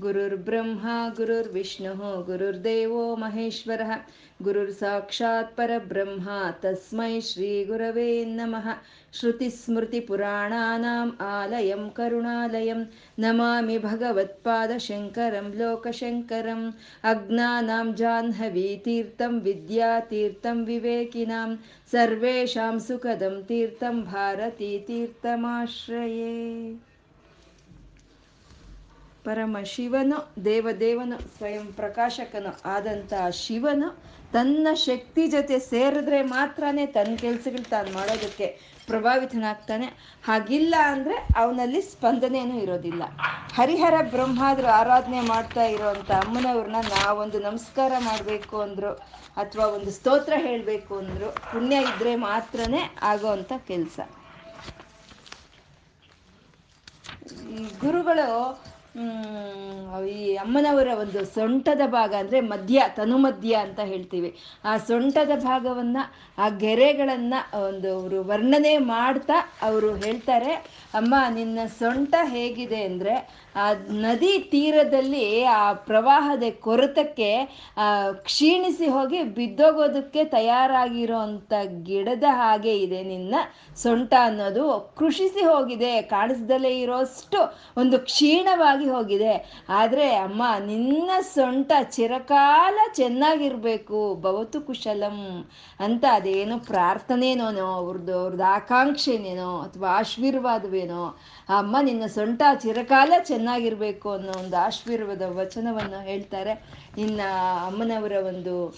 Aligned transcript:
गुरुर्ब्रह्मा 0.00 0.94
गुरुर्विष्णुः 1.16 2.00
गुरुर्देवो 2.24 3.02
महेश्वरः 3.16 3.92
गुरुर्साक्षात् 4.46 5.54
परब्रह्मा 5.56 6.40
तस्मै 6.62 7.20
श्रीगुरवे 7.28 8.08
नमः 8.30 8.66
श्रुतिस्मृतिपुराणानाम् 9.20 11.12
आलयं 11.26 11.84
करुणालयं 11.98 12.82
नमामि 13.24 13.76
भगवत्पादशङ्करं 13.84 15.48
लोकशङ्करम् 15.60 16.66
अज्ञानां 17.12 17.86
जाह्नवीतीर्थं 18.00 19.38
विद्यातीर्थं 19.46 20.60
विवेकिनां 20.66 21.48
सर्वेषां 21.92 22.74
सुखदं 22.88 23.40
तीर्थं 23.48 24.02
भारतीतीर्थमाश्रये 24.12 25.16
ಪರಮ 29.26 29.56
ಶಿವನು, 29.64 30.18
ದೇವದೇವನು, 30.44 31.16
ಸ್ವಯಂ 31.36 31.66
ಪ್ರಕಾಶಕನು 31.72 32.52
ಆದಂಥ 32.64 33.12
ಶಿವನು 33.44 33.88
ತನ್ನ 34.32 34.68
ಶಕ್ತಿ 34.84 35.22
ಜೊತೆ 35.28 35.56
ಸೇರಿದ್ರೆ 35.58 36.18
ಮಾತ್ರನೇ 36.22 36.84
ತನ್ನ 36.86 37.12
ಕೆಲ್ಸಗಳು 37.16 37.64
ತಾನು 37.70 37.90
ಮಾಡೋದಕ್ಕೆ 37.92 38.46
ಪ್ರಭಾವಿತನಾಗ್ತಾನೆ. 38.86 39.86
ಹಾಗಿಲ್ಲ 40.24 40.74
ಅಂದರೆ 40.92 41.16
ಅವನಲ್ಲಿ 41.36 41.80
ಸ್ಪಂದನೆಯೂ 41.82 42.56
ಇರೋದಿಲ್ಲ. 42.58 43.02
ಹರಿಹರ 43.54 43.96
ಬ್ರಹ್ಮಾದ್ರು 44.14 44.68
ಆರಾಧನೆ 44.80 45.20
ಮಾಡ್ತಾ 45.20 45.64
ಇರೋವಂಥ 45.64 46.10
ಅಮ್ಮನವ್ರನ್ನ 46.24 46.80
ನಾವೊಂದು 46.88 47.40
ನಮಸ್ಕಾರ 47.40 47.92
ಮಾಡಬೇಕು 47.98 48.56
ಅಂದರು, 48.60 48.92
ಅಥವಾ 49.36 49.66
ಒಂದು 49.66 49.90
ಸ್ತೋತ್ರ 49.90 50.34
ಹೇಳಬೇಕು 50.36 50.94
ಅಂದರು, 50.98 51.30
ಪುಣ್ಯ 51.52 51.76
ಇದ್ದರೆ 51.88 52.14
ಮಾತ್ರನೇ 52.28 52.82
ಆಗೋವಂಥ 53.02 53.52
ಕೆಲಸ. 53.72 53.98
ಈ 57.54 57.64
ಗುರುಗಳು 57.80 58.28
ಈ 60.08 60.34
ಅಮ್ಮನವರ 60.34 60.88
ಒಂದು 60.98 61.24
ಸೊಂಟದ 61.24 61.80
ಭಾಗ 61.86 62.14
ಅಂದರೆ 62.18 62.40
ಮಧ್ಯ 62.40 62.82
ತನುಮಧ್ಯ 62.88 63.54
ಅಂತ 63.54 63.80
ಹೇಳ್ತೀವಿ. 63.80 64.34
ಆ 64.64 64.76
ಸೊಂಟದ 64.76 65.30
ಭಾಗವನ್ನು, 65.44 66.12
ಆ 66.38 66.48
ಗೆರೆಗಳನ್ನು 66.48 67.58
ಒಂದು 67.66 68.00
ಅವರು 68.00 68.22
ವರ್ಣನೆ 68.24 68.78
ಮಾಡ್ತಾ 68.78 69.34
ಅವರು 69.62 69.94
ಹೇಳ್ತಾರೆ. 69.94 70.84
ಅಮ್ಮ, 70.98 71.14
ನಿನ್ನ 71.38 71.58
ಸೊಂಟ 71.80 72.14
ಹೇಗಿದೆ 72.34 72.80
ಅಂದರೆ, 72.88 73.14
ಆ 73.62 73.66
ನದಿ 74.04 74.32
ತೀರದಲ್ಲಿ 74.52 75.26
ಆ 75.58 75.60
ಪ್ರವಾಹದ 75.88 76.46
ಕೊರತಕ್ಕೆ 76.66 77.30
ಕ್ಷೀಣಿಸಿ 78.28 78.86
ಹೋಗಿ 78.96 79.20
ಬಿದ್ದೋಗೋದಕ್ಕೆ 79.36 80.22
ತಯಾರಾಗಿರೋ 80.34 81.18
ಅಂಥ 81.26 81.52
ಗಿಡದ 81.88 82.26
ಹಾಗೆ 82.40 82.74
ಇದೆ 82.84 83.00
ನಿನ್ನ 83.12 83.34
ಸೊಂಟ 83.84 84.12
ಅನ್ನೋದು. 84.28 84.64
ಕೃಷಿಸಿ 85.00 85.44
ಹೋಗಿದೆ, 85.50 85.92
ಕಾಣಿಸ್ದಲೇ 86.14 86.72
ಇರೋಷ್ಟು 86.82 87.40
ಒಂದು 87.82 87.98
ಕ್ಷೀಣವಾಗಿ 88.08 88.88
ಹೋಗಿದೆ. 88.94 89.34
ಆದರೆ 89.80 90.08
ಅಮ್ಮ, 90.26 90.42
ನಿನ್ನ 90.70 91.10
ಸೊಂಟ 91.34 91.72
ಚಿರಕಾಲ 91.96 92.76
ಚೆನ್ನಾಗಿರ್ಬೇಕು, 93.00 94.00
ಭವತು 94.26 94.60
ಕುಶಲಂ 94.68 95.18
ಅಂತ 95.80 96.04
ಅದೇನೋ 96.18 96.58
ಪ್ರಾರ್ಥನೆನೋ 96.70 97.48
ಅವ್ರದ್ದು 97.78 98.14
ಅವ್ರದ್ದು 98.20 98.46
ಆಕಾಂಕ್ಷೆನೇನೋ, 98.58 99.50
ಅಥವಾ 99.66 99.88
ಆಶೀರ್ವಾದವೇನೋ 100.86 101.58
ಅಮ್ಮ 101.58 101.76
ನಿನ್ನ 101.82 102.06
ಸೊಂಟ 102.06 102.42
ಚಿರಕಾಲ 102.62 103.12
ಚೆನ್ನಾಗಿರ್ಬೇಕು 103.24 104.12
ಅನ್ನೋ 104.12 104.32
ಒಂದು 104.32 104.56
ಆಶೀರ್ವಾದ 104.56 105.22
ವಚನವನ್ನು 105.22 106.04
ಹೇಳ್ತಾರೆ. 106.04 106.64
ಇನ್ನು 106.98 107.66
ಅಮ್ಮನವರ 107.66 108.12
ಒಂದು 108.12 108.68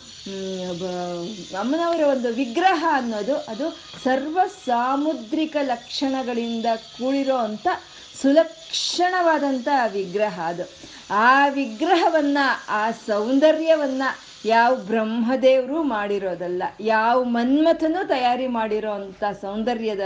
ಅಮ್ಮನವರ 1.60 2.00
ಒಂದು 2.00 2.28
ವಿಗ್ರಹ 2.28 2.84
ಅನ್ನೋದು, 2.92 3.36
ಅದು 3.36 3.70
ಸರ್ವ 4.04 4.40
ಸಾಮುದ್ರಿಕ 4.64 5.56
ಲಕ್ಷಣಗಳಿಂದ 5.62 6.66
ಕೂಡಿರೋ 6.76 7.36
ಅಂಥ 7.36 7.66
ಸುಲಕ್ಷಣವಾದಂಥ 8.22 9.68
ವಿಗ್ರಹ 9.92 10.40
ಅದು. 10.44 10.62
ಆ 11.10 11.48
ವಿಗ್ರಹವನ್ನು, 11.48 12.46
ಆ 12.68 12.90
ಸೌಂದರ್ಯವನ್ನು 12.90 14.27
ಯಾವ 14.44 14.74
ಬ್ರಹ್ಮದೇವರು 14.76 15.82
ಮಾಡಿರೋದಲ್ಲ, 15.82 16.62
ಯಾವ 16.80 17.24
ಮನ್ಮಥನೂ 17.24 18.06
ತಯಾರಿ 18.06 18.46
ಮಾಡಿರೋ 18.46 18.90
ಅಂಥ 18.90 19.24
ಸೌಂದರ್ಯದ 19.40 20.00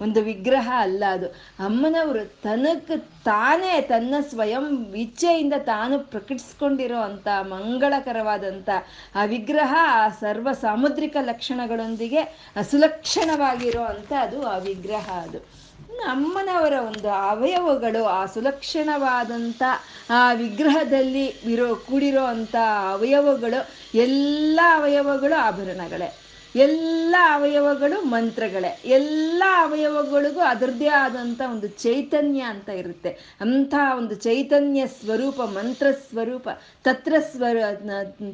ಒಂದು 0.00 0.20
ವಿಗ್ರಹ 0.20 0.70
ಅಲ್ಲ 0.78 1.04
ಅದು. 1.12 1.26
ಅಮ್ಮನವರು 1.58 2.24
ತನಕ್ಕೆ 2.42 2.96
ತಾನೇ 3.24 3.80
ತನ್ನ 3.80 4.14
ಸ್ವಯಂ 4.28 4.94
ಇಚ್ಛೆಯಿಂದ 4.94 5.52
ತಾನು 5.52 5.98
ಪ್ರಕಟಿಸ್ಕೊಂಡಿರೋ 5.98 7.00
ಅಂಥ 7.00 7.28
ಮಂಗಳಕರವಾದಂಥ 7.42 8.68
ಆ 9.14 9.24
ವಿಗ್ರಹ, 9.24 9.74
ಆ 9.76 10.08
ಸರ್ವ 10.08 10.48
ಸಾಮುದ್ರಿಕ 10.52 11.16
ಲಕ್ಷಣಗಳೊಂದಿಗೆ 11.22 12.52
ಸುಲಕ್ಷಣವಾಗಿರೋ 12.70 13.84
ಅಂಥ 13.84 14.12
ಅದು 14.20 14.46
ಆ 14.46 14.58
ವಿಗ್ರಹ 14.58 15.10
ಅದು. 15.10 15.65
ಅಮ್ಮನವರ 16.04 16.72
ಒಂದು 16.72 17.10
ಅವಯವಗಳು, 17.10 18.04
ಆ 18.04 18.26
ಸುಲಕ್ಷಣವಾದಂಥ, 18.26 19.62
ಆ 20.10 20.32
ವಿಗ್ರಹದಲ್ಲಿ 20.32 21.26
ಇರೋ, 21.26 21.74
ಕೂಡಿರೋ 21.74 22.24
ಅಂಥ 22.24 22.56
ಅವಯವಗಳು, 22.90 23.68
ಎಲ್ಲ 23.98 24.60
ಅವಯವಗಳು 24.74 25.40
ಆಭರಣಗಳೇ. 25.40 26.16
ಎಲ್ಲ 26.56 27.16
ಅವಯವಗಳು 27.32 28.04
ಮಂತ್ರಗಳೇ. 28.04 28.82
ಎಲ್ಲ 28.84 29.42
ಅವಯವಗಳಿಗೂ 29.56 30.40
ಅದರದ್ದೇ 30.40 30.88
ಆದಂಥ 30.88 31.42
ಒಂದು 31.50 31.66
ಚೈತನ್ಯ 31.66 32.40
ಅಂತ 32.40 32.68
ಇರುತ್ತೆ. 32.68 33.36
ಅಂಥ 33.40 33.74
ಒಂದು 33.98 34.14
ಚೈತನ್ಯ 34.14 34.86
ಸ್ವರೂಪ, 34.86 35.42
ಮಂತ್ರ 35.42 35.86
ಸ್ವರೂಪ, 35.90 36.48
ತತ್ರ 36.84 37.14
ಸ್ವರ 37.30 37.56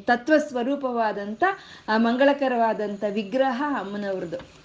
ತತ್ವ 0.01 0.33
ಸ್ವರೂಪವಾದಂಥ 0.37 1.43
ಮಂಗಳಕರವಾದಂಥ 1.95 3.03
ವಿಗ್ರಹ 3.13 3.63
ಅಮ್ಮನವ್ರದ್ದು. 3.79 4.62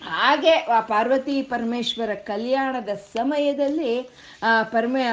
ಹಾಗೆ 0.00 0.52
ಆ 0.68 0.80
ಪಾರ್ವತಿ 0.80 1.42
ಪರಮೇಶ್ವರ 1.42 2.14
ಕಲ್ಯಾಣದ 2.26 2.88
ಸಮಯದಲ್ಲಿ 3.14 3.92
ಪರಮೇ 4.72 5.04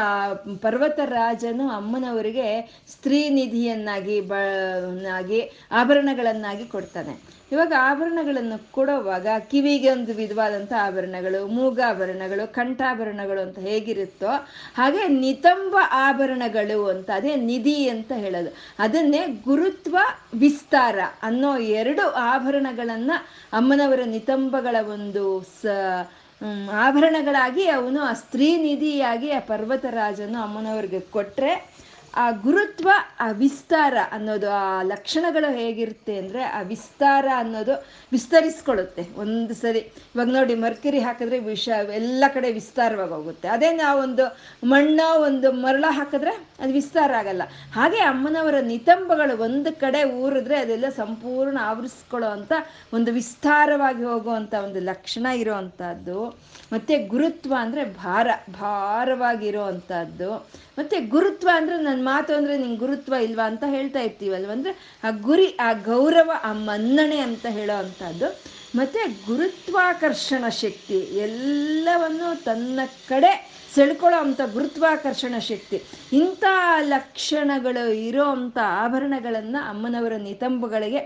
ಪರ್ವತರಾಜನು 0.62 1.70
ಅಮ್ಮನವರಿಗೆ 1.70 2.48
ಸ್ತ್ರೀ 2.90 3.30
ನಿಧಿಯನ್ನಾಗಿ 3.30 4.22
ಬ 4.22 4.34
ಆಭರಣಗಳನ್ನಾಗಿ 5.72 6.68
ಕೊಡ್ತಾನೆ. 6.68 7.16
ಇವಾಗ 7.52 7.74
ಆಭರಣಗಳನ್ನು 7.80 8.72
ಕೊಡುವಾಗ 8.72 9.28
ಕಿವಿಗೆ 9.52 9.90
ಒಂದು 9.90 10.14
ವಿಧವಾದಂಥ 10.14 10.74
ಆಭರಣಗಳು, 10.80 11.48
ಮೂಗಾಭರಣಗಳು, 11.48 12.54
ಕಂಠಾಭರಣಗಳು 12.54 13.42
ಅಂತ 13.42 13.59
ಹೇಗಿರುತ್ತೋ 13.59 14.31
ಹಾಗೆ 14.76 15.08
ನಿತಂಬ 15.08 15.76
ಆಭರಣಗಳು 15.92 16.86
ಅಂತ, 16.88 17.09
ಅದೇ 17.16 17.36
ನಿಧಿ 17.36 17.90
ಅಂತ 17.90 18.12
ಹೇಳೋದು. 18.16 18.52
ಅದನ್ನೇ 18.80 19.22
ಗುರುತ್ವ 19.46 19.96
ವಿಸ್ತಾರ 20.34 20.98
ಅನ್ನೋ 21.22 21.58
ಎರಡು 21.58 22.09
ಆಭರಣಗಳನ್ನು 22.32 23.18
ಅಮ್ಮನವರ 23.53 24.03
ನಿತಂಬಗಳ 24.06 24.76
ಒಂದು 24.88 25.24
ಸ 25.62 25.66
ಆಭರಣಗಳಾಗಿ 26.82 27.68
ಅವನು 27.68 28.02
ಆ 28.02 28.14
ಸ್ತ್ರೀ 28.14 28.58
ನಿಧಿಯಾಗಿ 28.58 29.32
ಆ 29.32 29.40
ಪರ್ವತರಾಜನು 29.48 30.40
ಅಮ್ಮನವ್ರಿಗೆ 30.42 31.00
ಕೊಟ್ಟರೆ 31.00 31.52
ಆ 32.13 32.25
ಗುರುತ್ವ, 32.31 32.90
ಆ 33.19 33.28
ವಿಸ್ತಾರ 33.31 33.96
ಅನ್ನೋದು, 34.12 34.50
ಆ 34.51 34.81
ಲಕ್ಷಣಗಳು 34.81 35.47
ಹೇಗಿರುತ್ತೆ 35.57 36.18
ಅಂದರೆ 36.18 36.41
ಆ 36.57 36.62
ವಿಸ್ತಾರ 36.62 37.25
ಅನ್ನೋದು 37.35 37.75
ವಿಸ್ತರಿಸ್ಕೊಳ್ಳುತ್ತೆ. 38.12 39.03
ಒಂದು 39.24 39.53
ಸರಿ, 39.53 39.79
ಇವಾಗ 40.13 40.28
ನೋಡಿ 40.28 40.56
ಮರ್ಕರಿ 40.56 41.00
ಹಾಕಿದ್ರೆ 41.00 41.40
ವಿಷ 41.40 41.68
ಎಲ್ಲ 42.00 42.23
ಕಡೆ 42.34 42.52
ವಿಸ್ತಾರವಾಗಿ 42.52 43.13
ಹೋಗುತ್ತೆ. 43.13 43.47
ಅದೇ 43.47 43.72
ನಾವೊಂದು 43.73 44.25
ಮಣ್ಣ, 44.73 45.00
ಒಂದು 45.28 45.52
ಮರಳ 45.52 45.85
ಹಾಕಿದ್ರೆ 45.90 46.34
ಅದು 46.59 46.72
ವಿಸ್ತಾರ 46.73 47.12
ಆಗಲ್ಲ. 47.22 47.44
ಹಾಗೆ 47.78 48.02
ಅಮ್ಮನವರ 48.12 48.57
ನಿತಂಬಗಳು 48.73 49.38
ಒಂದು 49.47 49.72
ಕಡೆ 49.79 50.03
ಊರಿದ್ರೆ 50.03 50.56
ಅದೆಲ್ಲ 50.56 50.90
ಸಂಪೂರ್ಣ 51.02 51.57
ಆವರಿಸ್ಕೊಳ್ಳೋ 51.72 52.29
ಅಂತ 52.29 52.53
ಒಂದು 52.94 53.12
ವಿಸ್ತಾರವಾಗಿ 53.12 54.03
ಹೋಗುವಂಥ 54.03 54.53
ಒಂದು 54.68 54.79
ಲಕ್ಷಣ 54.91 55.25
ಇರೋ 55.44 55.53
ಅಂಥದ್ದು 55.53 56.19
ಮತ್ತು 56.73 56.94
ಗುರುತ್ವ 57.07 57.53
ಅಂದರೆ 57.63 57.84
ಭಾರ 58.03 58.28
ಭಾರವಾಗಿರೋ 58.59 59.63
ಅಂಥದ್ದು 59.63 60.29
ಮತ್ತು 60.78 60.96
ಗುರುತ್ವ 61.09 61.49
ಅಂದರೆ 61.53 61.75
ನನ್ನ 61.84 62.02
ಮಾತು 62.03 62.31
ಅಂದರೆ 62.35 62.55
ನಿಂಗೆ 62.58 62.79
ಗುರುತ್ವ 62.79 63.14
ಇಲ್ವಾ 63.28 63.46
ಅಂತ 63.52 63.64
ಹೇಳ್ತಾ 63.67 63.99
ಇರ್ತೀವಲ್ವ? 63.99 64.52
ಅಂದರೆ 64.52 64.73
ಆ 65.03 65.09
ಗುರಿ, 65.28 65.47
ಆ 65.59 65.70
ಗೌರವ, 65.73 66.29
ಆ 66.43 66.53
ಮನ್ನಣೆ 66.70 67.20
ಅಂತ 67.28 67.46
ಹೇಳೋ 67.49 67.75
ಅಂಥದ್ದು 67.84 68.29
ಮತ್ತು 68.75 69.02
ಗುರುತ್ವಾಕರ್ಷಣ 69.25 70.43
ಶಕ್ತಿ, 70.64 70.99
ಎಲ್ಲವನ್ನು 71.25 72.29
ತನ್ನ 72.43 72.79
ಕಡೆ 73.09 73.31
ಸೆಳ್ಕೊಳ್ಳೋ 73.76 74.17
ಅಂಥ 74.19 74.41
ಗುರುತ್ವಾಕರ್ಷಣ 74.53 75.35
ಶಕ್ತಿ. 75.49 75.78
ಇಂಥ 76.11 76.43
ಲಕ್ಷಣಗಳು 76.93 77.84
ಇರೋ 78.08 78.26
ಅಂಥ 78.35 78.58
ಆಭರಣಗಳನ್ನು 78.84 79.59
ಅಮ್ಮನವರ 79.69 80.16
ನಿತಂಬುಗಳಿಗೆ 80.28 81.02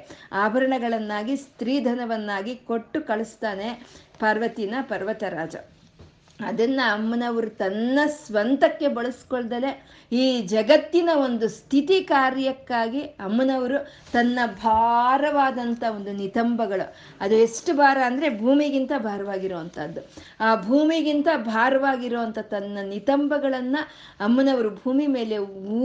ಆಭರಣಗಳನ್ನಾಗಿ, 0.46 1.36
ಸ್ತ್ರೀಧನವನ್ನಾಗಿ 1.38 2.56
ಕೊಟ್ಟು 2.70 3.02
ಕಳಿಸ್ತಾನೆ. 3.02 3.70
ಪಾರ್ವತಿನ 4.20 4.76
ಪರ್ವತರಾಜ 4.82 5.56
ಅದನ್ನು 6.40 6.94
ಅಮ್ಮನವರು 6.94 7.50
ತನ್ನ 7.50 8.00
ಸ್ವಂತಕ್ಕೆ 8.08 8.88
ಬಳಸ್ಕೊಳ್ದಲೆ 8.88 9.88
ಈ 10.12 10.42
ಜಗತ್ತಿನ 10.42 11.10
ಒಂದು 11.14 11.48
ಸ್ಥಿತಿ 11.48 12.04
ಕಾರ್ಯಕ್ಕಾಗಿ 12.04 13.02
ಅಮ್ಮನವರು 13.02 13.78
ತನ್ನ 14.12 14.40
ಭಾರವಾದಂಥ 14.46 15.84
ಒಂದು 15.96 16.12
ನಿತಂಬಗಳು. 16.12 16.96
ಅದು 17.22 17.36
ಎಷ್ಟು 17.36 17.74
ಭಾರ 17.74 17.98
ಅಂದರೆ 18.06 18.30
ಭೂಮಿಗಿಂತ 18.40 18.92
ಭಾರವಾಗಿರುವಂಥದ್ದು 18.98 20.02
ಆ 20.40 20.56
ಭೂಮಿಗಿಂತ 20.56 21.28
ಭಾರವಾಗಿರುವಂಥ 21.38 22.40
ತನ್ನ 22.40 22.78
ನಿತಂಬಗಳನ್ನು 22.90 23.82
ಅಮ್ಮನವರು 24.24 24.70
ಭೂಮಿ 24.70 25.08
ಮೇಲೆ 25.08 25.38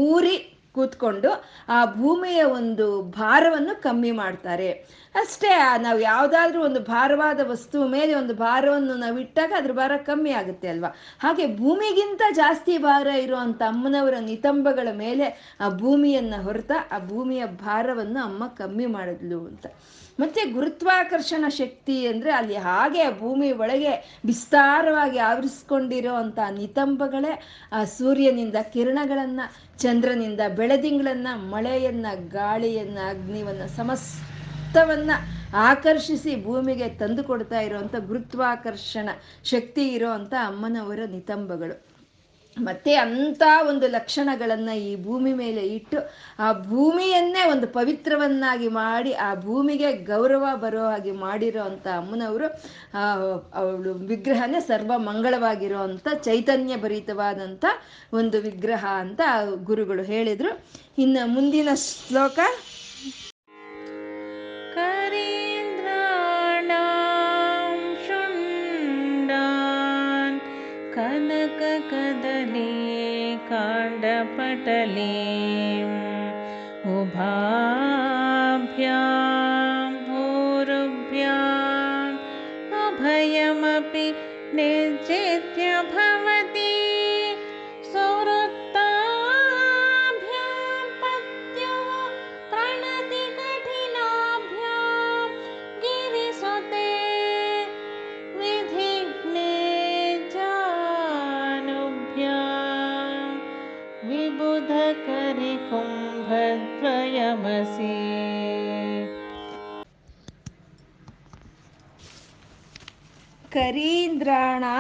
ಊರಿ 0.05 0.52
ಕೂತ್ಕೊಂಡು 0.75 1.31
ಆ 1.69 1.85
ಭೂಮಿಯ 1.85 2.43
ಒಂದು 2.43 3.03
ಭಾರವನ್ನು 3.03 3.83
ಕಮ್ಮಿ 3.83 4.11
ಮಾಡ್ತಾರೆ. 4.11 4.71
ಅಷ್ಟೇ, 5.15 5.51
ನಾವು 5.79 6.01
ಯಾವುದಾದ್ರೂ 6.01 6.65
ಒಂದು 6.65 6.81
ಭಾರವಾದ 6.81 7.41
ವಸ್ತು 7.51 7.89
ಮೇಲೆ 7.89 8.15
ಒಂದು 8.15 8.35
ಭಾರವನ್ನು 8.35 8.95
ನಾವು 8.95 9.19
ಇಟ್ಟಾಗ 9.19 9.53
ಅದ್ರ 9.57 9.73
ಭಾರ 9.73 9.93
ಕಮ್ಮಿ 9.97 10.31
ಆಗುತ್ತೆ 10.31 10.69
ಅಲ್ವಾ? 10.69 10.89
ಹಾಗೆ 11.21 11.57
ಭೂಮಿಗಿಂತ 11.57 12.23
ಜಾಸ್ತಿ 12.35 12.79
ಭಾರ 12.79 13.07
ಇರುವಂತ 13.07 13.63
ಅಮ್ಮನವರ 13.63 14.15
ನಿತಂಬಗಳ 14.21 14.89
ಮೇಲೆ 14.93 15.57
ಆ 15.61 15.69
ಭೂಮಿಯನ್ನು 15.69 16.43
ಹೊರತ 16.43 16.73
ಆ 16.93 16.99
ಭೂಮಿಯ 16.99 17.47
ಭಾರವನ್ನು 17.47 18.25
ಅಮ್ಮ 18.25 18.47
ಕಮ್ಮಿ 18.47 18.87
ಮಾಡಿದ್ಲು 18.87 19.41
ಅಂತ. 19.41 19.67
ಮತ್ತೆ 20.21 20.45
ಗುರುತ್ವಾಕರ್ಷಣ 20.45 21.45
ಶಕ್ತಿ 21.49 22.07
ಅಂದ್ರೆ 22.07 22.31
ಅಲ್ಲಿ 22.31 22.57
ಹಾಗೆ 22.57 23.21
ಭೂಮಿ 23.21 23.53
ಒಳಗೆ 23.53 24.21
ವಿಸ್ತಾರವಾಗಿ 24.27 25.19
ಆವರಿಸ್ಕೊಂಡಿರೋ 25.19 26.15
ಅಂತ 26.15 26.39
ನಿತಂಬಗಳೇ 26.51 27.43
ಆ 27.73 27.85
ಸೂರ್ಯನಿಂದ 27.85 28.57
ಕಿರಣಗಳನ್ನು 28.73 29.72
ಚಂದ್ರನಿಂದ 29.83 30.41
ಬೆಳೆದಿಂಗಳನ್ನ, 30.57 31.29
ಮಳೆಯನ್ನ, 31.35 32.07
ಗಾಳಿಯನ್ನು, 32.29 33.09
ಅಗ್ನಿವನ್ನು, 33.09 33.77
ಸಮಸ್ತವನ್ನು 33.77 35.17
ಆಕರ್ಷಿಸಿ 35.57 36.45
ಭೂಮಿಗೆ 36.45 36.89
ತಂದು 36.89 37.25
ಕೊಡ್ತಾ 37.25 37.61
ಇರುವಂಥ 37.61 37.95
ಗುರುತ್ವಾಕರ್ಷಣ 38.07 39.09
ಶಕ್ತಿ 39.45 39.89
ಇರೋವಂಥ 39.89 40.35
ಅಮ್ಮನವರ 40.47 41.01
ನಿತಂಬಗಳು. 41.11 41.92
ಮತ್ತೆ 42.57 42.95
ಅಂತ 42.95 43.43
ಒಂದು 43.69 43.89
ಲಕ್ಷಣಗಳನ್ನು 43.89 44.77
ಈ 44.77 44.97
ಭೂಮಿ 44.97 45.33
ಮೇಲೆ 45.33 45.63
ಇಟ್ಟು 45.67 45.99
ಆ 46.39 46.53
ಭೂಮಿಯನ್ನೇ 46.53 47.51
ಒಂದು 47.51 47.67
ಪವಿತ್ರವನ್ನಾಗಿ 47.67 48.69
ಮಾಡಿ, 48.69 49.13
ಆ 49.13 49.35
ಭೂಮಿಗೆ 49.35 49.93
ಗೌರವ 49.93 50.57
ಬರೋ 50.57 50.85
ಹಾಗೆ 50.89 51.13
ಮಾಡಿರೋ 51.13 51.63
ಅಂತ 51.63 51.87
ಅಮ್ಮನವರು 51.97 52.47
ಅವಳು 53.55 53.95
ವಿಗ್ರಹನೇ 53.95 54.61
ಸರ್ವ 54.61 54.93
ಮಂಗಳವಾಗಿರೋ 54.97 55.79
ಅಂಥ 55.79 56.09
ಚೈತನ್ಯ 56.15 56.77
ಭರಿತವಾದಂತ 56.77 57.65
ಒಂದು 58.13 58.41
ವಿಗ್ರಹ 58.41 58.87
ಅಂತ 58.87 59.21
ಗುರುಗಳು 59.55 60.03
ಹೇಳಿದರು. 60.03 60.65
ಇನ್ನು 60.99 61.27
ಮುಂದಿನ 61.27 61.69
ಶ್ಲೋಕ. 61.75 62.39
ಕರೀ 64.75 65.52
ಕನಕ 70.95 71.61
ಕದಲಿ 71.91 72.73
काण्डपटले 73.51 75.15
उभाभ्यां 77.83 78.99
भूरुभ्याम् 80.09 82.19
अभयमपि 82.83 84.07
निर्जित्य 84.59 85.71
भव 85.95 86.27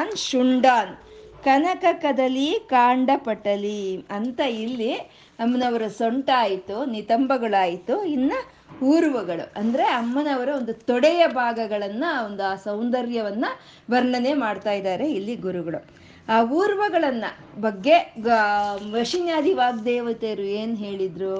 ಕರೀಂದ್ರಾಣಾನ್ 0.02 0.16
ಶುಂಡಾನ್. 0.16 0.94
ಕನಕ 1.44 1.84
ಕದಲಿ 2.02 2.48
ಕಾಂಡ 2.68 3.10
ಪಟಲಿ 3.16 4.04
ಅಂತ 4.10 4.40
ಇಲ್ಲಿ 4.40 4.92
ಅಮ್ಮನವರ 5.38 5.84
ಸೊಂಟ 5.98 6.28
ಆಯಿತು 6.36 6.76
ನಿತಂಬಗಳಾಯಿತು, 6.84 7.94
ಇನ್ನು 8.04 8.38
ಊರ್ವಗಳು. 8.84 9.44
ಅಂದ್ರೆ 9.56 9.84
ಅಮ್ಮನವರ 9.84 10.48
ಒಂದು 10.56 10.72
ತೊಡೆಯ 10.72 11.22
ಭಾಗಗಳನ್ನು, 11.26 12.10
ಒಂದು 12.26 12.42
ಆ 12.42 12.54
ಸೌಂದರ್ಯವನ್ನ 12.54 13.46
ವರ್ಣನೆ 13.90 14.32
ಮಾಡ್ತಾ 14.34 14.72
ಇದ್ದಾರೆ 14.72 15.06
ಇಲ್ಲಿ 15.12 15.36
ಗುರುಗಳು. 15.36 15.80
ಆ 16.28 16.36
ಊರ್ವಗಳನ್ನ 16.42 17.24
ಬಗ್ಗೆ 17.60 17.96
ವಶಿನ್ಯಾದಿ 18.92 19.52
ವಾಗ್ದೇವತೆಯರು 19.54 20.46
ಏನ್ 20.60 20.76
ಹೇಳಿದ್ರು? 20.78 21.34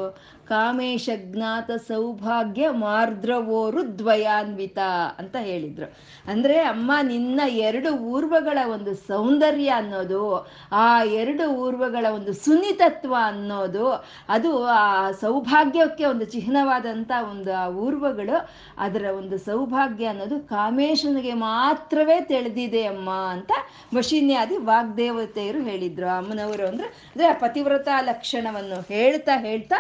ಕಾಮೇಶ 0.49 1.09
ಜ್ಞಾತ 1.17 1.71
ಸೌಭಾಗ್ಯ 1.71 2.71
ಮಾರ್ದ್ರವೋರು 2.71 3.99
ದ್ವಯಾನ್ವಿತ 3.99 4.79
ಅಂತ 5.19 5.37
ಹೇಳಿದ್ರು. 5.37 5.97
ಅಂದ್ರೆ 6.31 6.61
ಅಮ್ಮ, 6.61 6.93
ನಿನ್ನ 7.03 7.41
ಎರಡು 7.47 7.97
ಊರ್ವಗಳ 7.97 8.59
ಒಂದು 8.73 8.95
ಸೌಂದರ್ಯ 8.95 9.69
ಅನ್ನೋದು, 9.69 10.49
ಆ 10.73 11.05
ಎರಡು 11.05 11.51
ಊರ್ವಗಳ 11.51 12.07
ಒಂದು 12.15 12.33
ಸುನಿತತ್ವ 12.33 13.15
ಅನ್ನೋದು, 13.25 14.07
ಅದು 14.29 14.65
ಆ 14.67 15.11
ಸೌಭಾಗ್ಯಕ್ಕೆ 15.11 16.05
ಒಂದು 16.05 16.25
ಚಿಹ್ನವಾದಂತ 16.25 17.13
ಒಂದು 17.31 17.55
ಆ 17.55 17.69
ಊರ್ವಗಳು, 17.69 18.49
ಅದರ 18.79 19.05
ಒಂದು 19.19 19.39
ಸೌಭಾಗ್ಯ 19.39 20.07
ಅನ್ನೋದು 20.07 20.41
ಕಾಮೇಶನಿಗೆ 20.41 21.33
ಮಾತ್ರವೇ 21.33 22.21
ತಿಳಿದಿದೆ 22.21 22.85
ಅಮ್ಮ 22.87 23.11
ಅಂತ 23.11 23.53
ವಶಿನ್ಯಾದಿ 23.95 24.57
ವಾಗ್ದೇವತೆಯರು 24.57 25.63
ಹೇಳಿದ್ರು. 25.63 26.09
ಅಮ್ಮನವರು 26.17 26.67
ಅಂದ್ರೆ 26.67 26.87
ಅಂದ್ರೆ 26.87 27.27
ಆ 27.27 27.33
ಪತಿವ್ರತ 27.33 27.89
ಲಕ್ಷಣವನ್ನು 28.01 28.81
ಹೇಳ್ತಾ 28.89 29.37
ಹೇಳ್ತಾ 29.37 29.75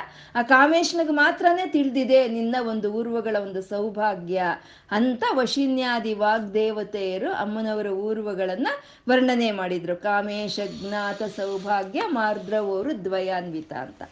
ಕಾಮೇಶನಿಗೆ 0.52 1.12
ಮಾತ್ರನೇ 1.12 1.66
ತಿಳಿದಿದೆ 1.66 2.28
ನಿನ್ನ 2.28 2.56
ಒಂದು 2.69 2.93
ಊರ್ವಗಳ 2.93 3.37
ಒಂದು 3.43 3.62
ಸೌಭಾಗ್ಯ. 3.62 4.43
ಅಂತ 4.90 5.25
ವಶಿನ್ಯಾದಿ 5.34 6.14
ವಾಗ್ದೇವತೆಯರು 6.14 7.32
ಅಮ್ಮನವರ 7.32 7.87
ಊರ್ವಗಳನ್ನ 7.87 8.69
ವರ್ಣನೆ 9.08 9.50
ಮಾಡಿದ್ರು. 9.50 9.96
ಕಾಮೇಶ, 9.96 10.60
ಜ್ಞಾತ, 10.66 11.22
ಸೌಭಾಗ್ಯ 11.22 12.02
ಮಾರ್ದ್ರವರು 12.06 13.04
ದ್ವಯಾನ್ವಿತ 13.04 13.72
ಅಂತ. 13.72 14.02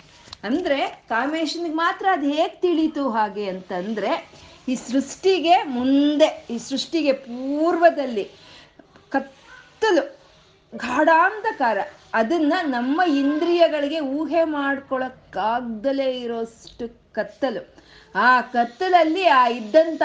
ಅಂದ್ರೆ 0.43 1.05
ಕಾಮೇಶನಿಗೆ 1.09 1.75
ಮಾತ್ರ 1.75 2.07
ಅದು 2.13 2.27
ಹೇಗೆ 2.27 2.61
ತಿಳಿತು 2.61 3.11
ಹಾಗೆ 3.11 3.45
ಅಂತಂದ್ರೆ 3.49 4.31
ಈ 4.69 4.75
ಸೃಷ್ಟಿಗೆ 4.75 5.63
ಮುಂದೆ, 5.63 6.47
ಈ 6.51 6.59
ಸೃಷ್ಟಿಗೆ 6.59 7.13
ಪೂರ್ವದಲ್ಲಿ 7.13 8.25
ಕತ್ತಲು 9.11 10.20
ಗಾಢಾಂಧಕಾರ 10.75 11.79
ಅದನ್ನ 12.15 12.53
ನಮ್ಮ 12.63 13.03
ಇಂದ್ರಿಯಗಳಿಗೆ 13.03 14.01
ಊಹೆ 14.01 14.45
ಮಾಡ್ಕೊಳಕ್ಕಾಗ್ದಲೇ 14.45 16.21
ಇರೋಷ್ಟು 16.21 17.13
ಕತ್ತಲು. 17.13 17.75
ಆ 18.15 18.41
ಕತ್ತಲಲ್ಲಿ 18.41 19.27
ಆ 19.27 19.49
ಇದ್ದಂಥ 19.49 20.03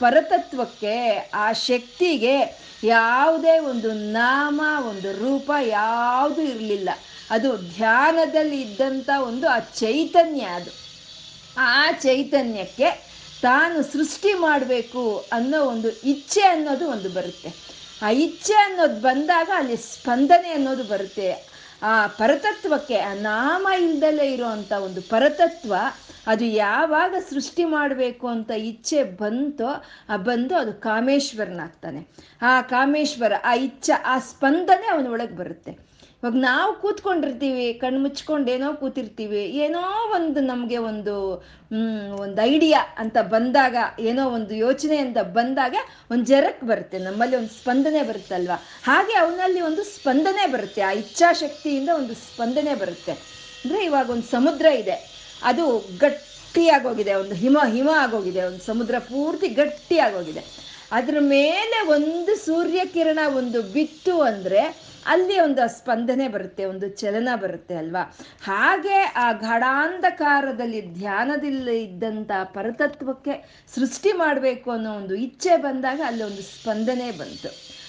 ಪರತತ್ವಕ್ಕೆ, 0.00 1.30
ಆ 1.34 1.52
ಶಕ್ತಿಗೆ 1.52 2.62
ಯಾವುದೇ 2.84 3.58
ಒಂದು 3.58 3.92
ನಾಮ, 3.92 4.60
ಒಂದು 4.88 5.12
ರೂಪ 5.12 5.50
ಯಾವುದೂ 5.62 6.42
ಇರಲಿಲ್ಲ. 6.42 6.90
ಅದು 7.30 7.56
ಧ್ಯಾನದಲ್ಲಿ 7.56 8.60
ಇದ್ದಂಥ 8.60 9.10
ಒಂದು 9.22 9.48
ಆ 9.48 9.58
ಚೈತನ್ಯ 9.58 10.40
ಅದು. 10.40 10.70
ಆ 11.56 11.92
ಚೈತನ್ಯಕ್ಕೆ 11.92 13.12
ತಾನು 13.42 13.82
ಸೃಷ್ಟಿ 13.82 14.34
ಮಾಡಬೇಕು 14.34 15.24
ಅನ್ನೋ 15.32 15.64
ಒಂದು 15.64 16.00
ಇಚ್ಛೆ 16.00 16.40
ಅನ್ನೋದು 16.40 16.90
ಒಂದು 16.90 17.08
ಬರುತ್ತೆ. 17.08 17.81
ಆ 18.02 18.10
ಇಚ್ಛೆ 18.10 18.54
ಅನ್ನೋದು 18.54 19.00
ಬಂದಾಗ 19.00 19.48
ಅಲ್ಲಿ 19.54 19.76
ಸ್ಪಂದನೆ 19.76 20.50
ಅನ್ನೋದು 20.50 20.84
ಬರುತ್ತೆ. 20.84 21.52
ಆ 21.82 22.06
ಪರತತ್ವಕ್ಕೆ, 22.06 22.98
ಆ 22.98 23.14
ನಾಮ 23.14 23.68
ಇಲ್ದಲೇ 23.80 24.32
ಇರುವಂಥ 24.32 24.72
ಒಂದು 24.72 25.02
ಪರತತ್ವ, 25.02 25.74
ಅದು 26.26 26.44
ಯಾವಾಗ 26.44 27.14
ಸೃಷ್ಟಿ 27.30 27.64
ಮಾಡಬೇಕು 27.64 28.28
ಅಂತ 28.28 28.50
ಇಚ್ಛೆ 28.50 29.04
ಬಂತೋ, 29.04 29.84
ಆ 30.08 30.16
ಬಂದು 30.16 30.56
ಅದು 30.56 30.72
ಕಾಮೇಶ್ವರನಾಗ್ತಾನೆ. 30.72 32.08
ಆ 32.42 32.62
ಕಾಮೇಶ್ವರ, 32.62 33.32
ಆ 33.44 33.54
ಇಚ್ಛೆ, 33.54 33.92
ಆ 33.92 34.18
ಸ್ಪಂದನೆ 34.18 34.86
ಅವನ 34.86 35.06
ಒಳಗೆ 35.06 35.36
ಬರುತ್ತೆ. 35.36 35.91
ಇವಾಗ 36.22 36.38
ನಾವು 36.50 36.72
ಕೂತ್ಕೊಂಡಿರ್ತೀವಿ, 36.82 37.64
ಕಣ್ಣು 37.80 38.00
ಮುಚ್ಕೊಂಡು 38.02 38.48
ಏನೋ 38.56 38.66
ಕೂತಿರ್ತೀವಿ, 38.80 39.40
ಏನೋ 39.64 39.80
ಒಂದು 40.16 40.40
ನಮಗೆ 40.50 40.76
ಒಂದು 40.90 41.14
ಒಂದು 42.24 42.38
ಐಡಿಯಾ 42.50 42.80
ಅಂತ 43.02 43.16
ಬಂದಾಗ, 43.32 43.76
ಏನೋ 44.10 44.24
ಒಂದು 44.36 44.52
ಯೋಚನೆ 44.66 44.96
ಅಂತ 45.04 45.18
ಬಂದಾಗ 45.38 45.74
ಒಂದು 46.12 46.24
ಜರಕ್ 46.32 46.62
ಬರುತ್ತೆ, 46.68 46.98
ನಮ್ಮಲ್ಲಿ 47.06 47.36
ಒಂದು 47.40 47.52
ಸ್ಪಂದನೆ 47.60 48.02
ಬರುತ್ತಲ್ವ? 48.10 48.56
ಹಾಗೆ 48.88 49.14
ಅವನಲ್ಲಿ 49.22 49.62
ಒಂದು 49.68 49.84
ಸ್ಪಂದನೆ 49.94 50.44
ಬರುತ್ತೆ, 50.52 50.82
ಆ 50.88 50.92
ಇಚ್ಛಾಶಕ್ತಿಯಿಂದ 51.02 51.90
ಒಂದು 52.00 52.16
ಸ್ಪಂದನೆ 52.26 52.74
ಬರುತ್ತೆ. 52.82 53.14
ಅಂದರೆ 53.62 53.80
ಇವಾಗ 53.88 54.06
ಒಂದು 54.16 54.28
ಸಮುದ್ರ 54.36 54.66
ಇದೆ, 54.82 54.96
ಅದು 55.50 55.66
ಗಟ್ಟಿಯಾಗೋಗಿದೆ, 56.04 57.14
ಒಂದು 57.22 57.36
ಹಿಮ 57.42 57.58
ಹಿಮ 57.74 57.90
ಆಗೋಗಿದೆ, 58.04 58.42
ಒಂದು 58.50 58.64
ಸಮುದ್ರ 58.70 58.94
ಪೂರ್ತಿ 59.10 59.50
ಗಟ್ಟಿಯಾಗೋಗಿದೆ. 59.60 60.44
ಅದ್ರ 61.00 61.18
ಮೇಲೆ 61.34 61.80
ಒಂದು 61.96 62.32
ಸೂರ್ಯ 62.46 62.80
ಕಿರಣ 62.94 63.20
ಒಂದು 63.42 63.58
ಬಿತ್ತು 63.74 64.14
ಅಂದರೆ 64.30 64.62
ಅಲ್ಲಿ 65.06 65.40
ಒಂದು 65.40 65.68
ಸ್ಪಂದನೆ 65.68 66.28
ಬರುತ್ತೆ, 66.28 66.64
ಒಂದು 66.64 66.88
ಚಲನ 66.88 67.28
ಬರುತ್ತೆ 67.34 67.74
ಅಲ್ವಾ? 67.74 68.16
ಹಾಗೆ 68.44 68.98
ಆ 68.98 69.32
ಗಾಢಾಂಧಕಾರದಲ್ಲಿ 69.32 70.94
ಧ್ಯಾನದಲ್ಲಿ 70.94 71.82
ಇದ್ದಂಥ 71.82 72.30
ಪರತತ್ವಕ್ಕೆ 72.44 73.64
ಸೃಷ್ಟಿ 73.74 74.12
ಮಾಡಬೇಕು 74.12 74.70
ಅನ್ನೋ 74.70 74.94
ಒಂದು 74.94 75.14
ಇಚ್ಛೆ 75.14 75.56
ಬಂದಾಗ 75.56 76.00
ಅಲ್ಲಿ 76.06 76.22
ಒಂದು 76.22 76.42
ಸ್ಪಂದನೆ 76.42 77.10
ಬಂತು. 77.10 77.48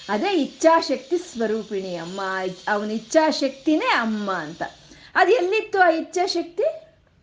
ಅದೇ 0.10 0.34
ಇಚ್ಛಾಶಕ್ತಿ 0.34 1.18
ಸ್ವರೂಪಿಣಿ 1.18 1.96
ಅಮ್ಮ, 1.96 2.22
ಅವನ 2.68 2.92
ಇಚ್ಛಾಶಕ್ತಿನೇ 2.92 3.86
ಅಮ್ಮ 3.86 4.32
ಅಂತ. 4.32 4.64
ಅದು 5.16 5.32
ಎಲ್ಲಿತ್ತು 5.32 5.80
ಆ 5.80 5.90
ಇಚ್ಛಾಶಕ್ತಿ? 5.90 6.64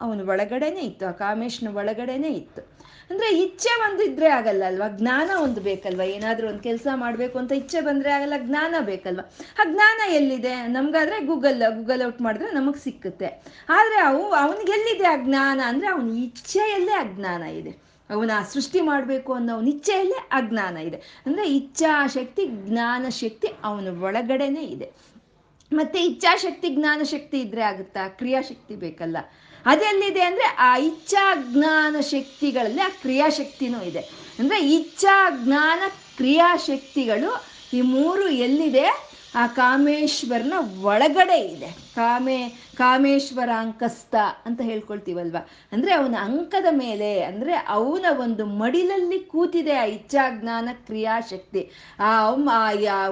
ಅವನ 0.00 0.20
ಒಳಗಡೆನೇ 0.28 0.80
ಇತ್ತು, 0.80 1.06
ಆ 1.06 1.10
ಕಾಮೇಶ್ನ 1.10 1.76
ಒಳಗಡೆನೇ 1.76 2.28
ಇತ್ತು. 2.28 2.69
ಅಂದ್ರೆ 3.10 3.38
ಇಚ್ಛೆ 3.42 3.90
ಒಂದು 3.90 4.02
ಇದ್ರೆ 4.02 4.28
ಆಗಲ್ಲ 4.28 4.64
ಅಲ್ವಾ? 4.64 4.88
ಜ್ಞಾನ 4.88 5.30
ಒಂದು 5.42 5.60
ಬೇಕಲ್ವಾ? 5.60 6.04
ಏನಾದ್ರೂ 6.04 6.48
ಒಂದು 6.48 6.60
ಕೆಲಸ 6.60 6.86
ಮಾಡ್ಬೇಕು 6.94 7.38
ಅಂತ 7.38 7.52
ಇಚ್ಛೆ 7.52 7.80
ಬಂದ್ರೆ 7.80 8.10
ಆಗಲ್ಲ, 8.10 8.32
ಜ್ಞಾನ 8.38 8.74
ಬೇಕಲ್ವಾ? 8.80 9.32
ಆ 9.58 9.72
ಜ್ಞಾನ 9.72 10.12
ಎಲ್ಲಿದೆ? 10.12 10.54
ನಮ್ಗಾದ್ರೆ 10.54 11.26
ಗೂಗಲ್ 11.26 11.62
ಗೂಗಲ್ 11.76 12.06
ಔಟ್ 12.06 12.20
ಮಾಡಿದ್ರೆ 12.20 12.50
ನಮಗ್ 12.50 12.76
ಸಿಕ್ಕುತ್ತೆ. 12.76 13.26
ಆದ್ರೆ 13.68 14.00
ಅವು 14.00 14.32
ಅವನಿಗೆ 14.32 14.72
ಎಲ್ಲಿದೆ 14.72 15.04
ಆ 15.04 15.16
ಜ್ಞಾನ? 15.16 15.60
ಅಂದ್ರೆ 15.66 15.88
ಅವನ 15.88 16.10
ಇಚ್ಛೆಯಲ್ಲೇ 16.10 16.92
ಅಜ್ಞಾನ 16.92 17.42
ಇದೆ. 17.42 17.90
ಅವನ 18.10 18.30
ಸೃಷ್ಟಿ 18.52 18.80
ಮಾಡಬೇಕು 18.80 19.34
ಅನ್ನೋ 19.34 19.54
ಅವನ 19.54 19.68
ಇಚ್ಛೆಯಲ್ಲೇ 19.68 20.28
ಅಜ್ಞಾನ 20.32 20.76
ಇದೆ. 20.76 21.22
ಅಂದ್ರೆ 21.26 21.56
ಇಚ್ಛಾಶಕ್ತಿ 21.56 22.46
ಜ್ಞಾನ 22.46 23.08
ಶಕ್ತಿ 23.08 23.48
ಅವನ 23.64 24.02
ಒಳಗಡೆನೆ 24.02 24.64
ಇದೆ. 24.64 24.92
ಮತ್ತೆ 25.72 26.00
ಇಚ್ಛಾಶಕ್ತಿ 26.02 26.68
ಜ್ಞಾನ 26.68 27.02
ಶಕ್ತಿ 27.02 27.40
ಇದ್ರೆ 27.40 27.62
ಆಗುತ್ತಾ? 27.62 28.08
ಕ್ರಿಯಾಶಕ್ತಿ 28.08 28.76
ಬೇಕಲ್ಲ. 28.76 29.16
ಅದೆಲ್ಲಿದೆ 29.66 30.22
ಅಂದ್ರೆ 30.22 30.56
ಆ 30.58 30.76
ಇಚ್ಛಾ 30.76 31.34
ಜ್ಞಾನ 31.34 31.96
ಶಕ್ತಿಗಳಲ್ಲಿ 32.00 32.80
ಆ 32.80 32.88
ಕ್ರಿಯಾಶಕ್ತಿನೂ 32.88 33.82
ಇದೆ. 33.82 33.98
ಅಂದ್ರೆ 34.38 34.74
ಇಚ್ಛಾ 34.74 35.30
ಜ್ಞಾನ 35.44 35.78
ಕ್ರಿಯಾಶಕ್ತಿಗಳು 36.16 37.44
ಈ 37.72 37.80
ಮೂರು 37.80 38.28
ಎಲ್ಲಿದೆ? 38.28 39.10
ಆ 39.34 39.46
ಕಾಮೇಶ್ವರನ 39.46 40.52
ಒಳಗಡೆ 40.82 41.40
ಇದೆ. 41.40 41.66
ಕಾಮೇ 41.94 42.48
ಕಾಮೇಶ್ವರ 42.76 43.50
ಅಂಕಸ್ಥ 43.58 44.14
ಅಂತ 44.46 44.60
ಹೇಳ್ಕೊಳ್ತೀವಲ್ವ? 44.60 45.36
ಅಂದ್ರೆ 45.72 45.94
ಅವನ 45.94 46.16
ಅಂಕದ 46.20 46.66
ಮೇಲೆ, 46.70 47.22
ಅಂದ್ರೆ 47.22 47.54
ಅವನ 47.54 48.06
ಒಂದು 48.20 48.46
ಮಡಿಲಲ್ಲಿ 48.46 49.20
ಕೂತಿದೆ 49.20 49.74
ಆ 49.74 49.84
ಇಚ್ಛಾಜ್ಞಾನ 49.84 50.68
ಕ್ರಿಯಾಶಕ್ತಿ. 50.72 51.70
ಆ 52.00 52.28
ಅಮ್ಮ 52.28 52.50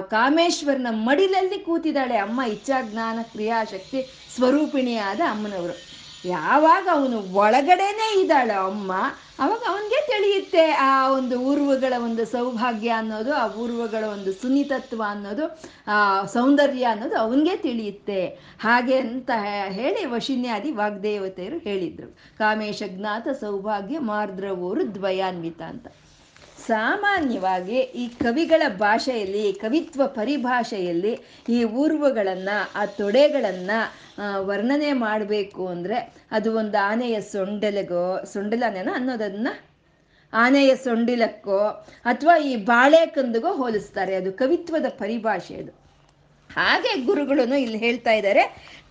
ಕಾಮೇಶ್ವರನ 0.01 0.87
ಮಡಿಲಲ್ಲಿ 0.91 1.59
ಕೂತಿದ್ದಾಳೆ 1.59 2.17
ಅಮ್ಮ 2.17 2.41
ಇಚ್ಛಾಜ್ಞಾನ 2.41 3.19
ಕ್ರಿಯಾಶಕ್ತಿ 3.21 4.29
ಸ್ವರೂಪಿಣಿಯಾದ 4.35 5.21
ಅಮ್ಮನವರು. 5.29 5.88
ಯಾವಾಗ 6.25 6.87
ಅವನು 6.91 7.33
ಒಳಗಡೆನೆ 7.33 8.21
ಇದ್ದಾಳ 8.21 8.51
ಅಮ್ಮ, 8.51 8.91
ಅವಾಗ 9.39 9.59
ಅವನಿಗೆ 9.69 10.07
ತಿಳಿಯುತ್ತೆ 10.07 10.71
ಆ 10.71 11.11
ಒಂದು 11.11 11.41
ಊರ್ವಗಳ 11.41 11.93
ಒಂದು 12.03 12.25
ಸೌಭಾಗ್ಯ 12.25 12.89
ಅನ್ನೋದು, 12.89 13.33
ಆ 13.33 13.47
ಊರ್ವಗಳ 13.47 14.03
ಒಂದು 14.03 14.33
ಸುನಿತತ್ವ 14.33 15.03
ಅನ್ನೋದು, 15.07 15.59
ಆ 15.87 16.25
ಸೌಂದರ್ಯ 16.25 16.83
ಅನ್ನೋದು 16.83 17.17
ಅವನಿಗೆ 17.17 17.57
ತಿಳಿಯುತ್ತೆ. 17.57 18.25
ಹಾಗೆ 18.59 18.97
ಅಂತ 18.97 19.29
ಹೇಳಿ 19.67 20.05
ವಶಿನ್ಯಾದಿ 20.05 20.71
ವಾಗ್ದೇವತೆಯರು 20.71 21.57
ಹೇಳಿದ್ರು. 21.57 22.17
ಕಾಮೇಶ 22.37 22.83
ಜ್ಞಾತ 22.87 23.27
ಸೌಭಾಗ್ಯ 23.27 23.99
ಮಾರ್ದ್ರವೂರು 23.99 24.95
ದ್ವಯಾನ್ವಿತ 24.95 25.61
ಅಂತ. 25.61 25.87
ಸಾಮಾನ್ಯವಾಗಿ 26.69 27.77
ಈ 28.01 28.05
ಕವಿಗಳ 28.07 28.63
ಭಾಷೆಯಲ್ಲಿ, 28.77 29.53
ಕವಿತ್ವ 29.53 30.01
ಪರಿಭಾಷೆಯಲ್ಲಿ 30.07 31.13
ಈ 31.49 31.63
ಊರ್ವಗಳನ್ನು, 31.63 32.57
ಆ 32.75 32.85
ತೊಡೆಗಳನ್ನು 32.85 33.79
ವರ್ಣನೆ 34.45 34.93
ಮಾಡಬೇಕು 34.93 35.67
ಅಂದರೆ 35.67 35.97
ಅದು 36.31 36.49
ಒಂದು 36.57 36.77
ಆನೆಯ 36.85 37.21
ಸೊಂಡೆಲೆಗೋ 37.21 38.05
ಸೊಂಡೆಲನೇನೋ 38.33 38.93
ಅನ್ನೋದನ್ನು? 38.93 39.53
ಆನೆಯ 40.33 40.75
ಸೊಂಡಿಲಕ್ಕೋ 40.75 41.59
ಅಥವಾ 42.05 42.35
ಈ 42.37 42.55
ಬಾಳೆಕಂದಿಗೋ 42.55 43.51
ಹೋಲಿಸ್ತಾರೆ. 43.53 44.15
ಅದು 44.15 44.31
ಕವಿತ್ವದ 44.33 44.87
ಪರಿಭಾಷೆ 44.89 45.55
ಅದು. 45.55 45.71
ಹಾಗೆ 46.53 46.91
ಗುರುಗಳು 47.05 47.43
ಇಲ್ಲಿ 47.55 47.77
ಹೇಳ್ತಾ 47.77 48.11
ಇದ್ದಾರೆ. 48.11 48.43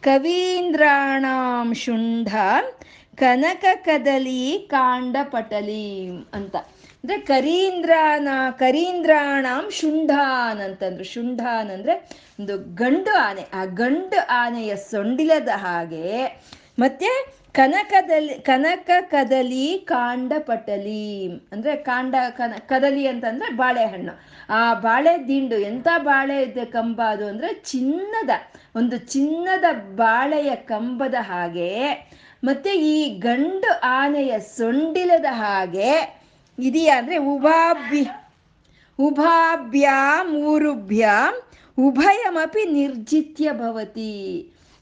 ಕವೀಂದ್ರಾಣಾಂ 0.03 1.69
ಶುಂಢ 1.75 2.29
ಕನಕ 3.17 3.65
ಕದಲಿ 3.85 4.43
ಕಾಂಡ 4.71 5.17
ಪಟಲಿ 5.23 5.87
ಅಂತ. 6.33 6.57
ಅಂದ್ರೆ 7.05 7.21
ಕರೀಂದ್ರಾನ, 7.21 8.29
ಕರೀಂದ್ರಾಣಾಂ 8.59 9.71
ಶುಂಢಾನ್ 9.71 10.61
ಅಂತಂದ್ರು 10.61 11.05
ಶುಂಢಾನ್ 11.05 11.71
ಅಂದ್ರೆ 11.71 11.95
ಒಂದು 12.41 12.75
ಗಂಡು 12.75 13.17
ಆನೆ. 13.17 13.45
ಆ 13.55 13.65
ಗಂಡು 13.65 14.27
ಆನೆಯ 14.27 14.77
ಸೊಂಡಿಲದ 14.77 15.49
ಹಾಗೆ 15.49 16.25
ಮತ್ತೆ 16.79 17.11
ಕನಕದಲ್ಲಿ, 17.53 18.35
ಕನಕ 18.35 18.91
ಕದಲಿ, 19.01 19.79
ಕಾಂಡ 19.79 20.33
ಪಟಲಿ, 20.39 21.27
ಅಂದ್ರೆ 21.53 21.77
ಕಾಂಡ, 21.77 22.15
ಕನ, 22.31 22.53
ಕದಲಿ 22.67 23.07
ಅಂತಂದ್ರೆ 23.07 23.51
ಬಾಳೆಹಣ್ಣು. 23.53 24.13
ಆ 24.51 24.75
ಬಾಳೆ 24.75 25.29
ದಿಂಡು 25.29 25.57
ಎಂಥ 25.57 25.89
ಬಾಳೆ 25.99 26.47
ಕಂಬ 26.65 27.03
ಅದು 27.03 27.27
ಅಂದ್ರೆ 27.27 27.55
ಚಿನ್ನದ, 27.55 28.31
ಒಂದು 28.77 28.97
ಚಿನ್ನದ 28.97 29.65
ಬಾಳೆಯ 29.95 30.57
ಕಂಬದ 30.57 31.15
ಹಾಗೆ 31.21 31.73
ಮತ್ತೆ 32.45 32.71
ಈ 32.71 33.19
ಗಂಡು 33.19 33.81
ಆನೆಯ 33.83 34.39
ಸೊಂಡಿಲದ 34.39 35.27
ಹಾಗೆ 35.31 36.18
ಇದೆಯಾ 36.59 36.99
ಅಂದರೆ 36.99 37.17
ಉಭಾಭ್ಯ 37.17 38.07
ಉಭಾಭ್ಯಾಂ 38.99 40.35
ಊರುಭ್ಯಾಂ 40.35 41.35
ಉಭಯಮಪಿ 41.79 42.65
ನಿರ್ಜಿತ್ಯ 42.65 43.53
ಭವತಿ. 43.53 44.39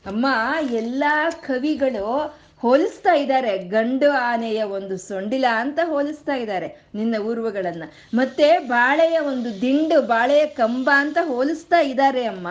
ಅಮ್ಮ 0.07 0.27
ಎಲ್ಲ 0.71 1.05
ಕವಿಗಳು 1.47 2.37
ಹೋಲಿಸ್ತಾ 2.63 3.15
ಇದ್ದಾರೆ. 3.15 3.59
ಗಂಡು 3.59 4.11
ಆನೆಯ 4.11 4.63
ಒಂದು 4.63 4.97
ಸೊಂಡಿಲ 4.99 5.45
ಅಂತ 5.57 5.79
ಹೋಲಿಸ್ತಾ 5.85 6.35
ಇದ್ದಾರೆ 6.35 6.69
ನಿನ್ನ 6.95 7.17
ಊರ್ವಗಳನ್ನ. 7.19 7.83
ಮತ್ತೆ 8.15 8.59
ಬಾಳೆಯ 8.59 9.19
ಒಂದು 9.19 9.61
ದಿಂಡು, 9.61 10.03
ಬಾಳೆಯ 10.03 10.47
ಕಂಬ 10.47 10.91
ಅಂತ 10.95 11.19
ಹೋಲಿಸ್ತಾ 11.25 11.81
ಇದ್ದಾರೆ 11.81 12.25
ಅಮ್ಮ. 12.25 12.49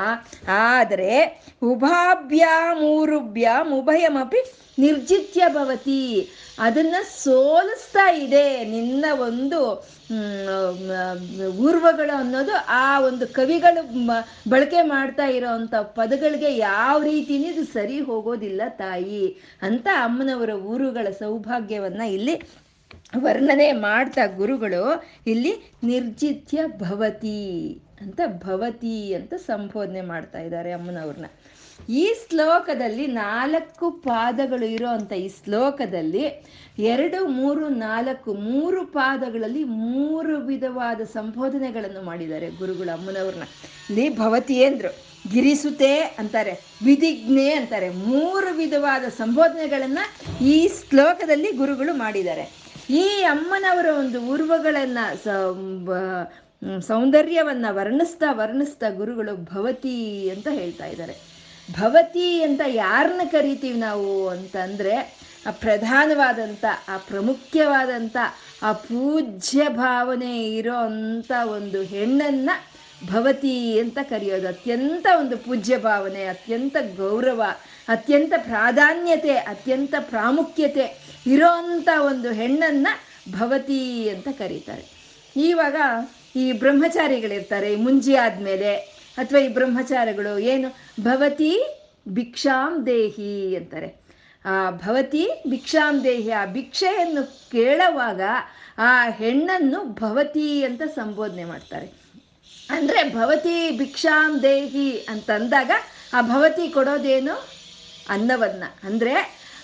ಆದರೆ 0.47 1.41
ಉಭಾಭ್ಯಾ, 1.63 2.73
ಮೂರುಭ್ಯ 2.73 3.49
ಉಭಯಮಪಿ 3.73 4.53
ನಿರ್ಜಿತ್ಯ 4.79 5.43
ಭವತಿ. 5.47 6.29
ಅದನ್ನ 6.59 6.95
ಸೋಲಿಸ್ತಾ 7.23 8.11
ಇದೆ. 8.11 8.65
ನಿನ್ನ 8.65 9.05
ಒಂದು 9.19 9.87
ಊರ್ವಗಳು 11.57 12.17
ಅನ್ನೋದು 12.17 12.51
ಆ 12.67 12.99
ಒಂದು 12.99 13.27
ಕವಿಗಳು 13.27 13.81
ಬಳಕೆ 14.49 14.81
ಮಾಡ್ತಾ 14.81 15.25
ಇರೋವಂಥ 15.25 15.75
ಪದಗಳಿಗೆ 15.75 16.57
ಯಾವ 16.57 17.03
ರೀತಿನೇ 17.03 17.49
ಇದು 17.51 17.73
ಸರಿ 17.73 17.99
ಹೋಗೋದಿಲ್ಲ 17.99 18.61
ತಾಯಿ 18.67 19.35
ಅಂತ 19.61 19.87
ಅಮ್ಮನವರ 20.03 20.49
ಊರುಗಳ 20.49 21.07
ಸೌಭಾಗ್ಯವನ್ನ 21.19 22.01
ಇಲ್ಲಿ 22.01 22.41
ವರ್ಣನೆ 23.17 23.71
ಮಾಡ್ತಾ 23.71 24.25
ಗುರುಗಳು 24.25 25.03
ಇಲ್ಲಿ 25.27 25.53
ನಿರ್ಜಿತ್ಯ 25.83 26.67
ಭವತಿ. 26.67 27.41
ಅಂತ 28.05 28.21
ಭವತಿ 28.45 29.13
ಅಂತ 29.13 29.33
ಸಂಬೋಧನೆ 29.33 30.01
ಮಾಡ್ತಾ 30.01 30.39
ಇದ್ದಾರೆ 30.39 30.71
ಅಮ್ಮನವ್ರನ್ನ. 30.71 31.29
ಈ 31.89 32.03
ಶ್ಲೋಕದಲ್ಲಿ 32.21 33.07
ನಾಲ್ಕು 33.07 33.91
ಪಾದಗಳು 33.91 34.65
ಇರೋಂಥ 34.65 35.11
ಈ 35.13 35.27
ಶ್ಲೋಕದಲ್ಲಿ 35.43 36.23
ಎರಡು, 36.91 37.19
ಮೂರು, 37.39 37.65
ನಾಲ್ಕು, 37.69 38.33
ಮೂರು 38.33 38.85
ಪಾದಗಳಲ್ಲಿ 38.85 39.63
ಮೂರು 39.63 40.35
ವಿಧವಾದ 40.37 41.01
ಸಂಬೋಧನೆಗಳನ್ನು 41.13 42.01
ಮಾಡಿದ್ದಾರೆ 42.01 42.49
ಗುರುಗಳು 42.49 42.91
ಅಮ್ಮನವ್ರನ್ನ. 42.97 43.47
ಇಲ್ಲಿ 43.89 44.07
ಭವತಿ 44.17 44.57
ಅಂದ್ರು 44.63 44.91
ಗಿರಿಸುತೆ 45.33 45.93
ಅಂತಾರೆ, 46.19 46.53
ವಿಧಿಜ್ಞೆ 46.85 47.47
ಅಂತಾರೆ, 47.53 47.89
ಮೂರು 47.89 48.49
ವಿಧವಾದ 48.57 49.05
ಸಂಬೋಧನೆಗಳನ್ನು 49.17 50.03
ಈ 50.45 50.55
ಶ್ಲೋಕದಲ್ಲಿ 50.89 51.51
ಗುರುಗಳು 51.51 51.93
ಮಾಡಿದ್ದಾರೆ. 51.97 52.45
ಈ 52.89 53.05
ಅಮ್ಮನವರ 53.29 53.87
ಒಂದು 53.99 54.17
ಉರ್ವಗಳನ್ನು 54.33 55.05
ಸೌಂದರ್ಯವನ್ನ 56.87 57.65
ವರ್ಣಿಸ್ತಾ 57.69 58.31
ವರ್ಣಿಸ್ತಾ 58.31 58.89
ಗುರುಗಳು 58.89 59.35
ಭವತಿ 59.35 60.29
ಅಂತ 60.29 60.47
ಹೇಳ್ತಾ 60.51 60.85
ಇದ್ದಾರೆ. 60.85 61.15
ಭವತಿ 61.79 62.43
ಅಂತ 62.43 62.61
ಯಾರನ್ನ 62.67 63.29
ಕರಿತೀವಿ 63.29 63.79
ನಾವು 63.79 64.29
ಅಂತಂದ್ರೆ 64.29 65.25
ಆ 65.47 65.51
ಪ್ರಧಾನವಾದಂಥ 65.51 66.65
ಆ 66.87 66.97
ಪ್ರಮುಖ್ಯವಾದಂಥ 66.97 68.17
ಆ 68.61 68.71
ಪೂಜ್ಯ 68.71 69.69
ಭಾವನೆ 69.69 70.53
ಇರೋ 70.53 70.75
ಅಂಥ 70.75 71.31
ಒಂದು 71.45 71.81
ಹೆಣ್ಣನ್ನ 71.81 72.49
ಭವತಿ 73.11 73.79
ಅಂತ 73.79 73.97
ಕರೆಯೋದು. 74.03 74.47
ಅತ್ಯಂತ 74.47 75.07
ಒಂದು 75.19 75.37
ಪೂಜ್ಯ 75.37 75.77
ಭಾವನೆ, 75.77 76.25
ಅತ್ಯಂತ 76.25 76.75
ಗೌರವ, 76.97 77.43
ಅತ್ಯಂತ 77.87 78.33
ಪ್ರಾಧಾನ್ಯತೆ, 78.37 79.35
ಅತ್ಯಂತ 79.35 79.93
ಪ್ರಾಮುಖ್ಯತೆ 79.99 81.15
ಇರೋಂಥ 81.27 81.89
ಒಂದು 82.01 82.31
ಹೆಣ್ಣನ್ನ 82.31 82.87
ಭವತಿ 83.31 84.09
ಅಂತ 84.09 84.27
ಕರೀತಾರೆ. 84.27 84.85
ಇವಾಗ 85.35 85.75
ಈ 86.35 86.51
ಬ್ರಹ್ಮಚಾರಿಗಳಿರ್ತಾರೆ 86.51 87.75
ಮುಂಜಿ 87.75 88.15
ಆದ್ಮೇಲೆ, 88.15 88.75
ಅಥವಾ 89.17 89.39
ಈ 89.39 89.47
ಬ್ರಹ್ಮಚಾರಿಗಳು 89.47 90.39
ಏನು? 90.39 90.69
ಭವತಿ 91.03 91.81
ಭಿಕ್ಷಾಂ 92.07 92.85
ದೇಹಿ 92.85 93.55
ಅಂತಾರೆ. 93.55 94.05
ಆ, 94.45 94.71
ಭವತಿ 94.71 95.29
ಭಿಕ್ಷಾಂ 95.47 96.03
ದೇಹಿ, 96.03 96.31
ಆ 96.31 96.45
ಭಿಕ್ಷೆಯನ್ನು 96.45 97.49
ಕೇಳುವಾಗ 97.51 98.21
ಆ 98.77 99.09
ಹೆಣ್ಣನ್ನು 99.09 99.83
ಭವತಿ 99.83 100.63
ಅಂತ 100.63 100.81
ಸಂಬೋಧನೆ 100.95 101.45
ಮಾಡ್ತಾರೆ. 101.45 101.87
ಅಂದ್ರೆ 102.69 103.13
ಭವತಿ 103.13 103.77
ಭಿಕ್ಷಾಂ 103.77 104.43
ದೇಹಿ 104.43 104.91
ಅಂತಂದಾಗ 104.91 105.71
ಆ 106.13 106.21
ಭವತಿ 106.21 106.69
ಕೊಡೋದೇನು? 106.69 107.47
ಅನ್ನವನ್ನ. 108.09 108.63
ಅಂದ್ರೆ 108.83 109.13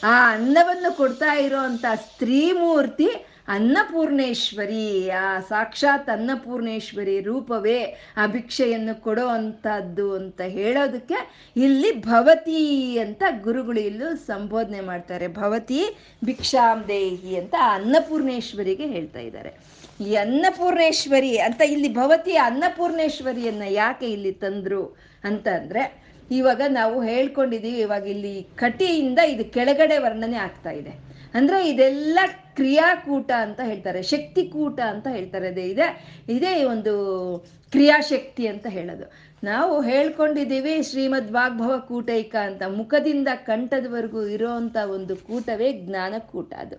ಆ 0.03 0.31
ಅನ್ನವನ್ನು 0.31 0.97
ಕೊಡ್ತಾ 0.97 1.33
ಇರೋಂಥ 1.33 1.85
ಸ್ತ್ರೀಮೂರ್ತಿ 1.95 3.25
ಅನ್ನಪೂರ್ಣೇಶ್ವರಿ, 3.48 5.10
ಆ 5.10 5.39
ಸಾಕ್ಷಾತ್ 5.39 6.10
ಅನ್ನಪೂರ್ಣೇಶ್ವರಿ 6.10 7.19
ರೂಪವೇ 7.19 7.98
ಆ 8.17 8.25
ಭಿಕ್ಷೆಯನ್ನು 8.25 9.01
ಕೊಡೋ 9.01 9.27
ಅಂಥದ್ದು 9.27 10.13
ಅಂತ 10.13 10.41
ಹೇಳೋದಕ್ಕೆ 10.41 11.15
ಇಲ್ಲಿ 11.55 11.91
ಭವತಿ 12.01 13.00
ಅಂತ 13.00 13.24
ಗುರುಗಳು 13.41 13.79
ಇಲ್ಲೂ 13.79 14.15
ಸಂಬೋಧನೆ 14.15 14.81
ಮಾಡ್ತಾರೆ. 14.81 15.27
ಭವತಿ 15.27 15.98
ಭಿಕ್ಷಾಂ 16.25 16.83
ದೇಹಿ 16.88 17.36
ಅಂತ 17.36 17.55
ಅನ್ನಪೂರ್ಣೇಶ್ವರಿಗೆ 17.60 18.88
ಹೇಳ್ತಾ 18.88 19.19
ಇದ್ದಾರೆ. 19.19 19.53
ಈ 20.01 20.15
ಅನ್ನಪೂರ್ಣೇಶ್ವರಿ 20.15 21.38
ಅಂತ 21.38 21.62
ಇಲ್ಲಿ 21.62 21.93
ಭವತಿ 21.93 22.36
ಅನ್ನಪೂರ್ಣೇಶ್ವರಿಯನ್ನ 22.36 23.63
ಯಾಕೆ 23.69 24.07
ಇಲ್ಲಿ 24.07 24.31
ತಂದ್ರು 24.31 24.98
ಅಂತ 25.24 25.48
ಅಂದ್ರೆ 25.48 26.01
ಇವಾಗ 26.31 26.62
ನಾವು 26.67 27.01
ಹೇಳ್ಕೊಂಡಿದೀವಿ 27.01 27.77
ಇವಾಗ 27.77 28.07
ಇಲ್ಲಿ 28.07 28.48
ಕಟಿಯಿಂದ 28.55 29.19
ಇದು 29.19 29.53
ಕೆಳಗಡೆ 29.53 29.98
ವರ್ಣನೆ 29.98 30.38
ಆಗ್ತಾ 30.38 30.71
ಇದೆ. 30.71 31.10
ಅಂದ್ರೆ 31.33 31.69
ಇದೆಲ್ಲ 31.69 32.19
ಕ್ರಿಯಾಕೂಟ 32.55 33.31
ಅಂತ 33.31 33.59
ಹೇಳ್ತಾರೆ 33.61 34.03
ಶಕ್ತಿ 34.03 34.47
ಕೂಟ 34.47 34.79
ಅಂತ 34.79 35.07
ಹೇಳ್ತಾರೆ. 35.07 35.47
ಅದೇ 35.47 35.61
ಇದೆ, 35.61 35.88
ಇದೇ 36.29 36.63
ಒಂದು 36.63 36.93
ಕ್ರಿಯಾಶಕ್ತಿ 37.71 38.47
ಅಂತ 38.47 38.67
ಹೇಳೋದು. 38.67 39.05
ನಾವು 39.43 39.81
ಹೇಳ್ಕೊಂಡಿದ್ದೀವಿ 39.81 40.83
ಶ್ರೀಮದ್ 40.83 41.31
ವಾಗ್ಭವ 41.31 41.77
ಕೂಟೈಕ 41.79 42.35
ಅಂತ. 42.35 42.63
ಮುಖದಿಂದ 42.67 43.27
ಕಂಠದವರೆಗೂ 43.45 44.27
ಇರೋವಂಥ 44.27 44.77
ಒಂದು 44.77 45.15
ಕೂಟವೇ 45.15 45.73
ಜ್ಞಾನಕೂಟ 45.73 46.53
ಅದು. 46.53 46.77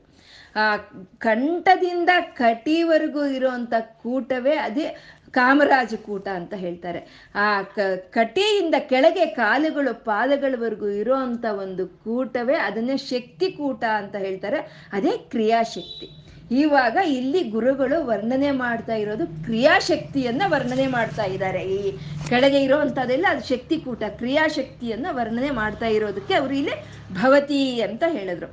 ಆ 0.56 0.76
ಕಂಠದಿಂದ 1.18 2.10
ಕಟಿವರೆಗೂ 2.34 3.24
ಇರೋವಂಥ 3.24 3.74
ಕೂಟವೇ 4.02 4.54
ಅದೇ 4.56 4.86
ಕಾಮರಾಜ 5.32 5.94
ಕೂಟ 6.02 6.28
ಅಂತ 6.28 6.54
ಹೇಳ್ತಾರೆ. 6.54 7.30
ಆ 7.34 7.62
ಕಟಿಯಿಂದ 8.10 8.74
ಕೆಳಗೆ 8.78 9.26
ಕಾಲುಗಳು 9.26 10.04
ಪಾದಗಳವರೆಗೂ 10.04 10.88
ಇರೋವಂಥ 10.88 11.44
ಒಂದು 11.44 11.86
ಕೂಟವೇ 11.86 12.54
ಅದನ್ನೇ 12.54 12.96
ಶಕ್ತಿ 12.96 13.52
ಕೂಟ 13.52 13.84
ಅಂತ 13.84 14.16
ಹೇಳ್ತಾರೆ. 14.16 14.88
ಅದೇ 14.92 15.10
ಕ್ರಿಯಾಶಕ್ತಿ. 15.10 16.08
ಇವಾಗ 16.54 16.96
ಇಲ್ಲಿ 17.06 17.42
ಗುರುಗಳು 17.42 18.06
ವರ್ಣನೆ 18.06 18.50
ಮಾಡ್ತಾ 18.50 18.94
ಇರೋದು 18.94 19.26
ಕ್ರಿಯಾಶಕ್ತಿಯನ್ನ 19.26 20.42
ವರ್ಣನೆ 20.46 20.86
ಮಾಡ್ತಾ 20.86 21.24
ಇದ್ದಾರೆ. 21.24 21.62
ಈ 21.62 21.92
ಕೆಳಗೆ 22.28 22.62
ಇರೋವಂಥದ್ದೆಲ್ಲ 22.62 23.26
ಅದು 23.30 23.48
ಶಕ್ತಿ 23.48 23.76
ಕೂಟ, 23.76 24.02
ಕ್ರಿಯಾಶಕ್ತಿಯನ್ನ 24.08 25.06
ವರ್ಣನೆ 25.10 25.50
ಮಾಡ್ತಾ 25.50 25.86
ಇರೋದಕ್ಕೆ 25.86 26.34
ಅವರು 26.34 26.54
ಇಲ್ಲಿ 26.54 26.74
ಭವತಿ 27.14 27.80
ಅಂತ 27.80 28.02
ಹೇಳಿದ್ರು. 28.08 28.48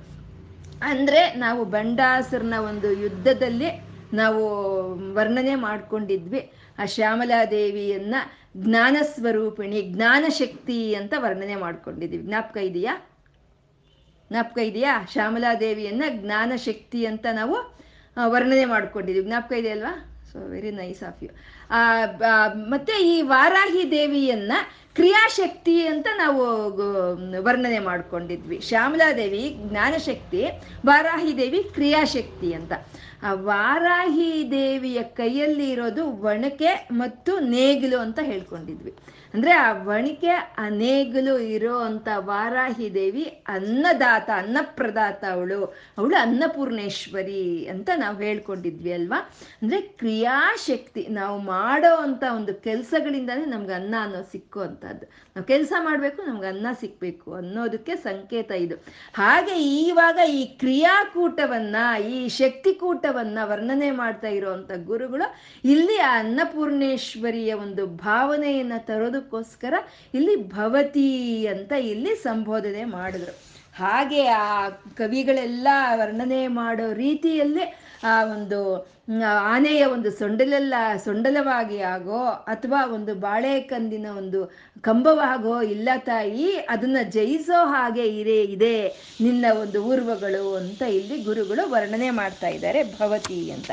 ಅಂದ್ರೆ 0.83 1.33
ನಾವು 1.33 1.65
ಬಂಡಾಸುರನ 1.65 2.53
ಒಂದು 2.59 2.91
ಯುದ್ಧದಲ್ಲಿ 2.91 3.89
ನಾವು 4.13 4.43
ವರ್ಣನೆ 5.13 5.55
ಮಾಡ್ಕೊಂಡಿದ್ವಿ. 5.55 6.51
ಆ 6.79 6.85
ಶ್ಯಾಮಲಾದೇವಿಯನ್ನ 6.85 8.15
ಜ್ಞಾನ 8.57 8.97
ಸ್ವರೂಪಿಣಿ 9.13 9.79
ಜ್ಞಾನ 9.93 10.25
ಶಕ್ತಿ 10.29 10.77
ಅಂತ 10.95 11.13
ವರ್ಣನೆ 11.17 11.55
ಮಾಡ್ಕೊಂಡಿದ್ದೀವಿ. 11.55 12.23
ಜ್ಞಾಪಕ 12.23 12.57
ಇದೆಯಾ? 12.57 12.93
ಜ್ಞಾಪಕ 14.29 14.57
ಇದೆಯಾ? 14.57 14.93
ಶ್ಯಾಮಲಾದೇವಿಯನ್ನ 15.11 16.03
ಜ್ಞಾನ 16.09 16.51
ಶಕ್ತಿ 16.55 17.01
ಅಂತ 17.05 17.25
ನಾವು 17.33 17.55
ವರ್ಣನೆ 18.25 18.65
ಮಾಡ್ಕೊಂಡಿದ್ವಿ 18.65 19.23
ಜ್ಞಾಪಕ 19.23 19.53
ಇದೆ 19.53 19.69
ಅಲ್ವಾ? 19.69 19.93
So 20.31 20.39
very 20.47 20.71
nice 20.71 21.03
of 21.03 21.23
you 21.23 21.29
ಮತ್ತೆ 22.69 22.95
ಈ 23.11 23.15
ವಾರಾಹಿ 23.21 23.83
ದೇವಿಯನ್ನ 23.91 24.53
ಕ್ರಿಯಾಶಕ್ತಿ 24.95 25.75
ಅಂತ 25.87 26.07
ನಾವು 26.17 26.41
ವರ್ಣನೆ 27.43 27.79
ಮಾಡ್ಕೊಂಡಿದ್ವಿ. 27.79 28.57
ಶ್ಯಾಮಲಾದೇವಿ 28.69 29.43
ಜ್ಞಾನಶಕ್ತಿ, 29.69 30.41
ವಾರಾಹಿ 30.85 31.31
ದೇವಿ 31.37 31.59
ಕ್ರಿಯಾಶಕ್ತಿ 31.63 32.49
ಅಂತ. 32.53 32.73
ಆ 33.23 33.33
ವಾರಾಹಿ 33.33 34.47
ದೇವಿಯ 34.51 35.03
ಕೈಯಲ್ಲಿ 35.03 35.71
ಇರೋದು 35.71 36.05
ಒಣಕೆ 36.05 36.87
ಮತ್ತು 36.91 37.39
ನೇಗಿಲು 37.39 37.99
ಅಂತ 37.99 38.19
ಹೇಳ್ಕೊಂಡಿದ್ವಿ. 38.21 38.93
ಅಂದ್ರೆ 39.33 39.51
ಆ 39.51 39.71
ವಣಿಕೆ 39.71 40.55
ಆ 40.57 40.69
ನೇಗಿಲು 40.69 41.39
ಇರೋ 41.39 41.77
ಅಂತ 41.77 42.07
ವಾರಾಹಿ 42.15 42.93
ದೇವಿ 42.93 43.23
ಅನ್ನದಾತ, 43.47 44.29
ಅನ್ನಪ್ರದಾತ 44.35 45.23
ಅವಳು. 45.31 45.65
ಅವಳು 45.97 46.15
ಅನ್ನಪೂರ್ಣೇಶ್ವರಿ 46.21 47.67
ಅಂತ 47.67 47.89
ನಾವು 47.97 48.17
ಹೇಳ್ಕೊಂಡಿದ್ವಿ 48.17 48.93
ಅಲ್ವಾ? 48.93 49.29
ಅಂದ್ರೆ 49.61 49.81
ಕ್ರಿಯಾಶಕ್ತಿ, 49.81 51.07
ನಾವು 51.09 51.39
ಮಾಡೋ 51.39 51.95
ಅಂತ 51.95 52.23
ಒಂದು 52.35 52.53
ಕೆಲಸಗಳಿಂದಾನೇ 52.53 53.45
ನಮ್ಗೆ 53.45 53.73
ಅನ್ನ 53.73 53.95
ಅನ್ನೋ 54.01 54.21
ಸಿಕ್ಕೋ 54.31 54.59
ಅಂಥದ್ದು. 54.59 55.05
ನಾವು 55.05 55.43
ಕೆಲಸ 55.43 55.73
ಮಾಡಬೇಕು, 55.79 56.21
ನಮ್ಗೆ 56.21 56.47
ಅನ್ನ 56.47 56.67
ಸಿಕ್ಬೇಕು 56.79 57.33
ಅನ್ನೋದಕ್ಕೆ 57.33 57.95
ಸಂಕೇತ 57.95 58.51
ಇದು. 58.51 58.75
ಹಾಗೆ 59.13 59.63
ಈವಾಗ 59.63 60.19
ಈ 60.29 60.45
ಕ್ರಿಯಾಕೂಟವನ್ನ, 60.45 61.75
ಈ 62.09 62.29
ಶಕ್ತಿಕೂಟವನ್ನ 63.09 63.39
ವರ್ಣನೆ 63.43 63.91
ಮಾಡ್ತಾ 63.91 64.27
ಇರುವಂತ 64.27 64.71
ಗುರುಗಳು 64.85 65.25
ಇಲ್ಲಿ 65.63 65.97
ಆ 65.97 66.19
ಅನ್ನಪೂರ್ಣೇಶ್ವರಿಯ 66.19 67.53
ಒಂದು 67.53 67.87
ಭಾವನೆಯನ್ನ 67.87 68.73
ತರೋದಕ್ಕೋಸ್ಕರ 68.77 69.73
ಇಲ್ಲಿ 70.13 70.35
ಭವತಿ 70.49 71.09
ಅಂತ 71.47 71.71
ಇಲ್ಲಿ 71.71 72.15
ಸಂಬೋಧನೆ 72.15 72.83
ಮಾಡಿದ್ರು. 72.85 73.33
ಹಾಗೆ 73.75 74.27
ಆ 74.27 74.69
ಕವಿಗಳೆಲ್ಲ 74.69 75.67
ವರ್ಣನೆ 75.95 76.47
ಮಾಡೋ 76.47 76.93
ರೀತಿಯಲ್ಲೇ 76.93 77.65
ಆ 78.03 78.23
ಒಂದು 78.23 78.89
ಆನೆಯ 79.25 79.85
ಒಂದು 79.85 80.11
ಸೊಂಡಲೆಲ್ಲ, 80.11 80.73
ಸೊಂಡಲವಾಗಿ 81.03 81.79
ಆಗೋ 81.79 82.25
ಅಥವಾ 82.25 82.85
ಒಂದು 82.85 83.15
ಬಾಳೆಕಂದಿನ 83.15 84.05
ಒಂದು 84.17 84.53
ಕಂಬವಾಗೋ 84.81 85.61
ಇಲ್ಲ 85.61 85.89
ತಾಯಿ, 85.97 86.57
ಅದನ್ನ 86.57 86.97
ಜಯಿಸೋ 87.09 87.65
ಹಾಗೆ 87.65 88.07
ಇರೇ, 88.07 88.41
ಇದೆ 88.41 88.87
ನಿನ್ನ 89.21 89.45
ಒಂದು 89.61 89.83
ಊರ್ವಗಳು 89.83 90.55
ಅಂತ 90.55 90.81
ಇಲ್ಲಿ 90.81 91.23
ಗುರುಗಳು 91.23 91.69
ವರ್ಣನೆ 91.69 92.09
ಮಾಡ್ತಾ 92.09 92.47
ಇದ್ದಾರೆ 92.47 92.83
ಭವತಿ 92.83 93.51
ಅಂತ. 93.51 93.71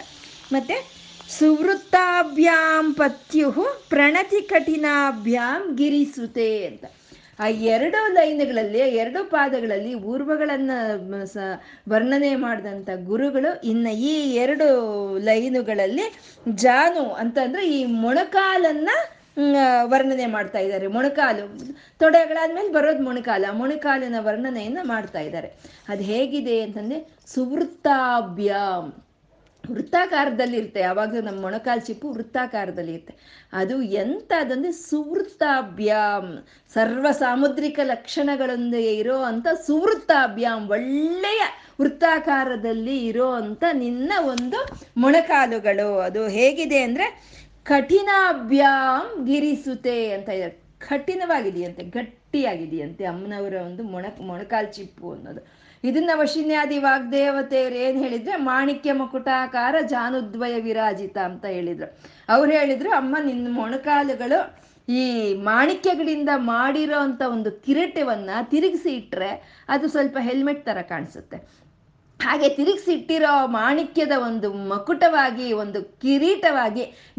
ಮತ್ತೆ 0.53 0.97
ಸುವೃತ್ತಾಭ್ಯಾಂ 1.39 2.93
ಪತ್ಯು 2.93 3.51
ಪ್ರಣತಿ 3.89 4.43
ಕಠಿಣಾಭ್ಯಾಂ 4.43 5.77
ಗಿರಿಸುತೆ 5.77 6.67
ಅಂತ. 6.67 6.85
ಆ 7.39 7.47
ಎರಡು 7.49 8.13
ಲೈನ್ಗಳಲ್ಲಿ 8.13 8.79
ಎರಡು 8.79 9.31
ಪಾದಗಳಲ್ಲಿ 9.31 9.95
ಊರ್ವಗಳನ್ನ 9.95 10.71
ವರ್ಣನೆ 11.89 12.37
ಮಾಡಿದಂಥ 12.37 12.91
ಗುರುಗಳು 13.05 13.61
ಇನ್ನು 13.61 13.91
ಈ 13.91 14.35
ಎರಡು 14.35 14.67
ಲೈನುಗಳಲ್ಲಿ 15.19 16.07
ಜಾನು 16.55 17.13
ಅಂತಂದ್ರೆ 17.13 17.69
ಈ 17.69 17.85
ಮೊಣಕಾಲನ್ನ 17.85 18.89
ವರ್ಣನೆ 19.85 20.27
ಮಾಡ್ತಾ 20.27 20.59
ಇದ್ದಾರೆ. 20.59 20.87
ಮೊಣಕಾಲು, 20.87 21.45
ತೊಡೆಗಳಾದ್ಮೇಲೆ 21.99 22.73
ಬರೋದು 22.73 23.03
ಮೊಣಕಾಲ. 23.03 23.45
ಮೊಣಕಾಲಿನ 23.53 24.15
ವರ್ಣನೆಯನ್ನ 24.19 24.79
ಮಾಡ್ತಾ 24.83 25.21
ಇದ್ದಾರೆ. 25.21 25.51
ಅದು 25.89 26.03
ಹೇಗಿದೆ 26.03 26.61
ಅಂತಂದ್ರೆ 26.61 27.09
ಸುವೃತ್ತಾಭ್ಯಾಮ್. 27.35 29.06
ವೃತ್ತಾಕಾರದಲ್ಲಿ 29.73 30.57
ಇರುತ್ತೆ 30.57 30.81
ಯಾವಾಗಲೂ 30.81 31.21
ನಮ್ಮ 31.21 31.41
ಮೊಣಕಾಲು 31.41 31.81
ಚಿಪ್ಪು 31.81 32.09
ವೃತ್ತಾಕಾರದಲ್ಲಿ 32.11 32.93
ಇರುತ್ತೆ 32.93 33.15
ಅದು 33.53 33.83
ಎಂತ 33.83 34.33
ಅದಂದ್ರೆ 34.39 34.73
ಸುವೃತ್ತಾಭ್ಯಾಮ್ 34.73 36.47
ಸರ್ವ 36.75 37.07
ಸಾಮುದ್ರಿಕ 37.11 37.81
ಲಕ್ಷಣಗಳೊಂದಿಗೆ 37.85 38.97
ಇರೋ 38.97 39.17
ಅಂತ 39.17 39.47
ಸುವೃತ್ತಾಭ್ಯಾಮ್, 39.67 40.71
ಒಳ್ಳೆಯ 40.71 41.43
ವೃತ್ತಾಕಾರದಲ್ಲಿ 41.81 43.07
ಇರೋ 43.07 43.31
ಅಂತ 43.31 43.65
ನಿನ್ನ 43.73 44.13
ಒಂದು 44.19 44.77
ಮೊಣಕಾಲುಗಳು. 44.97 45.99
ಅದು 45.99 46.29
ಹೇಗಿದೆ 46.29 46.79
ಅಂದ್ರೆ 46.79 47.07
ಕಠಿಣಾಭ್ಯಾಮ್ 47.63 49.27
ಗಿರಿಸುತ್ತೆ 49.27 50.11
ಅಂತ 50.11 50.29
ಇದೆ. 50.29 50.63
ಕಠಿಣವಾಗಿದೆಯಂತೆ, 50.79 51.83
ಗಟ್ಟಿಯಾಗಿದೆಯಂತೆ 51.83 53.05
ಅಮ್ಮನವರ 53.05 53.55
ಒಂದು 53.55 53.83
ಮೊಣ, 53.83 54.07
ಮೊಣಕಾಲು 54.21 54.73
ಚಿಪ್ಪು 54.73 55.13
ಅನ್ನೋದು. 55.13 55.66
ಇದನ್ನ 55.85 56.11
ವಶಿನ್ಯಾದಿ 56.15 56.79
ವಾಗ್ದೇವತೆಯರು 56.79 57.75
ಏನ್ 57.75 58.03
ಹೇಳಿದ್ರೆ? 58.03 58.37
ಮಾಣಿಕ್ಯ 58.37 58.93
ಮುಕುಟಾಕಾರ 58.93 59.75
ಜಾನುದ್ವಯ 59.87 60.61
ವಿರಾಜಿತ 60.61 61.19
ಅಂತ 61.19 61.45
ಹೇಳಿದ್ರು. 61.45 61.99
ಅವ್ರು 62.29 62.53
ಹೇಳಿದ್ರು, 62.53 62.91
ಅಮ್ಮ 62.91 63.17
ನಿನ್ನ 63.25 63.47
ಮೊಣಕಾಲುಗಳು 63.51 64.67
ಈ 64.93 65.35
ಮಾಣಿಕ್ಯಗಳಿಂದ 65.35 66.29
ಮಾಡಿರೋ 66.37 66.99
ಅಂತ 66.99 67.23
ಒಂದು 67.23 67.51
ಕಿರೀಟವನ್ನ 67.51 68.31
ತಿರುಗಿಸಿ 68.43 68.95
ಇಟ್ರೆ 68.95 69.65
ಅದು 69.69 69.89
ಸ್ವಲ್ಪ 69.89 70.19
ಹೆಲ್ಮೆಟ್ 70.21 70.67
ತರ 70.67 70.83
ಕಾಣಿಸುತ್ತೆ. 70.83 71.37
ಹಾಗೆ 72.21 72.49
ತಿರುಗಿಸಿ 72.49 72.93
ಇಟ್ಟಿರೋ 72.93 73.47
ಮಾಣಿಕ್ಯದ 73.47 74.13
ಒಂದು 74.27 74.53
ಮಕುಟವಾಗಿ, 74.53 75.53
ಒಂದು 75.53 75.85
ಕಿರೀಟವಾಗಿ 75.85 77.13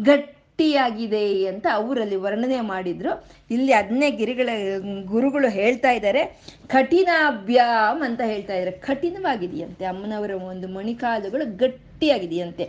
ಗಟ್ಟಿಯಾಗಿದೆ 0.58 1.24
ಅಂತ 1.46 1.66
ಅವರಲ್ಲಿ 1.72 2.16
ವರ್ಣನೆ 2.22 2.56
ಮಾಡಿದ್ರು. 2.70 3.10
ಇಲ್ಲಿ 3.50 3.72
ಅದನ್ನೇ 3.72 4.08
ಗಿರಿಗಳ 4.10 4.48
ಗುರುಗಳು 5.12 5.48
ಹೇಳ್ತಾ 5.48 5.90
ಇದ್ದಾರೆ, 5.90 6.22
ಕಠಿಣಾಭ್ಯಾಮ್ 6.72 8.00
ಅಂತ 8.02 8.20
ಹೇಳ್ತಾ 8.24 8.54
ಇದ್ದಾರೆ. 8.54 8.72
ಕಠಿಣವಾಗಿದೆಯಂತೆ 8.86 9.84
ಅಮ್ಮನವರ 9.84 10.30
ಒಂದು 10.48 10.68
ಮಣಿಕಾಲುಗಳು 10.68 11.44
ಗಟ್ಟಿಯಾಗಿದೆಯಂತೆ. 11.62 12.64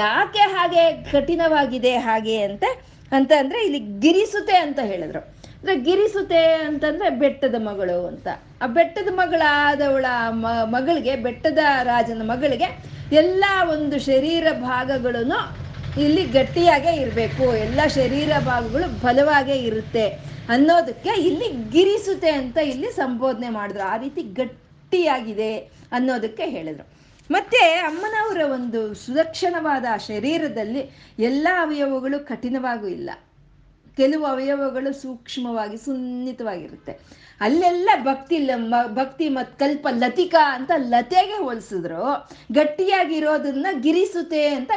ಯಾಕೆ 0.00 0.44
ಹಾಗೆ 0.54 0.84
ಕಠಿಣವಾಗಿದೆ 1.12 1.94
ಹಾಗೆ 2.08 2.36
ಅಂತ 2.42 2.64
ಅಂತ 3.12 3.32
ಅಂದ್ರೆ 3.38 3.58
ಇಲ್ಲಿ 3.66 3.80
ಗಿರಿಸುತೆ 4.04 4.56
ಅಂತ 4.66 4.80
ಹೇಳಿದ್ರು. 4.82 5.22
ಅಂದ್ರೆ 5.58 5.74
ಗಿರಿಸುತೆ 5.88 6.44
ಅಂತಂದ್ರೆ 6.68 7.10
ಬೆಟ್ಟದ 7.24 7.56
ಮಗಳು 7.70 7.98
ಅಂತ. 8.06 8.28
ಆ 8.62 8.66
ಬೆಟ್ಟದ 8.78 9.10
ಮಗಳಾದವಳ 9.22 10.06
ಮಗಳಿಗೆ, 10.76 11.16
ಬೆಟ್ಟದ 11.26 11.58
ರಾಜನ 11.82 12.22
ಮಗಳಿಗೆ 12.32 12.68
ಎಲ್ಲ 13.16 13.44
ಒಂದು 13.72 13.96
ಶರೀರ 14.10 14.46
ಭಾಗಗಳನ್ನು 14.60 15.40
ಇಲ್ಲಿ 15.96 16.24
ಗಟ್ಟಿಯಾಗೇ 16.24 17.00
ಇರಬೇಕು. 17.00 17.54
ಎಲ್ಲ 17.56 17.80
ಶರೀರ 17.86 18.32
ಭಾಗಗಳು 18.38 19.00
ಬಲವಾಗೇ 19.00 19.52
ಇರುತ್ತೆ 19.52 20.08
ಅನ್ನೋದಕ್ಕೆ 20.48 21.20
ಇಲ್ಲಿ 21.20 21.70
ಗಿರಿಸುತ್ತೆ 21.70 22.30
ಅಂತ 22.30 22.56
ಇಲ್ಲಿ 22.56 22.92
ಸಂಬೋಧನೆ 22.92 23.48
ಮಾಡಿದ್ರು. 23.48 23.82
ಆ 23.82 23.96
ರೀತಿ 23.96 24.22
ಗಟ್ಟಿಯಾಗಿದೆ 24.22 25.56
ಅನ್ನೋದಕ್ಕೆ 25.92 26.46
ಹೇಳಿದ್ರು. 26.46 26.88
ಮತ್ತೆ 27.30 27.56
ಅಮ್ಮನವರ 27.56 28.50
ಒಂದು 28.52 28.94
ಸುಲಕ್ಷಣವಾದ 28.94 29.84
ಶರೀರದಲ್ಲಿ 29.98 30.90
ಎಲ್ಲ 31.18 31.48
ಅವಯವಗಳು 31.60 32.26
ಕಠಿಣವಾಗೂ 32.26 32.86
ಇಲ್ಲ. 32.86 33.10
ಕೆಲವು 33.96 34.24
ಅವಯವಗಳು 34.24 35.02
ಸೂಕ್ಷ್ಮವಾಗಿ 35.02 35.76
ಸುನ್ನಿತವಾಗಿರುತ್ತೆ. 35.76 37.23
ಅಲ್ಲೆಲ್ಲ 37.40 37.90
ಭಕ್ತಿ 38.04 38.36
ಭಕ್ತಿ 38.98 39.28
ಮತ್ 39.28 39.52
ಕಲ್ಪ 39.58 39.86
ಲತಿಕಾ 40.02 40.42
ಅಂತ 40.56 40.72
ಲತೆಗೆ 40.92 41.38
ಹೋಲಿಸಿದ್ರು. 41.44 42.04
ಗಟ್ಟಿಯಾಗಿರೋದನ್ನ 42.58 43.66
ಗಿರಿಸುತ್ತೆ 43.84 44.42
ಅಂತ 44.54 44.70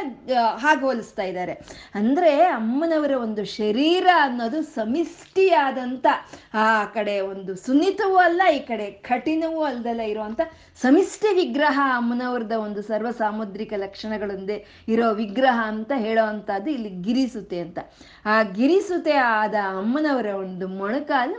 ಹಾಗೆ 0.64 0.80
ಹೋಲಿಸ್ತಾ 0.80 1.22
ಇದ್ದಾರೆ. 1.22 1.54
ಅಂದ್ರೆ 1.94 2.32
ಅಮ್ಮನವರ 2.58 3.12
ಒಂದು 3.26 3.44
ಶರೀರ 3.44 4.06
ಅನ್ನೋದು 4.22 4.62
ಸಮಿಷ್ಟಿಯಾದಂಥ 4.62 6.06
ಆ 6.54 6.84
ಕಡೆ 6.96 7.16
ಒಂದು 7.20 7.54
ಸುನ್ನಿತವೂ 7.66 8.16
ಅಲ್ಲ, 8.16 8.42
ಈ 8.58 8.58
ಕಡೆ 8.58 8.86
ಕಠಿಣವೂ 8.90 9.62
ಅಲ್ದಲ್ಲ 9.62 10.00
ಇರುವಂತ 10.12 10.40
ಸಮಿಷ್ಟಿ 10.82 11.30
ವಿಗ್ರಹ 11.34 11.78
ಅಮ್ಮನವ್ರದ 11.96 12.52
ಒಂದು 12.66 12.82
ಸರ್ವ 12.82 13.10
ಸಾಮುದ್ರಿಕ 13.10 13.72
ಲಕ್ಷಣಗಳೊಂದೇ 13.76 14.58
ಇರೋ 14.88 15.08
ವಿಗ್ರಹ 15.12 15.58
ಅಂತ 15.72 15.92
ಹೇಳೋ 15.96 16.24
ಅಂಥದ್ದು 16.32 16.70
ಇಲ್ಲಿ 16.70 16.90
ಗಿರಿಸುತೆ 17.06 17.60
ಅಂತ. 17.60 17.78
ಆ 18.24 18.42
ಗಿರಿಸುತೆ 18.42 19.16
ಆದ 19.16 19.54
ಅಮ್ಮನವರ 19.80 20.26
ಒಂದು 20.44 20.68
ಮೊಣಕಾಲು 20.68 21.38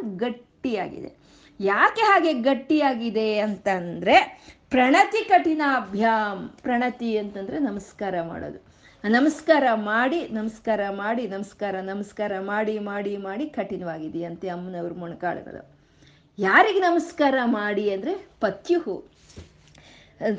ಗಟ್ಟಿಯಾಗಿದೆ. 0.59 1.11
ಯಾಕೆ 1.59 2.01
ಹಾಗೆ 2.01 2.33
ಗಟ್ಟಿಯಾಗಿದೆ 2.33 3.39
ಅಂತಂದ್ರೆ 3.39 4.15
ಪ್ರಣತಿ 4.69 5.25
ಕಠಿಣಾಭ್ಯಾಮ್. 5.25 6.49
ಪ್ರಣತಿ 6.49 7.17
ಅಂತಂದ್ರೆ 7.17 7.59
ನಮಸ್ಕಾರ 7.59 8.21
ಮಾಡೋದು. 8.21 8.59
ನಮಸ್ಕಾರ 9.09 9.63
ಮಾಡಿ 9.73 10.27
ನಮಸ್ಕಾರ 10.27 10.81
ಮಾಡಿ, 10.89 11.27
ನಮಸ್ಕಾರ 11.27 11.75
ನಮಸ್ಕಾರ 11.81 12.39
ಮಾಡಿ 12.39 12.79
ಮಾಡಿ 12.79 13.17
ಮಾಡಿ 13.17 13.45
ಕಠಿಣವಾಗಿದೆಯಂತೆ 13.45 14.49
ಅಮ್ಮನವ್ರ 14.49 14.93
ಮೊಣಕಾಳುಗಳು. 14.93 15.71
ಯಾರಿಗೆ 16.39 16.79
ನಮಸ್ಕಾರ 16.79 17.35
ಮಾಡಿ 17.45 17.91
ಅಂದರೆ 17.91 18.27
ಪತ್ಯುಹು. 18.41 19.03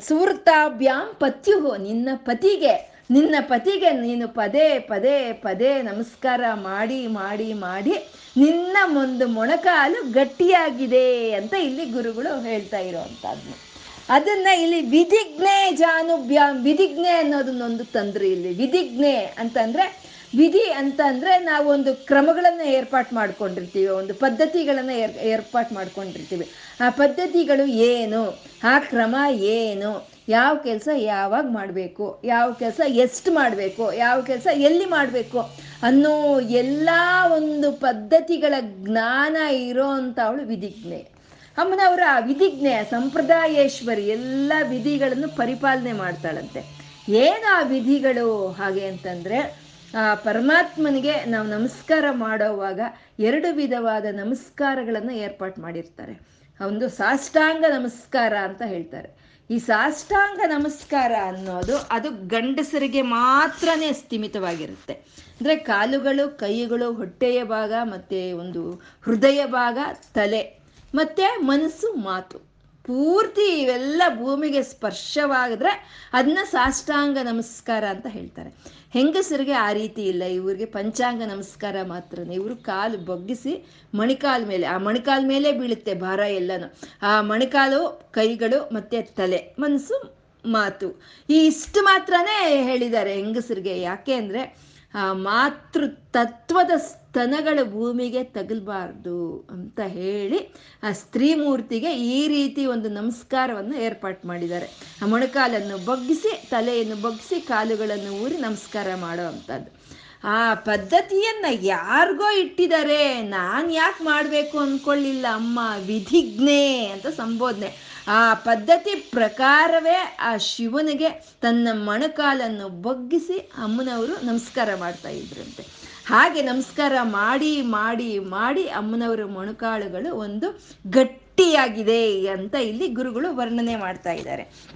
ಸುಹೃತಾಭ್ಯಾಮ್ 0.01 1.21
ಪತ್ಯುಹು, 1.21 1.77
ನಿನ್ನ 1.77 2.09
ಪತಿಗೆ. 2.15 2.90
ನಿನ್ನ 3.11 3.35
ಪತಿಗೆ 3.41 3.91
ನೀನು 3.91 4.29
ಪದೇ 4.29 4.79
ಪದೇ 4.79 5.33
ಪದೇ 5.33 5.83
ನಮಸ್ಕಾರ 5.83 6.41
ಮಾಡಿ 6.55 7.07
ಮಾಡಿ 7.07 7.53
ಮಾಡಿ 7.53 7.91
ನಿನ್ನ 8.37 8.77
ಒಂದು 8.97 9.29
ಮೊಣಕಾಲು 9.29 10.13
ಗಟ್ಟಿಯಾಗಿದೆ 10.13 11.33
ಅಂತ 11.33 11.55
ಇಲ್ಲಿ 11.55 11.85
ಗುರುಗಳು 11.85 12.41
ಹೇಳ್ತಾ 12.43 12.79
ಇರೋವಂಥದ್ದು. 12.79 13.71
ಅದನ್ನ 14.09 14.47
ಇಲ್ಲಿ 14.47 14.81
ವಿಧಿಜ್ಞೆ 14.81 15.73
ಜಾನುಭ್ಯ, 15.73 16.43
ವಿಧಿಜ್ಞೆ 16.63 17.09
ಅನ್ನೋದನ್ನೊಂದು 17.09 17.85
ತಂದ್ರು 17.85 18.25
ಇಲ್ಲಿ. 18.25 18.55
ವಿಧಿಜ್ಞೆ 18.55 19.17
ಅಂತಂದ್ರೆ, 19.17 20.11
ವಿಧಿ 20.39 20.71
ಅಂತ 20.73 21.01
ಅಂದ್ರೆ 21.07 21.39
ನಾವೊಂದು 21.39 22.07
ಕ್ರಮಗಳನ್ನು 22.07 22.65
ಏರ್ಪಾಟ್ 22.65 23.13
ಮಾಡ್ಕೊಂಡಿರ್ತೀವಿ, 23.13 23.87
ಒಂದು 23.87 24.15
ಪದ್ಧತಿಗಳನ್ನು 24.15 24.93
ಏರ್, 24.93 25.19
ಏರ್ಪಾಟ್ 25.19 25.73
ಮಾಡ್ಕೊಂಡಿರ್ತೀವಿ. 25.73 26.49
ಆ 26.81 26.91
ಪದ್ಧತಿಗಳು 26.91 27.67
ಏನು? 27.67 28.43
ಆ 28.65 28.79
ಕ್ರಮ 28.79 29.17
ಏನು? 29.31 30.10
ಯಾವ 30.31 30.57
ಕೆಲಸ 30.57 30.89
ಯಾವಾಗ 30.97 31.45
ಮಾಡಬೇಕು, 31.49 32.21
ಯಾವ 32.25 32.53
ಕೆಲಸ 32.53 32.81
ಎಷ್ಟು 32.87 33.33
ಮಾಡಬೇಕು, 33.33 33.93
ಯಾವ 33.93 34.21
ಕೆಲಸ 34.21 34.47
ಎಲ್ಲಿ 34.55 34.85
ಮಾಡಬೇಕು 34.85 35.39
ಅನ್ನೋ 35.83 36.41
ಎಲ್ಲ 36.41 36.91
ಒಂದು 37.33 37.73
ಪದ್ಧತಿಗಳ 37.73 38.55
ಜ್ಞಾನ 38.61 39.37
ಇರೋ 39.37 39.87
ಅವಳು 40.25 40.47
ವಿಧಿಜ್ಞೆ. 40.47 41.21
ಅಮ್ಮನವರ 41.59 42.01
ವಿಧಿಜ್ಞೆ 42.21 42.85
ಸಂಪ್ರದಾಯೇಶ್ವರಿ 42.91 44.09
ಎಲ್ಲ 44.09 44.53
ವಿಧಿಗಳನ್ನು 44.69 45.37
ಪರಿಪಾಲನೆ 45.37 45.93
ಮಾಡ್ತಾಳಂತೆ. 45.93 46.81
ಏನು 47.09 47.55
ಆ 47.55 47.63
ವಿಧಿಗಳು 47.63 48.49
ಹಾಗೆ 48.49 48.87
ಅಂತಂದ್ರೆ, 48.87 49.71
ಆ 49.99 50.15
ಪರಮಾತ್ಮನಿಗೆ 50.15 51.25
ನಾವು 51.25 51.47
ನಮಸ್ಕಾರ 51.47 52.05
ಮಾಡೋವಾಗ 52.11 52.81
ಎರಡು 53.19 53.55
ವಿಧವಾದ 53.55 54.05
ನಮಸ್ಕಾರಗಳನ್ನು 54.13 55.13
ಏರ್ಪಾಟ್ 55.13 55.59
ಮಾಡಿರ್ತಾರೆ. 55.59 56.21
ಒಂದು 56.67 56.89
ಸಾಷ್ಟಾಂಗ 56.89 57.65
ನಮಸ್ಕಾರ 57.71 58.35
ಅಂತ 58.37 58.63
ಹೇಳ್ತಾರೆ. 58.63 59.20
ಈ 59.51 59.59
ಸಾಷ್ಟಾಂಗ 59.59 60.41
ನಮಸ್ಕಾರ 60.47 61.13
ಅನ್ನೋದು 61.23 61.79
ಅದು 61.79 62.11
ಗಂಡಸರಿಗೆ 62.11 63.03
ಮಾತ್ರನೇ 63.03 63.93
ಸ್ಥಿಮಿತವಾಗಿರುತ್ತೆ. 63.93 64.93
ಅಂದರೆ 65.41 65.57
ಕಾಲುಗಳು, 65.57 66.39
ಕೈಗಳು, 66.39 66.93
ಹೊಟ್ಟೆಯ 66.93 67.45
ಭಾಗ, 67.45 67.73
ಮತ್ತು 67.83 68.37
ಒಂದು 68.37 68.83
ಹೃದಯ 69.03 69.47
ಭಾಗ, 69.47 69.79
ತಲೆ, 70.15 70.61
ಮತ್ತು 70.95 71.43
ಮನಸ್ಸು, 71.43 71.93
ಮಾತು. 71.93 72.50
ಪೂರ್ತಿ 72.91 73.61
ಇವೆಲ್ಲ 73.63 74.03
ಭೂಮಿಗೆ 74.19 74.63
ಸ್ಪರ್ಶವಾಗಿದ್ರೆ 74.63 75.73
ಅದನ್ನ 76.13 76.39
ಸಾಷ್ಟಾಂಗ 76.45 77.19
ನಮಸ್ಕಾರ 77.23 77.85
ಅಂತ 77.85 78.07
ಹೇಳ್ತಾರೆ. 78.07 78.51
ಹೆಂಗಸರಿಗೆ 78.93 79.53
ಆ 79.53 79.73
ರೀತಿ 79.73 80.03
ಇಲ್ಲ. 80.03 80.23
ಇವ್ರಿಗೆ 80.23 80.65
ಪಂಚಾಂಗ 80.65 81.23
ನಮಸ್ಕಾರ 81.23 81.77
ಮಾತ್ರ 81.83 82.19
ಇವರು 82.19 82.57
ಕಾಲು 82.57 82.99
ಬಗ್ಗಿಸಿ 82.99 83.53
ಮಣಿಕಾಲ್ 83.95 84.47
ಮೇಲೆ, 84.47 84.67
ಆ 84.67 84.79
ಮಣಿಕಾಲ್ 84.79 85.27
ಮೇಲೆ 85.27 85.53
ಬೀಳುತ್ತೆ 85.53 85.95
ಭಾರ 85.95 86.19
ಎಲ್ಲನೂ. 86.19 86.75
ಆ 87.03 87.21
ಮಣಿಕಾಲು 87.21 88.11
ಕೈಗಳು 88.13 88.75
ಮತ್ತೆ 88.75 89.03
ತಲೆ, 89.03 89.55
ಮನಸ್ಸು 89.59 89.99
ಮಾತು. 90.45 91.01
ಈ 91.31 91.47
ಇಷ್ಟು 91.47 91.83
ಮಾತ್ರನೇ 91.83 92.63
ಹೇಳಿದ್ದಾರೆ 92.63 93.15
ಹೆಂಗಸರಿಗೆ. 93.15 93.81
ಯಾಕೆ 93.81 94.13
ಅಂದರೆ 94.13 94.70
ಆ 94.95 95.13
ಮಾತೃ 95.13 95.87
ತತ್ವದ 95.87 96.71
ಸ್ತನಗಳು 96.79 97.71
ಭೂಮಿಗೆ 97.71 98.25
ತಗಲ್ಬಾರ್ದು 98.25 99.47
ಅಂತ 99.51 99.81
ಹೇಳಿ 99.81 100.55
ಆ 100.83 100.93
ಸ್ತ್ರೀ 100.93 101.35
ಮೂರ್ತಿಗೆ 101.35 101.95
ಈ 101.95 102.29
ರೀತಿ 102.29 102.67
ಒಂದು 102.67 102.89
ನಮಸ್ಕಾರವನ್ನು 102.89 103.77
ಏರ್ಪಾಟ್ 103.77 104.27
ಮಾಡಿದ್ದಾರೆ. 104.27 104.69
ಆ 105.03 105.07
ಮೊಣಕಾಲನ್ನು 105.07 105.85
ಬಗ್ಗಿಸಿ, 105.85 106.49
ತಲೆಯನ್ನು 106.51 107.03
ಬಗ್ಗಿಸಿ, 107.03 107.41
ಕಾಲುಗಳನ್ನು 107.41 108.11
ಊರಿ 108.23 108.37
ನಮಸ್ಕಾರ 108.37 108.87
ಮಾಡೋ 108.95 109.23
ಅಂಥದ್ದು. 109.23 110.01
ಆ 110.25 110.55
ಪದ್ಧತಿಯನ್ನ 110.55 111.47
ಯಾರಿಗೋ 111.61 112.31
ಇಟ್ಟಿದ್ದಾರೆ. 112.31 113.23
ನಾನು 113.23 113.73
ಯಾಕೆ 113.73 114.05
ಮಾಡಬೇಕು 114.05 114.59
ಅಂದ್ಕೊಳ್ಳಿಲ್ಲ 114.59 115.27
ಅಮ್ಮ 115.33 115.61
ವಿಧಿಜ್ಞೆ 115.87 116.87
ಅಂತ 116.87 117.07
ಸಂಬೋಧನೆ. 117.07 117.90
ಆ 118.09 118.35
ಪದ್ಧತಿ 118.35 118.95
ಪ್ರಕಾರವೇ 118.95 120.17
ಆ 120.21 120.37
ಶಿವನಿಗೆ 120.37 121.09
ತನ್ನ 121.41 121.69
ಮಣಕಾಲನ್ನು 121.73 122.69
ಬಗ್ಗಿಸಿ 122.69 123.39
ಅಮ್ಮನವರು 123.39 124.27
ನಮಸ್ಕಾರ 124.27 124.75
ಮಾಡ್ತಾ 124.75 125.09
ಇದ್ರಂತೆ. 125.09 125.63
ಹಾಗೆ 126.07 126.43
ನಮಸ್ಕಾರ 126.43 126.93
ಮಾಡಿ 127.03 127.63
ಮಾಡಿ 127.63 128.19
ಮಾಡಿ 128.19 128.69
ಅಮ್ಮನವರ 128.69 129.25
ಮೊಣಕಾಳುಗಳು 129.25 130.17
ಒಂದು 130.17 130.63
ಗಟ್ಟಿಯಾಗಿದೆ 130.91 132.29
ಅಂತ 132.29 132.55
ಇಲ್ಲಿ 132.55 132.89
ಗುರುಗಳು 132.89 133.37
ವರ್ಣನೆ 133.37 133.77
ಮಾಡ್ತಾ 133.77 134.13
ಇದ್ದಾರೆ. 134.13 134.71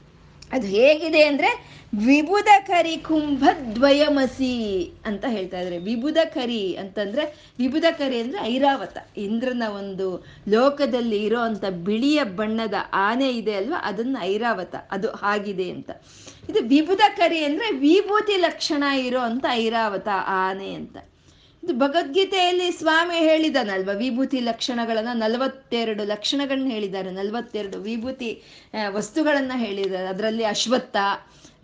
ಅದು 0.55 0.67
ಹೇಗಿದೆ 0.67 1.23
ಅಂದರೆ 1.23 1.75
ವಿಬುಧ 2.07 2.49
ಕರಿ 2.67 2.97
ಕುಂಭದ್ವಯಮಸಿ 2.97 4.53
ಅಂತ 5.07 5.25
ಹೇಳ್ತಾ 5.29 5.59
ಇದ್ದಾರೆ 5.59 5.79
ವಿಬುಧ 5.79 6.19
ಕರಿ 6.25 6.77
ಅಂತಂದ್ರೆ 6.77 7.53
ವಿಬುಧ 7.59 7.85
ಕರಿ 7.91 8.19
ಅಂದ್ರೆ 8.21 8.41
ಐರಾವತ. 8.43 8.97
ಇಂದ್ರನ 9.17 9.63
ಒಂದು 9.79 10.25
ಲೋಕದಲ್ಲಿ 10.49 11.25
ಇರೋ 11.25 11.41
ಅಂತ 11.41 11.65
ಬಿಳಿಯ 11.65 12.25
ಬಣ್ಣದ 12.25 12.75
ಆನೆ 12.93 13.29
ಇದೆ 13.31 13.55
ಅಲ್ವಾ? 13.55 13.83
ಅದನ್ನ 13.85 14.17
ಐರಾವತ. 14.21 14.75
ಅದು 14.91 15.11
ಆಗಿದೆ 15.11 15.71
ಅಂತ. 15.71 15.91
ಇದು 16.49 16.63
ವಿಬುಧ 16.63 17.01
ಕರಿ 17.17 17.45
ಅಂದ್ರೆ 17.45 17.71
ವಿಭೂತಿ 17.79 18.37
ಲಕ್ಷಣ 18.37 18.85
ಇರೋ 18.99 19.21
ಅಂತ 19.21 19.47
ಐರಾವತ 19.51 20.09
ಆನೆ 20.27 20.75
ಅಂತ. 20.75 20.97
ಭಗವದ್ಗೀತೆಯಲ್ಲಿ 21.73 22.71
ಸ್ವಾಮಿ 22.71 23.15
ಹೇಳಿದಾನಲ್ವ, 23.15 23.91
ವಿಭೂತಿ 23.97 24.41
ಲಕ್ಷಣಗಳನ್ನ, 24.41 25.09
ನಲವತ್ತೆರಡು 25.15 26.05
ಲಕ್ಷಣಗಳನ್ನ 26.05 26.71
ಹೇಳಿದ್ದಾರೆ, 26.71 27.11
ನಲವತ್ತೆರಡು 27.11 27.79
ವಿಭೂತಿ 27.79 28.43
ವಸ್ತುಗಳನ್ನ 28.89 29.53
ಹೇಳಿದ್ದಾರೆ. 29.57 30.07
ಅದರಲ್ಲಿ 30.07 30.45
ಅಶ್ವತ್ಥ, 30.45 30.97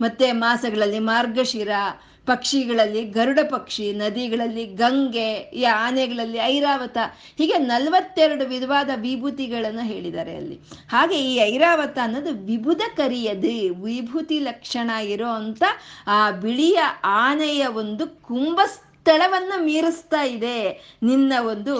ಮತ್ತೆ 0.01 0.31
ಮಾಸಗಳಲ್ಲಿ 0.31 0.99
ಮಾರ್ಗಶಿರ, 0.99 1.69
ಪಕ್ಷಿಗಳಲ್ಲಿ 2.25 3.05
ಗರುಡ 3.05 3.39
ಪಕ್ಷಿ, 3.49 3.93
ನದಿಗಳಲ್ಲಿ 3.93 4.65
ಗಂಗೆ, 4.65 5.33
ಈ 5.33 5.63
ಆನೆಗಳಲ್ಲಿ 5.63 6.37
ಐರಾವತ, 6.37 6.97
ಹೀಗೆ 7.37 7.57
ನಲವತ್ತೆರಡು 7.57 8.45
ವಿಧವಾದ 8.45 8.89
ವಿಭೂತಿಗಳನ್ನು 8.95 9.81
ಹೇಳಿದ್ದಾರೆ 9.81 10.35
ಅಲ್ಲಿ. 10.35 10.59
ಹಾಗೆ 10.89 11.15
ಈ 11.15 11.35
ಐರಾವತ 11.35 11.97
ಅನ್ನೋದು 12.03 12.45
ವಿಭುಧ 12.45 12.81
ಕರಿಯದೆ 12.95 13.69
ವಿಭೂತಿ 13.69 14.39
ಲಕ್ಷಣ 14.39 14.89
ಇರೋ 14.89 15.27
ಅಂತ 15.27 15.63
ಆ 16.07 16.31
ಬಿಳಿಯ 16.31 16.79
ಆನೆಯ 17.03 17.67
ಒಂದು 17.67 18.07
ಕುಂಭಸ್ಥಳವನ್ನು 19.05 19.63
ಮೀರಿಸ್ತಾ 19.65 20.21
ಇದೆ. 20.23 20.57
ನಿನ್ನ 21.03 21.33
ಒಂದು 21.41 21.75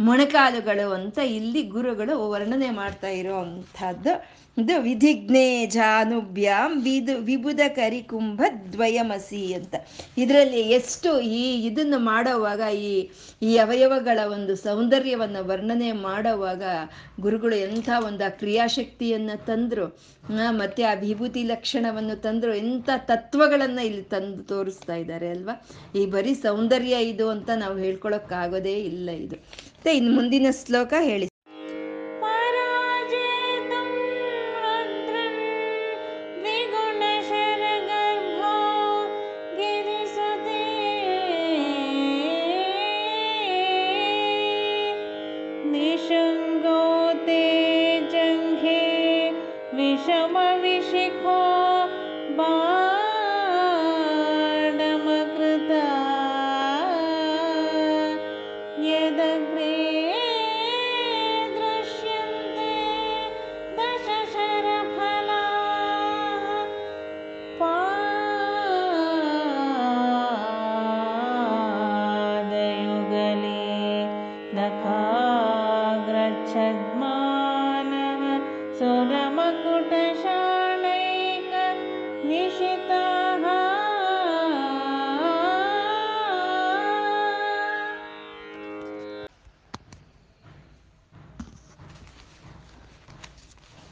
ಮೊಣಕಾಲುಗಳು 0.00 0.92
ಅಂತ 0.94 1.18
ಇಲ್ಲಿ 1.18 1.62
ಗುರುಗಳು 1.68 2.30
ವರ್ಣನೆ 2.30 2.70
ಮಾಡ್ತಾ 2.70 3.08
ಇರೋ 3.08 3.36
ಅಂಥದ್ದು 3.36 4.12
ಇದು 4.56 4.74
ವಿಧಿಜ್ಞೇ 4.82 5.46
ಜಾನುಭ್ಯಾಮ್ 5.76 6.74
ವಿದು 6.82 7.14
ವಿಬುಧ 7.28 7.62
ಕರಿಕುಂಭ 7.78 8.40
ದ್ವಯಮಸಿ 8.74 9.40
ಅಂತ. 9.54 9.74
ಇದರಲ್ಲಿ 10.22 10.60
ಎಷ್ಟು 10.76 11.10
ಈ 11.38 11.40
ಇದನ್ನು 11.68 11.98
ಮಾಡೋವಾಗ, 12.10 12.60
ಈ 12.90 12.92
ಈ 13.48 13.50
ಅವಯವಗಳ 13.64 14.18
ಒಂದು 14.36 14.54
ಸೌಂದರ್ಯವನ್ನು 14.66 15.42
ವರ್ಣನೆ 15.50 15.90
ಮಾಡೋವಾಗ 16.06 16.62
ಗುರುಗಳು 17.26 17.58
ಎಂಥ 17.66 17.88
ಒಂದು 18.08 18.24
ಆ 18.28 18.32
ಕ್ರಿಯಾಶಕ್ತಿಯನ್ನು 18.42 19.36
ತಂದರು 19.50 19.88
ಮತ್ತೆ 20.60 20.82
ಆ 20.92 20.94
ವಿಭೂತಿ 21.04 21.44
ಲಕ್ಷಣವನ್ನು 21.52 22.16
ತಂದರು, 22.28 22.54
ಎಂಥ 22.64 22.88
ತತ್ವಗಳನ್ನು 23.10 23.84
ಇಲ್ಲಿ 23.90 24.06
ತಂದು 24.14 24.42
ತೋರಿಸ್ತಾ 24.54 24.96
ಇದ್ದಾರೆ 25.02 25.30
ಅಲ್ವಾ? 25.36 25.56
ಈ 26.00 26.04
ಬರೀ 26.16 26.34
ಸೌಂದರ್ಯ 26.46 27.04
ಇದು 27.12 27.28
ಅಂತ 27.36 27.50
ನಾವು 27.64 27.78
ಹೇಳ್ಕೊಳಕ್ಕಾಗೋದೇ 27.86 28.78
ಇಲ್ಲ 28.92 29.08
ಇದು. 29.26 29.38
ಮತ್ತೆ 29.76 29.92
ಇನ್ನು 30.00 30.12
ಮುಂದಿನ 30.20 30.48
ಶ್ಲೋಕ 30.64 30.94
ಹೇಳಿ. 31.10 31.28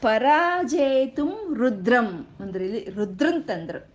ಪರಾಜೇತುಂ 0.03 1.55
ರುದ್ರಂ. 1.57 2.27
ಅಂದ್ರೆ 2.39 2.65
ಇಲ್ಲಿ 2.65 2.89
ರುದ್ರನ್ 2.89 3.43
ತಂದ್ರು. 3.43 3.93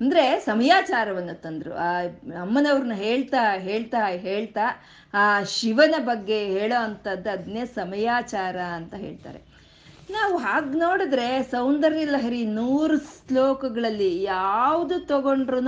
ಅಂದ್ರೆ 0.00 0.40
ಸಮಯಾಚಾರವನ್ನು 0.40 1.40
ತಂದ್ರು. 1.40 1.74
ಆ 1.74 2.02
ಅಮ್ಮನವ್ರನ್ನ 2.40 2.92
ಹೇಳ್ತಾ 2.92 3.52
ಹೇಳ್ತಾ 3.52 4.06
ಹೇಳ್ತಾ 4.06 4.84
ಆ 5.14 5.42
ಶಿವನ 5.42 5.94
ಬಗ್ಗೆ 5.98 6.44
ಹೇಳೋ 6.44 6.82
ಅಂಥದ್ದು 6.82 7.30
ಅದನ್ನೇ 7.30 7.64
ಸಮಯಾಚಾರ 7.64 8.58
ಅಂತ 8.58 8.94
ಹೇಳ್ತಾರೆ. 8.94 9.49
ನಾವು 10.12 10.36
ಹಾಗೆ 10.36 10.78
ನೋಡಿದ್ರೆ 10.78 11.42
ಸೌಂದರ್ಯ 11.42 12.04
ಲಹರಿ 12.04 12.46
ನೂರು 12.46 12.96
ಶ್ಲೋಕಗಳಲ್ಲಿ 12.98 14.22
ಯಾವುದು 14.22 15.00
ತಗೊಂಡ್ರು 15.00 15.60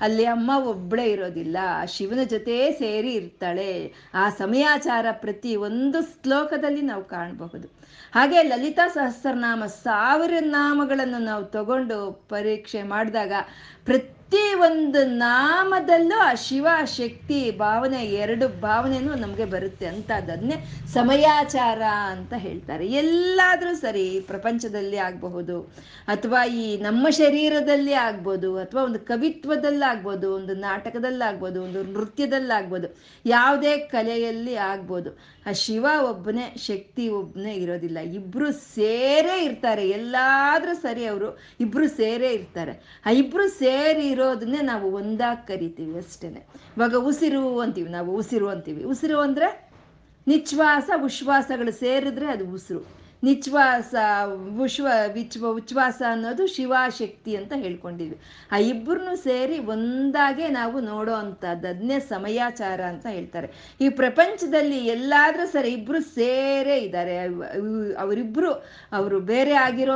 ಅಲ್ಲಿ 0.00 0.24
ಅಮ್ಮ 0.24 0.50
ಒಬ್ಬಳೇ 0.66 1.04
ಇರೋದಿಲ್ಲ. 1.04 1.56
ಶಿವನ 1.86 2.22
ಜೊತೆ 2.22 2.72
ಸೇರಿ 2.72 3.12
ಇರ್ತಾಳೆ. 3.14 3.92
ಆ 4.14 4.30
ಸಮಯಾಚಾರ 4.30 5.06
ಪ್ರತಿ 5.12 5.56
ಒಂದು 5.56 6.02
ಶ್ಲೋಕದಲ್ಲಿ 6.02 6.82
ನಾವು 6.82 7.04
ಕಾಣಬಹುದು. 7.04 7.68
ಹಾಗೆ 8.14 8.42
ಲಲಿತಾ 8.42 8.88
ಸಹಸ್ರನಾಮ 8.88 9.64
ಸಾವಿರ 9.66 10.34
ನಾಮಗಳನ್ನು 10.40 11.18
ನಾವು 11.18 11.44
ತಗೊಂಡು 11.44 12.26
ಪರೀಕ್ಷೆ 12.28 12.82
ಮಾಡಿದಾಗ 12.82 13.32
ಪ್ರತಿ 13.84 14.23
ಒಂದು 14.38 15.04
ನಾಮದಲ್ಲೂ 15.04 16.18
ಆ 16.18 16.34
ಶಿವ 16.34 16.68
ಶಕ್ತಿ 16.84 17.50
ಭಾವನೆ, 17.50 18.04
ಎರಡು 18.04 18.48
ಭಾವನೆನೂ 18.48 19.14
ನಮಗೆ 19.14 19.44
ಬರುತ್ತೆ 19.44 19.86
ಅಂತ 19.86 20.10
ಅದನ್ನೇ 20.10 20.56
ಸಮಯಾಚಾರ 20.94 21.82
ಅಂತ 21.82 22.32
ಹೇಳ್ತಾರೆ. 22.34 22.86
ಎಲ್ಲಾದರೂ 22.86 23.74
ಸರಿ 23.74 24.20
ಪ್ರಪಂಚದಲ್ಲಿ 24.20 24.96
ಆಗಬಹುದು, 24.96 25.74
ಅಥವಾ 26.08 26.44
ಈ 26.44 26.78
ನಮ್ಮ 26.78 27.06
ಶರೀರದಲ್ಲಿ 27.10 27.92
ಆಗ್ಬೋದು, 27.92 28.58
ಅಥವಾ 28.58 28.82
ಒಂದು 28.82 28.98
ಕವಿತ್ವದಲ್ಲಾಗ್ಬೋದು 28.98 30.34
ಒಂದು 30.34 30.54
ನಾಟಕದಲ್ಲಾಗ್ಬೋದು 30.54 31.62
ಒಂದು 31.62 31.82
ನೃತ್ಯದಲ್ಲಾಗ್ಬೋದು 31.82 32.88
ಯಾವುದೇ 33.26 33.76
ಕಲೆಯಲ್ಲಿ 33.76 34.54
ಆಗ್ಬೋದು. 34.54 35.34
ಆ 35.46 35.52
ಶಿವ 35.52 35.86
ಒಬ್ಬನೇ, 36.10 36.54
ಶಕ್ತಿ 36.56 37.08
ಒಬ್ಬನೇ 37.08 37.54
ಇರೋದಿಲ್ಲ. 37.54 37.98
ಇಬ್ರು 37.98 38.52
ಸೇರೇ 38.52 39.44
ಇರ್ತಾರೆ. 39.44 39.88
ಎಲ್ಲಾದ್ರೂ 39.88 40.74
ಸರಿ 40.74 41.06
ಅವರು 41.06 41.40
ಇಬ್ರು 41.60 41.88
ಸೇರೇ 41.88 42.28
ಇರ್ತಾರೆ. 42.28 43.02
ಆ 43.06 43.10
ಇಬ್ರು 43.10 43.48
ಸೇರಿ 43.48 44.06
ಇರೋದನ್ನೇ 44.24 44.60
ನಾವು 44.62 44.86
ಒಂದಾಗಿ 44.92 45.46
ಕರಿತೀವಿ 45.46 45.96
ಅಷ್ಟೇನೆ. 45.96 46.40
ಇವಾಗ 46.76 46.94
ಉಸಿರು 46.94 47.60
ಅಂತೀವಿ, 47.60 47.90
ನಾವು 47.90 48.10
ಉಸಿರು 48.16 48.48
ಅಂತೀವಿ. 48.48 48.84
ಉಸಿರು 48.84 49.18
ಅಂದ್ರೆ 49.20 49.48
ನಿಶ್ವಾಸ 50.28 50.90
ಉಶ್ವಾಸಗಳು 51.04 51.72
ಸೇರಿದ್ರೆ 51.72 52.26
ಅದು 52.26 52.44
ಉಸಿರು. 52.48 53.03
ನಿಶ್ವಾಸ 53.24 53.94
ಉಶ್ವ 54.62 54.88
ವಿಚ್ವ 55.12 55.48
ಉಚ್ಛ್ವಾಸ 55.48 56.02
ಅನ್ನೋದು 56.10 56.46
ಶಿವಶಕ್ತಿ 56.46 57.36
ಅಂತ 57.36 57.52
ಹೇಳ್ಕೊಂಡಿದ್ವಿ. 57.56 58.18
ಆ 58.52 58.56
ಇಬ್ಬರನ್ನು 58.56 59.16
ಸೇರಿ 59.16 59.58
ಒಂದಾಗೆ 59.58 60.48
ನಾವು 60.48 60.80
ನೋಡೋ 60.80 61.12
ಅಂಥದ್ದು 61.12 61.68
ಅದನ್ನೇ 61.68 62.00
ಸಮಯಾಚಾರ 62.00 62.80
ಅಂತ 62.80 63.06
ಹೇಳ್ತಾರೆ. 63.06 63.76
ಈ 63.80 63.88
ಪ್ರಪಂಚದಲ್ಲಿ 63.88 64.86
ಎಲ್ಲಾದ್ರೂ 64.86 65.46
ಸರಿ 65.46 65.72
ಇಬ್ರು 65.72 66.00
ಸೇರೇ 66.00 66.76
ಇದ್ದಾರೆ. 66.78 67.18
ಅವರಿಬ್ರು, 67.94 68.52
ಅವರು 68.92 69.20
ಬೇರೆ 69.20 69.54
ಆಗಿರೋ 69.54 69.94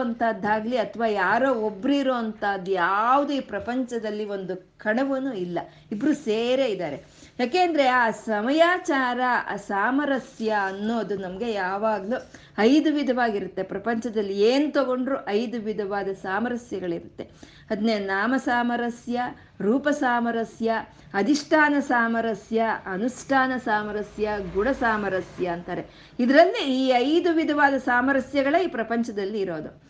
ಅಥವಾ 0.78 1.06
ಯಾರೋ 1.06 1.54
ಒಬ್ರಿರೋ 1.54 2.12
ಅಂಥದ್ದು 2.12 2.70
ಯಾವುದು 2.70 3.32
ಈ 3.32 3.40
ಪ್ರಪಂಚದಲ್ಲಿ 3.40 4.24
ಒಂದು 4.24 4.78
ಕಣವೂ 4.78 5.32
ಇಲ್ಲ. 5.32 5.58
ಇಬ್ರು 5.92 6.14
ಸೇರೇ 6.14 6.66
ಇದ್ದಾರೆ. 6.66 7.17
ಯಾಕೆಂದ್ರೆ 7.38 7.86
ಆ 7.86 8.10
ಸಮಯಾಚಾರ, 8.10 9.20
ಆ 9.48 9.56
ಸಾಮರಸ್ಯ 9.56 10.50
ಅನ್ನೋದು 10.50 11.16
ನಮಗೆ 11.16 11.52
ಯಾವಾಗಲೂ 11.52 12.30
ಐದು 12.58 12.94
ವಿಧವಾಗಿರುತ್ತೆ. 12.94 13.62
ಪ್ರಪಂಚದಲ್ಲಿ 13.62 14.40
ಏನು 14.40 14.72
ತಗೊಂಡ್ರು 14.72 15.28
ಐದು 15.28 15.60
ವಿಧವಾದ 15.60 16.08
ಸಾಮರಸ್ಯಗಳಿರುತ್ತೆ. 16.08 17.24
ಅದನ್ನೇ 17.70 17.98
ನಾಮ 17.98 18.34
ಸಾಮರಸ್ಯ, 18.36 19.20
ರೂಪ 19.60 19.88
ಸಾಮರಸ್ಯ, 19.88 20.72
ಅಧಿಷ್ಠಾನ 21.14 21.74
ಸಾಮರಸ್ಯ, 21.80 22.64
ಅನುಷ್ಠಾನ 22.86 23.52
ಸಾಮರಸ್ಯ, 23.64 24.30
ಗುಣ 24.54 24.70
ಸಾಮರಸ್ಯ 24.70 25.46
ಅಂತಾರೆ. 25.46 26.14
ಇದರಲ್ಲಿ 26.20 26.64
ಈ 26.64 26.88
ಐದು 26.88 27.32
ವಿಧವಾದ 27.32 27.74
ಸಾಮರಸ್ಯಗಳೇ 27.74 28.64
ಈ 28.64 28.66
ಪ್ರಪಂಚದಲ್ಲಿ 28.66 29.40
ಇರೋದು. 29.40 29.82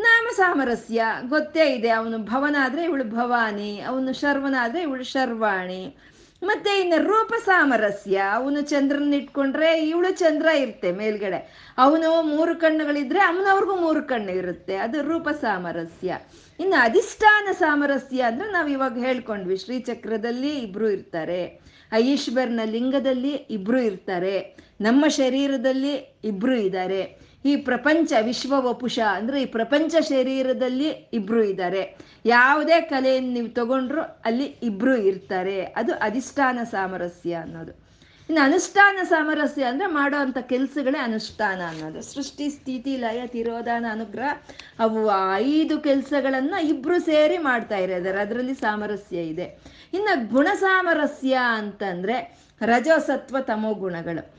ನಾಮ 0.00 0.28
ಸಾಮರಸ್ಯ, 0.36 1.04
ಗೊತ್ತೇ 1.28 1.74
ಇದೆ. 1.74 1.88
ಅವನು 1.88 2.18
ಭವನ 2.18 2.56
ಆದ್ರೆ 2.60 2.84
ಇವಳು 2.84 3.04
ಭವಾನಿ, 3.04 3.80
ಅವನು 3.80 4.12
ಶರ್ವನಾದರೆ 4.12 4.82
ಇವಳು 4.82 5.04
ಶರ್ವಾಣಿ 5.04 5.96
ಮತ್ತೆ 6.42 6.80
ಇನ್ನು 6.80 7.02
ರೂಪ 7.02 7.32
ಸಾಮರಸ್ಯ. 7.44 8.22
ಅವನು 8.32 8.60
ಚಂದ್ರನ 8.60 9.14
ಇಟ್ಕೊಂಡ್ರೆ 9.14 9.88
ಇವಳು 9.88 10.18
ಚಂದ್ರ 10.18 10.46
ಇರುತ್ತೆ 10.46 10.92
ಮೇಲ್ಗಡೆ. 10.92 11.72
ಅವನು 11.78 12.22
ಮೂರು 12.22 12.54
ಕಣ್ಣುಗಳಿದ್ರೆ 12.54 13.20
ಅವನವ್ರಿಗೂ 13.20 13.76
ಮೂರು 13.76 14.02
ಕಣ್ಣು 14.02 14.32
ಇರುತ್ತೆ. 14.32 14.76
ಅದು 14.76 15.02
ರೂಪ 15.02 15.28
ಸಾಮರಸ್ಯ. 15.28 16.18
ಇನ್ನು 16.60 16.82
ಅಧಿಷ್ಠಾನ 16.82 17.48
ಸಾಮರಸ್ಯ 17.52 18.22
ಅಂದ್ರೆ 18.22 18.52
ನಾವು 18.52 18.68
ಇವಾಗ 18.68 18.98
ಹೇಳ್ಕೊಂಡ್ವಿ, 18.98 19.56
ಶ್ರೀಚಕ್ರದಲ್ಲಿ 19.56 20.58
ಇಬ್ರು 20.58 20.90
ಇರ್ತಾರೆ. 20.90 21.60
ಐಶ್ವರ್ನ 21.92 22.60
ಲಿಂಗದಲ್ಲಿ 22.64 23.30
ಇಬ್ರು 23.30 23.80
ಇರ್ತಾರೆ. 23.80 24.56
ನಮ್ಮ 24.80 25.08
ಶರೀರದಲ್ಲಿ 25.08 26.20
ಇಬ್ರು 26.24 26.54
ಇದ್ದಾರೆ. 26.54 27.25
ಈ 27.46 27.56
ಪ್ರಪಂಚ 27.56 28.12
ವಿಶ್ವ 28.22 28.54
ವಪುಷ 28.58 28.98
ಅಂದ್ರೆ 28.98 29.42
ಈ 29.42 29.46
ಪ್ರಪಂಚ 29.46 29.94
ಶರೀರದಲ್ಲಿ 30.00 30.88
ಇಬ್ರು 30.88 31.44
ಇದ್ದಾರೆ. 31.44 31.98
ಯಾವುದೇ 32.26 32.80
ಕಲೆಯನ್ನು 32.80 33.32
ನೀವು 33.32 33.48
ತಗೊಂಡ್ರು 33.48 34.00
ಅಲ್ಲಿ 34.00 34.44
ಇಬ್ರು 34.44 34.96
ಇರ್ತಾರೆ. 34.96 35.64
ಅದು 35.64 35.94
ಅಧಿಷ್ಠಾನ 35.94 36.58
ಸಾಮರಸ್ಯ 36.70 37.34
ಅನ್ನೋದು. 37.34 37.86
ಇನ್ನು 38.28 38.44
ಅನುಷ್ಠಾನ 38.44 38.98
ಸಾಮರಸ್ಯ 39.04 39.64
ಅಂದ್ರೆ 39.64 39.86
ಮಾಡೋ 39.86 40.16
ಅಂಥ 40.16 40.38
ಕೆಲಸಗಳೇ 40.38 40.98
ಅನುಷ್ಠಾನ 40.98 41.60
ಅನ್ನೋದು. 41.68 42.02
ಸೃಷ್ಟಿ, 42.02 42.50
ಸ್ಥಿತಿ, 42.50 42.96
ಲಯ, 42.96 43.26
ತಿರೋಧಾನ, 43.26 43.86
ಅನುಗ್ರಹ, 43.90 44.32
ಅವು 44.78 45.10
ಐದು 45.34 45.80
ಕೆಲಸಗಳನ್ನ 45.80 46.54
ಇಬ್ರು 46.62 46.98
ಸೇರಿ 46.98 47.38
ಮಾಡ್ತಾ 47.38 47.76
ಇರೋದಾರೆ. 47.76 48.20
ಅದರಲ್ಲಿ 48.20 48.54
ಸಾಮರಸ್ಯ 48.54 49.16
ಇದೆ. 49.16 49.60
ಇನ್ನು 49.94 50.30
ಗುಣ 50.30 50.48
ಸಾಮರಸ್ಯ 50.60 51.38
ಅಂತಂದ್ರೆ 51.48 52.46
ರಜಸತ್ವ 52.62 53.40
ತಮೋ 53.40 53.74
ಗುಣಗಳು 53.74 54.35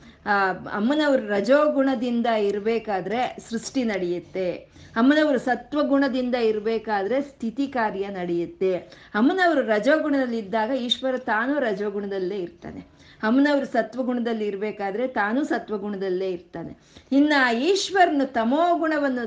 ಅಮ್ಮನವರು 0.72 1.28
ರಜೋಗುಣದಿಂದ 1.28 2.26
ಇರಬೇಕಾದ್ರೆ 2.26 3.36
ಸೃಷ್ಟಿ 3.50 3.84
ನಡೆಯುತ್ತೆ. 3.84 4.52
ಅಮ್ಮನವರು 4.96 5.38
ಸತ್ವಗುಣದಿಂದ 5.38 6.34
ಇರಬೇಕಾದ್ರೆ 6.34 7.22
ಸ್ಥಿತಿ 7.22 7.68
ಕಾರ್ಯ 7.68 8.08
ನಡೆಯುತ್ತೆ. 8.08 8.76
ಅಮ್ಮನವರು 9.14 9.60
ರಜೋಗುಣದಲ್ಲಿದ್ದಾಗ 9.60 10.70
ಈಶ್ವರ 10.70 11.18
ತಾನು 11.18 11.58
ರಜೋಗುಣದಲ್ಲೇ 11.58 12.36
ಇರ್ತಾನೆ. 12.36 12.98
ಅಮ್ಮನವರು 13.22 13.66
ಸತ್ವಗುಣದಲ್ಲಿ 13.66 14.46
ಇರಬೇಕಾದ್ರೆ 14.46 15.08
ತಾನು 15.08 15.44
ಸತ್ವಗುಣದಲ್ಲೇ 15.44 16.30
ಇರ್ತಾನೆ. 16.30 16.72
ಇನ್ನ 17.12 17.32
ಈಶ್ವರನು 17.60 18.26
ತಮೋ 18.26 18.78
ಗುಣವನ್ನು 18.78 19.24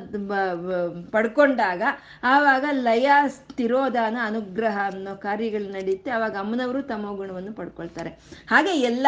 ಪಡ್ಕೊಂಡಾಗ 1.12 1.82
ಆವಾಗ 2.24 2.66
ಲಯ 2.72 3.12
ಸ್ಥಿರೋಧಾನ 3.28 4.18
ಅನುಗ್ರಹ 4.26 4.78
ಅನ್ನೋ 4.86 5.16
ಕಾರ್ಯಗಳು 5.16 5.70
ನಡೆಯುತ್ತೆ 5.72 6.12
ಆವಾಗ 6.12 6.36
ಅಮ್ಮನವರು 6.40 6.82
ತಮೋ 6.82 7.16
ಗುಣವನ್ನು 7.16 7.54
ಪಡ್ಕೊಳ್ತಾರೆ. 7.54 8.10
ಹಾಗೆ 8.48 8.80
ಎಲ್ಲ 8.80 9.08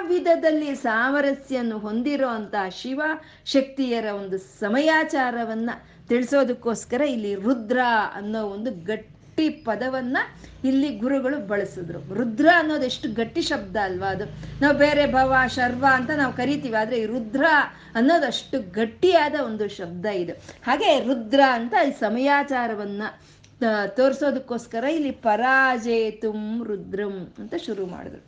ವಿಧದಲ್ಲಿ 0.00 0.74
ಸಾಮರಸ್ಯನ್ನು 0.74 1.78
ಹೊಂದಿರೋ 1.78 2.28
ಅಂತ 2.28 2.54
ಶಿವ 2.70 3.00
ಶಕ್ತಿಯರ 3.44 4.04
ಒಂದು 4.04 4.38
ಸಮಯಾಚಾರವನ್ನ 4.38 5.70
ತಿಳಿಸೋದಕ್ಕೋಸ್ಕರ 6.08 7.00
ಇಲ್ಲಿ 7.00 7.34
ರುದ್ರ 7.34 7.80
ಅನ್ನೋ 8.14 8.46
ಒಂದು 8.46 8.70
ಗಟ್ಟಿ 8.84 9.19
ಪದವನ್ನ 9.48 10.16
ಇಲ್ಲಿ 10.64 10.98
ಗುರುಗಳು 10.98 11.46
ಬಳಸಿದ್ರು. 11.46 12.14
ರುದ್ರ 12.14 12.48
ಅನ್ನೋದು 12.56 12.84
ಎಷ್ಟು 12.84 13.12
ಗಟ್ಟಿ 13.12 13.42
ಶಬ್ದ 13.42 13.76
ಅಲ್ವಾ 13.76 14.06
ಅದು. 14.06 14.24
ನಾವು 14.62 14.76
ಬೇರೆ 14.76 15.12
ಭವ, 15.12 15.34
ಶರ್ವ 15.46 15.86
ಅಂತ 15.92 16.10
ನಾವು 16.10 16.32
ಕರಿತೀವಿ, 16.32 16.74
ಆದ್ರೆ 16.74 16.98
ಈ 16.98 17.04
ರುದ್ರ 17.04 17.44
ಅನ್ನೋದು 17.94 18.26
ಅಷ್ಟು 18.26 18.70
ಗಟ್ಟಿಯಾದ 18.70 19.34
ಒಂದು 19.40 19.68
ಶಬ್ದ 19.68 20.06
ಇದು. 20.06 20.32
ಹಾಗೆ 20.66 21.00
ರುದ್ರ 21.00 21.40
ಅಂತ 21.50 21.74
ಈ 21.88 21.90
ಸಮಯಾಚಾರವನ್ನ 21.90 23.02
ತೋರಿಸೋದಕ್ಕೋಸ್ಕರ 23.86 24.84
ಇಲ್ಲಿ 24.84 25.10
ಪರಾಜೇತುಂ 25.10 26.64
ರುದ್ರಂ 26.64 27.32
ಅಂತ 27.38 27.54
ಶುರು 27.66 27.86
ಮಾಡಿದ್ರು. 27.86 28.24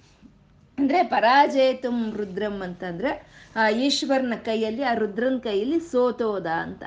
ಅಂದ್ರೆ 0.78 1.02
ಪರಾಜೇತುಂ 1.02 2.14
ರುದ್ರಂ 2.16 2.60
ಅಂತಂದ್ರೆ, 2.62 3.26
ಆ, 3.56 3.68
ಈಶ್ವರನ 3.68 4.32
ಕೈಯಲ್ಲಿ, 4.44 4.82
ಆ 4.82 4.94
ರುದ್ರನ 4.94 5.38
ಕೈಯಲ್ಲಿ 5.38 5.80
ಸೋತೋದ 5.80 6.46
ಅಂತ. 6.46 6.82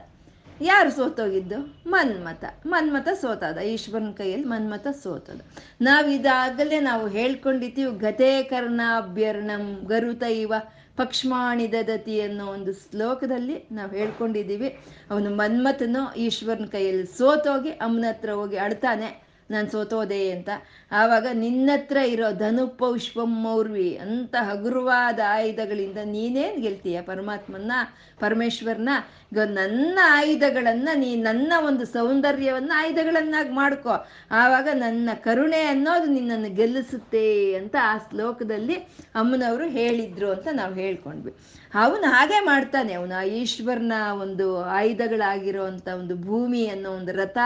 ಯಾರು 0.62 0.91
ಸೋತೋಗಿದ್ದು? 0.91 1.76
ಮನ್ಮತ 1.88 2.44
ಮನ್ಮತ 2.65 3.08
ಸೋತದ. 3.13 3.58
ಈಶ್ವರನ 3.58 4.12
ಕೈಯಲ್ಲಿ 4.18 4.48
ಮನ್ಮತ 4.48 4.88
ಸೋತದ. 4.91 5.41
ನಾವು 5.82 6.10
ಇದಾಗಲೇ 6.10 6.80
ನಾವು 6.80 7.08
ಹೇಳ್ಕೊಂಡಿದ್ದೀವಿ, 7.08 8.00
ಗತೇ 8.00 8.44
ಕರ್ಣಾಭ್ಯರ್ಣಂ 8.44 9.86
ಗರುತೈವ 9.86 10.54
ಪಕ್ಷ್ಮಾಣಿ 10.98 11.72
ದದತಿ 11.72 12.22
ಅನ್ನೋ 12.22 12.46
ಒಂದು 12.46 12.74
ಶ್ಲೋಕದಲ್ಲಿ 12.74 13.68
ನಾವು 13.72 13.91
ಹೇಳ್ಕೊಂಡಿದ್ದೀವಿ. 13.91 14.78
ಅವನು 15.12 15.30
ಮನ್ಮಥನು 15.30 16.15
ಈಶ್ವರನ 16.15 16.65
ಕೈಯಲ್ಲಿ 16.65 17.06
ಸೋತೋಗಿ 17.06 17.70
ಅಮ್ಮನ 17.70 18.06
ಹತ್ರ 18.08 18.30
ಹೋಗಿ 18.30 18.58
ಅಳ್ತಾನೆ. 18.58 19.24
ನಾನು 19.51 19.71
ಸೋತೋದೆ 19.71 20.31
ಅಂತ. 20.31 20.49
ಆವಾಗ 20.91 21.27
ನಿನ್ನತ್ರ 21.34 21.97
ಇರೋ 21.97 22.31
ಧನು 22.31 22.67
ಪೌಷ್ಪಂ 22.67 23.43
ಮೌರ್ವಿ 23.43 23.97
ಅಂತ 23.97 24.36
ಹಗುರವಾದ 24.39 25.19
ಆಯುಧಗಳಿಂದ 25.27 25.97
ನೀನೇನು 26.05 26.62
ಗೆಲ್ತೀಯ? 26.62 27.01
ಪರಮಾತ್ಮನ್ನ, 27.01 27.71
ಪರಮೇಶ್ವರನ 28.19 28.89
ನನ್ನ 29.36 29.99
ಆಯುಧಗಳನ್ನ, 30.03 30.89
ನೀ 30.95 31.15
ನನ್ನ 31.15 31.53
ಒಂದು 31.67 31.86
ಸೌಂದರ್ಯವನ್ನ 31.86 32.71
ಆಯುಧಗಳನ್ನಾಗಿ 32.75 33.49
ಮಾಡ್ಕೊ. 33.49 34.08
ಆವಾಗ 34.31 34.67
ನನ್ನ 34.73 35.10
ಕರುಣೆ 35.13 35.62
ಅನ್ನೋದು 35.62 36.05
ನಿನ್ನನ್ನು 36.05 36.49
ಗೆಲ್ಲಿಸುತ್ತೆ 36.55 37.53
ಅಂತ 37.53 37.75
ಆ 37.81 37.97
ಶ್ಲೋಕದಲ್ಲಿ 37.97 38.75
ಅಮ್ಮನವರು 39.15 39.67
ಹೇಳಿದ್ರು 39.67 40.31
ಅಂತ 40.31 40.47
ನಾವು 40.51 40.73
ಹೇಳ್ಕೊಂಡ್ವಿ. 40.73 41.34
ಅವನು 41.73 42.08
ಹಾಗೆ 42.08 42.39
ಮಾಡ್ತಾನೆ. 42.39 42.93
ಅವನು 42.93 43.19
ಆ 43.19 43.23
ಈಶ್ವರನ 43.23 43.93
ಒಂದು 44.21 44.63
ಆಯುಧಗಳಾಗಿರೋ 44.63 45.63
ಅಂತ 45.63 45.88
ಒಂದು 45.88 46.15
ಭೂಮಿ 46.15 46.67
ಅನ್ನೋ 46.67 46.91
ಒಂದು 46.91 47.12
ರಥ 47.12 47.38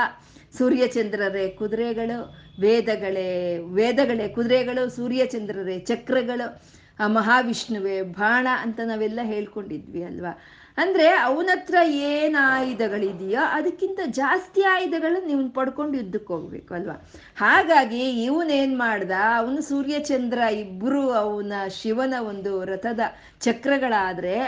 ಸೂರ್ಯಚಂದ್ರರೇ 0.57 1.49
ಕುದುರೆಗಳು, 1.49 2.35
ವೇದಗಳೇ 2.59 3.57
ವೇದಗಳೇ 3.57 4.27
ಕುದುರೆಗಳು, 4.27 4.89
ಸೂರ್ಯಚಂದ್ರರೇ 4.89 5.79
ಚಕ್ರಗಳು, 5.79 6.61
ಆ 6.99 7.07
ಮಹಾವಿಷ್ಣುವೆ 7.07 8.01
ಬಾಣ 8.01 8.47
ಅಂತ 8.59 8.79
ನಾವೆಲ್ಲ 8.85 9.19
ಹೇಳ್ಕೊಂಡಿದ್ವಿ 9.23 10.03
ಅಲ್ವಾ? 10.03 10.39
ಅಂದ್ರೆ 10.77 11.07
ಅವನತ್ರ 11.09 11.75
ಏನ್ 11.85 12.35
ಆಯುಧಗಳಿದೆಯೋ 12.39 13.39
ಅದಕ್ಕಿಂತ 13.41 13.99
ಜಾಸ್ತಿ 14.05 14.61
ಆಯುಧಗಳನ್ನ 14.61 15.27
ನೀವು 15.27 15.49
ಪಡ್ಕೊಂಡು 15.49 15.97
ಯುದ್ಧಕ್ಕೆ 15.97 16.33
ಹೋಗ್ಬೇಕು 16.33 16.73
ಅಲ್ವಾ? 16.73 17.09
ಹಾಗಾಗಿ 17.35 18.23
ಇವನೇನ್ 18.23 18.77
ಮಾಡ್ದ? 18.77 19.11
ಅವನು 19.37 19.61
ಸೂರ್ಯಚಂದ್ರ 19.61 20.37
ಇಬ್ರು, 20.37 21.09
ಅವನ 21.11 21.53
ಶಿವನ 21.69 22.13
ಒಂದು 22.19 22.65
ರಥದ 22.65 22.99
ಚಕ್ರಗಳಾದ್ರೆ 23.41 24.39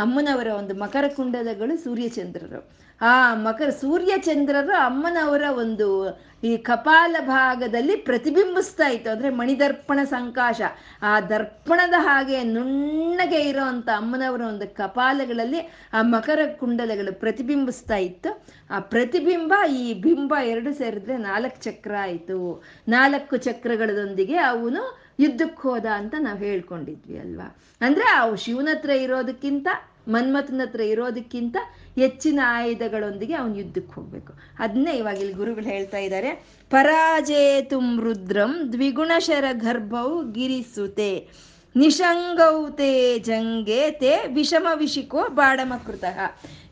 ಅಮ್ಮನವರ 0.00 0.46
ಒಂದು 0.46 0.74
ಮಕರ 0.74 1.04
ಕುಂಡಲಗಳು 1.16 1.84
ಸೂರ್ಯಚಂದ್ರರು. 1.84 2.85
ಆ 3.00 3.34
ಮಕರ 3.34 3.70
ಸೂರ್ಯಚಂದ್ರರು 3.70 4.72
ಅಮ್ಮನವರ 4.72 5.42
ಒಂದು 5.50 6.20
ಈ 6.44 6.56
ಕಪಾಲ 6.56 7.16
ಭಾಗದಲ್ಲಿ 7.20 7.96
ಪ್ರತಿಬಿಂಬಿಸ್ತಾ 7.96 8.88
ಇತ್ತು. 8.88 9.10
ಅಂದ್ರೆ 9.10 9.30
ಮಣಿದರ್ಪಣ 9.30 10.00
ಸಂಕಾಶ. 10.04 10.60
ಆ 11.02 11.20
ದರ್ಪಣದ 11.20 11.94
ಹಾಗೆ 11.98 12.42
ನುಣ್ಣಗೆ 12.42 13.40
ಇರೋಂಥ 13.40 13.88
ಅಮ್ಮನವರ 13.88 14.40
ಒಂದು 14.40 14.74
ಕಪಾಲಗಳಲ್ಲಿ 14.74 15.60
ಆ 15.92 16.02
ಮಕರ 16.02 16.38
ಕುಂಡಲಗಳು 16.58 17.20
ಪ್ರತಿಬಿಂಬಿಸ್ತಾ 17.20 17.96
ಇತ್ತು. 17.96 18.44
ಆ 18.70 18.80
ಪ್ರತಿಬಿಂಬ 18.80 19.54
ಈ 19.70 19.94
ಬಿಂಬ 19.94 20.34
ಎರಡು 20.44 20.74
ಸೇರಿದ್ರೆ 20.74 21.16
ನಾಲ್ಕು 21.16 21.62
ಚಕ್ರ 21.62 21.94
ಆಯಿತು. 22.00 22.64
ನಾಲ್ಕು 22.88 23.36
ಚಕ್ರಗಳದೊಂದಿಗೆ 23.36 24.36
ಅವನು 24.36 24.98
ಯುದ್ಧಕ್ಕೆ 25.20 25.68
ಹೋದ 25.68 25.86
ಅಂತ 25.86 26.14
ನಾವು 26.18 26.38
ಹೇಳ್ಕೊಂಡಿದ್ವಿ 26.38 27.18
ಅಲ್ವಾ? 27.18 27.56
ಅಂದ್ರೆ 27.80 28.04
ಅವು 28.04 28.36
ಶಿವನ 28.36 28.68
ಹತ್ರ 28.72 28.90
ಇರೋದಕ್ಕಿಂತ, 28.90 29.68
ಮನ್ಮಥನ 30.08 30.80
ಇರೋದಕ್ಕಿಂತ 30.80 31.56
ಹೆಚ್ಚಿನ 31.98 32.40
ಆಯುಧಗಳೊಂದಿಗೆ 32.44 33.34
ಅವನು 33.34 33.56
ಯುದ್ಧಕ್ಕೆ 33.56 33.92
ಹೋಗ್ಬೇಕು. 33.92 34.32
ಅದನ್ನೇ 34.58 34.92
ಇವಾಗ 34.92 35.16
ಇಲ್ಲಿ 35.16 35.32
ಗುರುಗಳು 35.32 35.64
ಹೇಳ್ತಾ 35.64 35.98
ಇದ್ದಾರೆ. 35.98 36.30
ಪರಾಜೇತುಂ 36.70 38.00
ರುದ್ರಂ 38.00 38.72
ದ್ವಿಗುಣಶರ 38.72 39.44
ಗರ್ಭೌ 39.52 40.22
ಗಿರಿಸುತೆ 40.32 41.28
ನಿಶಂಗೌತೆ 41.76 43.18
ಜಂಗೆ 43.18 43.90
ತೇ 43.90 44.26
ವಿಷಮ 44.34 44.66
ವಿಷಿಕೋ 44.74 45.28
ಬಾಡಮಕೃತಃ. 45.28 46.18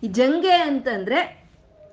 ಈ 0.02 0.08
ಜಂಗೆ 0.08 0.52
ಅಂತಂದ್ರೆ 0.52 1.44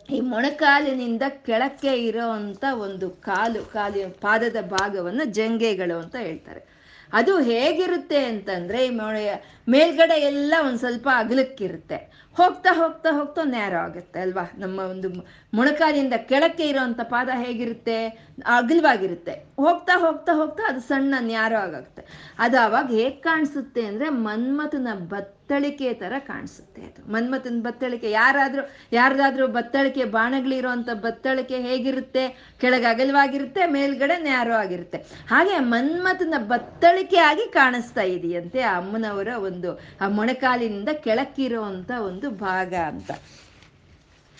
ಈ 0.10 0.20
ಮೊಣಕಾಲಿನಿಂದ 0.20 1.22
ಕೆಳಕ್ಕೆ 1.28 1.94
ಇರೋ 2.06 2.30
ಅಂತ 2.30 2.65
ಒಂದು 2.72 3.10
ಕಾಲು, 3.10 3.74
ಕಾಲಿನ 3.74 4.08
ಪಾದದ 4.08 4.56
ಭಾಗವನ್ನು 4.62 5.26
ಜಂಗೆಗಳು 5.26 6.00
ಅಂತ 6.00 6.15
ಹೇಳ್ತಾರೆ. 6.15 6.81
ಅದು 7.13 7.39
ಹೇಗಿರುತ್ತೆ 7.41 8.19
ಅಂತಂದ್ರೆ 8.26 8.82
ಮೇಲ್ಗಡೆ 9.69 10.15
ಎಲ್ಲ 10.21 10.54
ಒಂದು 10.67 10.78
ಸ್ವಲ್ಪ 10.78 11.08
ಅಗಲಕ್ಕಿರುತ್ತೆ. 11.15 11.97
ಹೋಗ್ತಾ 12.38 12.71
ಹೋಗ್ತಾ 12.74 13.10
ಹೋಗ್ತಾ 13.12 13.43
ನೇರ 13.43 13.74
ಆಗುತ್ತೆ 13.78 14.19
ಅಲ್ವಾ? 14.19 14.43
ನಮ್ಮ 14.58 14.80
ಒಂದು 14.80 15.08
ಮೊಣಕಾಲಿಂದ 15.54 16.13
ಕೆಳಕ್ಕೆ 16.30 16.65
ಇರೋಂತ 16.67 17.02
ಪಾದ 17.04 17.30
ಹೇಗಿರುತ್ತೆ? 17.43 17.97
ಅಗಲವಾಗಿರುತ್ತೆ. 18.58 19.34
ಹೋಗ್ತಾ 19.60 19.95
ಹೋಗ್ತಾ 20.00 20.34
ಹೋಗ್ತಾ 20.34 20.63
ಅದು 20.69 20.82
ಸಣ್ಣ 20.82 21.15
ನ್ಯಾರೋ 21.19 21.58
ಆಗುತ್ತೆ 21.58 22.04
ಅದು 22.39 22.58
ಅವಾಗ 22.60 22.88
ಹೇಗೆ 22.91 23.17
ಕಾಣಿಸುತ್ತೆ 23.21 23.86
ಅಂದ್ರೆ 23.86 24.10
ಮನ್ಮಥನ 24.28 24.88
ಬತ್ತಳಿಕೆ 25.52 25.94
ತರ 25.94 26.14
ಕಾಣಿಸುತ್ತೆ 26.20 26.82
ಅದು. 26.82 27.12
ಮನ್ಮಥನ 27.12 27.60
ಬತ್ತಳಿಕೆ, 27.62 28.12
ಯಾರಾದ್ರೂ, 28.12 28.62
ಯಾರ್ದಾದ್ರೂ 28.92 29.48
ಬತ್ತಳಿಕೆ 29.48 30.04
ಬಾಣಗಳಿರೋಂಥ 30.06 30.90
ಬತ್ತಳಿಕೆ 30.94 31.58
ಹೇಗಿರುತ್ತೆ? 31.58 32.56
ಕೆಳಗೆ 32.62 32.86
ಅಗಲವಾಗಿರುತ್ತೆ, 32.86 33.66
ಮೇಲ್ಗಡೆ 33.66 34.22
ನ್ಯಾರೋ 34.22 34.54
ಆಗಿರುತ್ತೆ. 34.54 34.98
ಹಾಗೆ 35.30 35.60
ಮನ್ಮಥನ 35.60 36.34
ಬತ್ತಳಿಕೆ 36.38 37.18
ಆಗಿ 37.18 37.52
ಕಾಣಿಸ್ತಾ 37.52 38.02
ಇದೆಯಂತೆ 38.02 38.62
ಆ 38.62 38.78
ಅಮ್ಮನವರ 38.78 39.28
ಒಂದು, 39.28 39.80
ಆ 40.02 40.08
ಮೊಣಕಾಲಿನಿಂದ 40.08 40.90
ಕೆಳಕ್ಕಿರೋ 40.90 41.62
ಒಂದು 42.08 42.30
ಭಾಗ 42.30 42.74
ಅಂತ. 42.74 43.12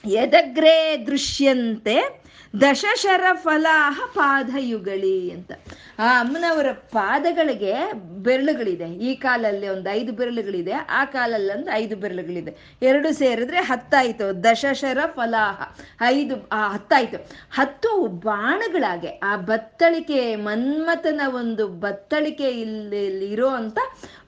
ಎದಗ್ರೇ 0.06 1.04
ದೃಶ್ಯಂತೆ 1.08 2.21
ದಶಶರ 2.60 3.24
ಫಲಾಹ 3.34 4.02
ಪಾದಯುಗಳಿ 4.14 5.32
ಅಂತ. 5.32 5.52
ಆ 6.00 6.20
ಅಮ್ಮನವರ 6.20 6.72
ಪಾದಗಳಿಗೆ 6.72 7.94
ಬೆರಳುಗಳಿದೆ. 7.94 8.84
ಈ 8.84 9.16
ಕಾಲಲ್ಲಿ 9.16 9.68
ಒಂದು 9.68 9.90
ಐದು 9.90 10.12
ಬೆರಳುಗಳಿದೆ, 10.12 10.72
ಆ 10.72 11.06
ಕಾಲಲ್ಲಿ 11.06 11.54
ಒಂದು 11.54 11.72
ಐದು 11.72 11.96
ಬೆರಳುಗಳಿದೆ. 11.96 12.58
ಎರಡು 12.82 13.14
ಸೇರಿದ್ರೆ 13.14 13.58
ಹತ್ತಾಯ್ತು. 13.58 14.44
ದಶಶರ 14.44 14.98
ಫಲಾಹ 15.06 15.62
ಐದು 16.06 16.36
ಹತ್ತಾಯ್ತು. 16.74 17.32
ಹತ್ತು 17.52 18.08
ಬಾಣಗಳಾಗೆ, 18.08 19.08
ಆ 19.08 19.36
ಬತ್ತಳಿಕೆ 19.36 20.36
ಮನ್ಮಥನ 20.36 21.22
ಒಂದು 21.36 21.68
ಬತ್ತಳಿಕೆ 21.68 22.44
ಇಲ್ಲಿ 22.44 23.32
ಇರೋ 23.32 23.48
ಅಂತ 23.48 23.78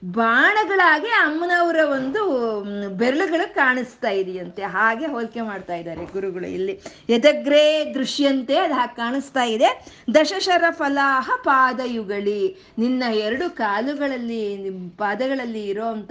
ಬಾಣಗಳಾಗೆ 0.04 1.06
ಅಮ್ಮನವರ 1.06 1.76
ಒಂದು 1.84 2.60
ಬೆರಳುಗಳು 2.88 3.54
ಕಾಣಿಸ್ತಾ 3.54 4.10
ಇದೆಯಂತೆ. 4.10 4.62
ಹಾಗೆ 4.62 5.06
ಹೋಲಿಕೆ 5.06 5.40
ಮಾಡ್ತಾ 5.40 5.74
ಇದ್ದಾರೆ 5.74 6.04
ಗುರುಗಳು 6.04 6.46
ಇಲ್ಲಿ. 6.46 6.80
ಎದಗ್ರೇ 7.08 7.92
ದೃಶ್ಯಂತೆ 7.94 8.58
ಅದು 8.58 8.74
ಹಾಗೆ 8.74 8.96
ಕಾಣಿಸ್ತಾ 8.96 9.42
ಇದೆ. 9.42 9.86
ದಶಶರ 10.14 10.64
ಫಲಾಹ 10.70 11.30
ಪಾದಯುಗಳಿ. 11.44 12.72
ನಿನ್ನ 12.78 13.02
ಎರಡು 13.12 13.50
ಕಾಲುಗಳಲ್ಲಿ, 13.50 14.70
ಪಾದಗಳಲ್ಲಿ 14.96 15.66
ಇರೋಂಥ 15.66 16.10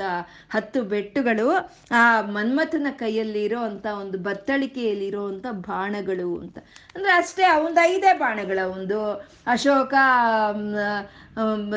ಹತ್ತು 0.54 0.82
ಬೆಟ್ಟುಗಳು, 0.82 1.76
ಆ 1.92 2.22
ಮನ್ಮಥನ 2.22 2.88
ಕೈಯಲ್ಲಿ 2.92 3.44
ಇರೋಂಥ 3.44 3.86
ಒಂದು 3.86 4.18
ಬತ್ತಳಿಕೆಯಲ್ಲಿ 4.18 5.08
ಇರೋಂಥ 5.08 5.46
ಬಾಣಗಳು 5.52 6.40
ಅಂತ. 6.40 6.58
ಅಂದ್ರೆ 6.96 7.12
ಅಷ್ಟೇ 7.12 7.44
ಅವಂದು 7.44 7.82
ಐದೇ 7.82 8.14
ಬಾಣಗಳ 8.14 8.60
ಒಂದು. 8.72 9.14
ಅಶೋಕ 9.48 9.94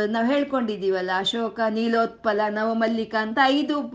ನಾವು 0.09 0.27
ಹೇಳ್ಕೊಂಡಿದ್ದೀವಲ್ಲ, 0.27 1.11
ಅಶೋಕ, 1.19 1.61
ನೀಲೋತ್ಪಲ 1.71 2.41
ನವಮಲ್ಲಿಕ 2.49 3.15
ಅಂತ 3.15 3.39
ಐದು 3.45 3.95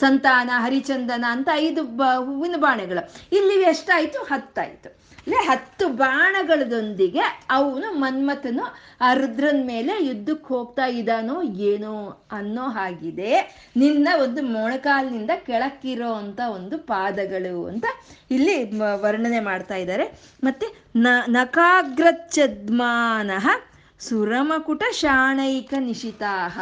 ಸಂತಾನ, 0.00 0.50
ಹರಿಚಂದನ 0.54 1.24
ಅಂತ 1.28 1.48
ಐದು 1.54 1.84
ಹೂವಿನ 2.24 2.54
ಬಾಣಗಳು. 2.56 3.36
ಇಲ್ಲಿ 3.36 3.62
ಎಷ್ಟಾಯಿತು? 3.62 4.18
ಹತ್ತಾಯಿತು. 4.18 4.88
ಅಂದ್ರೆ 4.88 5.42
ಹತ್ತು 5.42 5.88
ಬಾಣಗಳದೊಂದಿಗೆ 5.88 7.46
ಅವನು 7.50 7.92
ಮನ್ಮಥನು, 7.92 8.74
ಆ 9.00 9.12
ರುದ್ರನ 9.12 9.66
ಮೇಲೆ 9.66 10.06
ಯುದ್ಧಕ್ಕೆ 10.06 10.48
ಹೋಗ್ತಾ 10.48 10.86
ಇದ್ದಾನೋ 10.86 11.42
ಏನೋ 11.42 12.26
ಅನ್ನೋ 12.32 12.62
ಹಾಗಿದೆ. 12.62 13.66
ನಿನ್ನ 13.76 14.08
ಒಂದು 14.22 14.42
ಮೊಣಕಾಲಿನಿಂದ 14.42 15.30
ಕೆಳಕ್ಕಿರೋ 15.36 16.12
ಅಂತ 16.12 16.40
ಒಂದು 16.54 16.78
ಪಾದಗಳು 16.78 17.66
ಅಂತ 17.66 17.84
ಇಲ್ಲಿ 18.30 18.78
ವರ್ಣನೆ 18.78 19.40
ಮಾಡ್ತಾ 19.40 19.74
ಇದ್ದಾರೆ. 19.74 20.20
ಮತ್ತೆ 20.44 20.66
ನ, 20.96 21.06
ನಕಾಗ್ರಚ್ಛದ್ಮಾನಃ 21.28 23.48
ಸುರಮಕುಟ 24.00 24.82
ಶಾಣೈಕ 24.92 25.74
ನಿಶಿತಾಹ. 25.78 26.60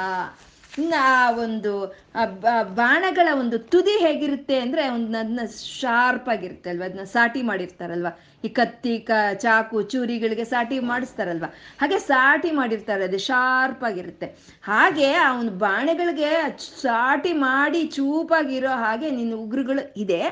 ಇನ್ನು 0.78 0.96
ಆ 1.02 1.30
ಒಂದು, 1.30 1.94
ಆ 2.14 2.24
ಬಾಣಗಳ 2.62 3.28
ಒಂದು 3.38 3.58
ತುದಿ 3.58 3.90
ಹೇಗಿರುತ್ತೆ 3.90 4.58
ಅಂದರೆ 4.60 4.88
ಒಂದು 4.88 5.18
ಅದನ್ನ 5.18 5.40
ಶಾರ್ಪ್ 5.80 6.28
ಆಗಿರುತ್ತೆ 6.28 6.70
ಅಲ್ವಾ 6.70 6.84
ಅದನ್ನ 6.84 7.04
ಸಾಟಿ 7.04 7.42
ಮಾಡಿರ್ತಾರಲ್ವ. 7.42 8.06
ಈ 8.44 8.48
ಕತ್ತಿ, 8.48 8.98
ಕ, 8.98 9.10
ಚಾಕು, 9.34 9.82
ಚೂರಿಗಳಿಗೆ 9.82 10.44
ಸಾಟಿ 10.44 10.78
ಮಾಡಿಸ್ತಾರಲ್ವಾ. 10.78 11.54
ಹಾಗೆ 11.80 11.98
ಸಾಟಿ 11.98 12.50
ಮಾಡಿರ್ತಾರೆ, 12.50 13.04
ಅದು 13.04 13.18
ಶಾರ್ಪ್ 13.18 13.84
ಆಗಿರುತ್ತೆ. 13.84 14.26
ಹಾಗೆ 14.62 15.18
ಒಂದು 15.40 15.50
ಬಾಣಗಳಿಗೆ 15.50 16.58
ಸಾಟಿ 16.82 17.32
ಮಾಡಿ 17.32 17.86
ಚೂಪಾಗಿರೋ 17.86 18.68
ಹಾಗೆ 18.68 19.10
ನಿನ್ನ 19.10 19.34
ಉಗ್ರುಗಳು 19.34 20.00
ಇದೆ. 20.00 20.22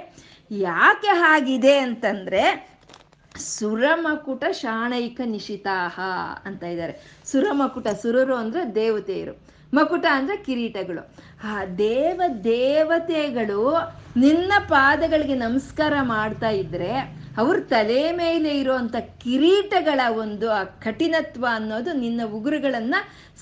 ಯಾಕೆ 0.50 1.08
ಹಾಗಿದೆ 1.08 1.78
ಅಂತಂದ್ರೆ 1.78 2.73
ಸುರಮಕುಟ 3.38 4.44
ಶಾಣೈಕ 4.52 5.20
ನಿಶಿತಾಹ 5.24 6.00
ಅಂತ 6.44 6.62
ಇದ್ದಾರೆ. 6.62 7.22
ಸುರಮಕುಟ 7.24 7.88
ಸುರರು 7.88 8.34
ಅಂದ್ರೆ 8.34 8.74
ದೇವತೆಯರು. 8.74 9.54
ಮಕುಟ 9.74 10.06
ಅಂದ್ರೆ 10.10 10.36
ಕಿರೀಟಗಳು. 10.36 11.14
ಆ 11.44 11.64
ದೇವ 11.64 12.22
ದೇವತೆಗಳು 12.44 13.74
ನಿನ್ನ 14.16 14.52
ಪಾದಗಳಿಗೆ 14.68 15.34
ನಮಸ್ಕಾರ 15.34 15.92
ಮಾಡ್ತಾ 16.02 16.48
ಇದ್ರೆ 16.48 17.24
ಅವ್ರ 17.38 17.60
ತಲೆ 17.60 18.12
ಮೇಲೆ 18.12 18.58
ಇರುವಂತ 18.60 18.96
ಕಿರೀಟಗಳ 18.96 20.00
ಒಂದು 20.16 20.50
ಆ 20.50 20.64
ಕಠಿಣತ್ವ 20.64 21.46
ಅನ್ನೋದು 21.50 21.92
ನಿನ್ನ 21.92 22.20
ಉಗುರುಗಳನ್ನ 22.32 22.94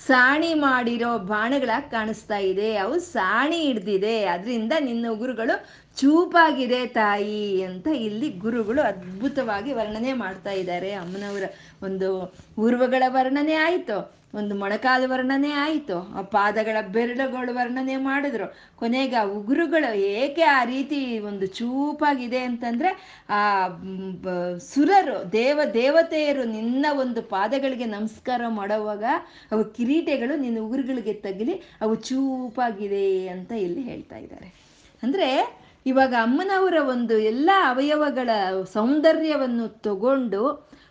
ಸಾಣಿ 0.07 0.53
ಮಾಡಿರೋ 0.53 1.17
ಬಾಣಗಳಾಗಿ 1.17 1.91
ಕಾಣಿಸ್ತಾ 1.91 2.37
ಇದೆ. 2.37 2.75
ಅವು 2.75 2.99
ಸಾಣಿ 2.99 3.57
ಹಿಡ್ದಿದೆ. 3.57 4.25
ಅದರಿಂದ 4.25 4.73
ನಿನ್ನ 4.79 5.05
ಉಗುರುಗಳು 5.11 5.65
ಚೂಪಾಗಿದೆ 5.97 6.85
ತಾಯಿ 6.87 7.63
ಅಂತ 7.63 7.87
ಇಲ್ಲಿ 7.87 8.29
ಗುರುಗಳು 8.29 8.81
ಅದ್ಭುತವಾಗಿ 8.81 9.73
ವರ್ಣನೆ 9.73 10.13
ಮಾಡ್ತಾ 10.13 10.51
ಇದ್ದಾರೆ. 10.51 10.91
ಅಮ್ಮನವರ 10.91 11.43
ಒಂದು 11.83 12.09
ಉರ್ವಗಳ 12.59 13.03
ವರ್ಣನೆ 13.07 13.53
ಆಯಿತು, 13.53 13.97
ಒಂದು 14.33 14.55
ಮೊಣಕಾಲು 14.55 15.09
ವರ್ಣನೆ 15.09 15.51
ಆಯಿತು, 15.51 15.97
ಆ 16.17 16.21
ಪಾದಗಳ 16.21 16.77
ಬೆರಳುಗಳು 16.81 17.55
ವರ್ಣನೆ 17.55 17.95
ಮಾಡಿದ್ರು. 17.97 18.47
ಕೊನೆಗೆ 18.75 19.15
ಆ 19.15 19.23
ಉಗುರುಗಳು 19.23 19.93
ಏಕೆ 19.97 20.41
ಆ 20.41 20.63
ರೀತಿ 20.63 21.19
ಒಂದು 21.19 21.45
ಚೂಪಾಗಿದೆ 21.45 22.39
ಅಂತಂದ್ರೆ 22.39 22.91
ಆ 23.29 23.67
ಸುರರು, 24.57 25.31
ದೇವ 25.31 25.59
ದೇವತೆಯರು 25.73 26.43
ನಿನ್ನ 26.43 26.85
ಒಂದು 26.99 27.21
ಪಾದಗಳಿಗೆ 27.21 27.85
ನಮಸ್ಕಾರ 27.85 28.41
ಮಾಡುವಾಗ 28.47 29.03
ಅವು 29.51 29.65
ಕಿರೀಟಗಳು 29.65 30.35
ನಿನ್ನ 30.35 30.59
ಉಗುರುಗಳಿಗೆ 30.59 31.13
ತಗಲಿ 31.13 31.61
ಅವು 31.81 31.95
ಚೂಪಾಗಿದೆ 31.95 33.27
ಅಂತ 33.27 33.51
ಇಲ್ಲಿ 33.51 33.81
ಹೇಳ್ತಾ 33.81 34.17
ಇದ್ದಾರೆ. 34.17 34.49
ಅಂದ್ರೆ 35.03 35.62
ಇವಾಗ 35.85 36.13
ಅಮ್ಮನವರ 36.21 36.77
ಒಂದು 36.87 37.15
ಎಲ್ಲ 37.23 37.49
ಅವಯವಗಳ 37.65 38.29
ಸೌಂದರ್ಯವನ್ನು 38.73 39.65
ತಗೊಂಡು 39.81 40.43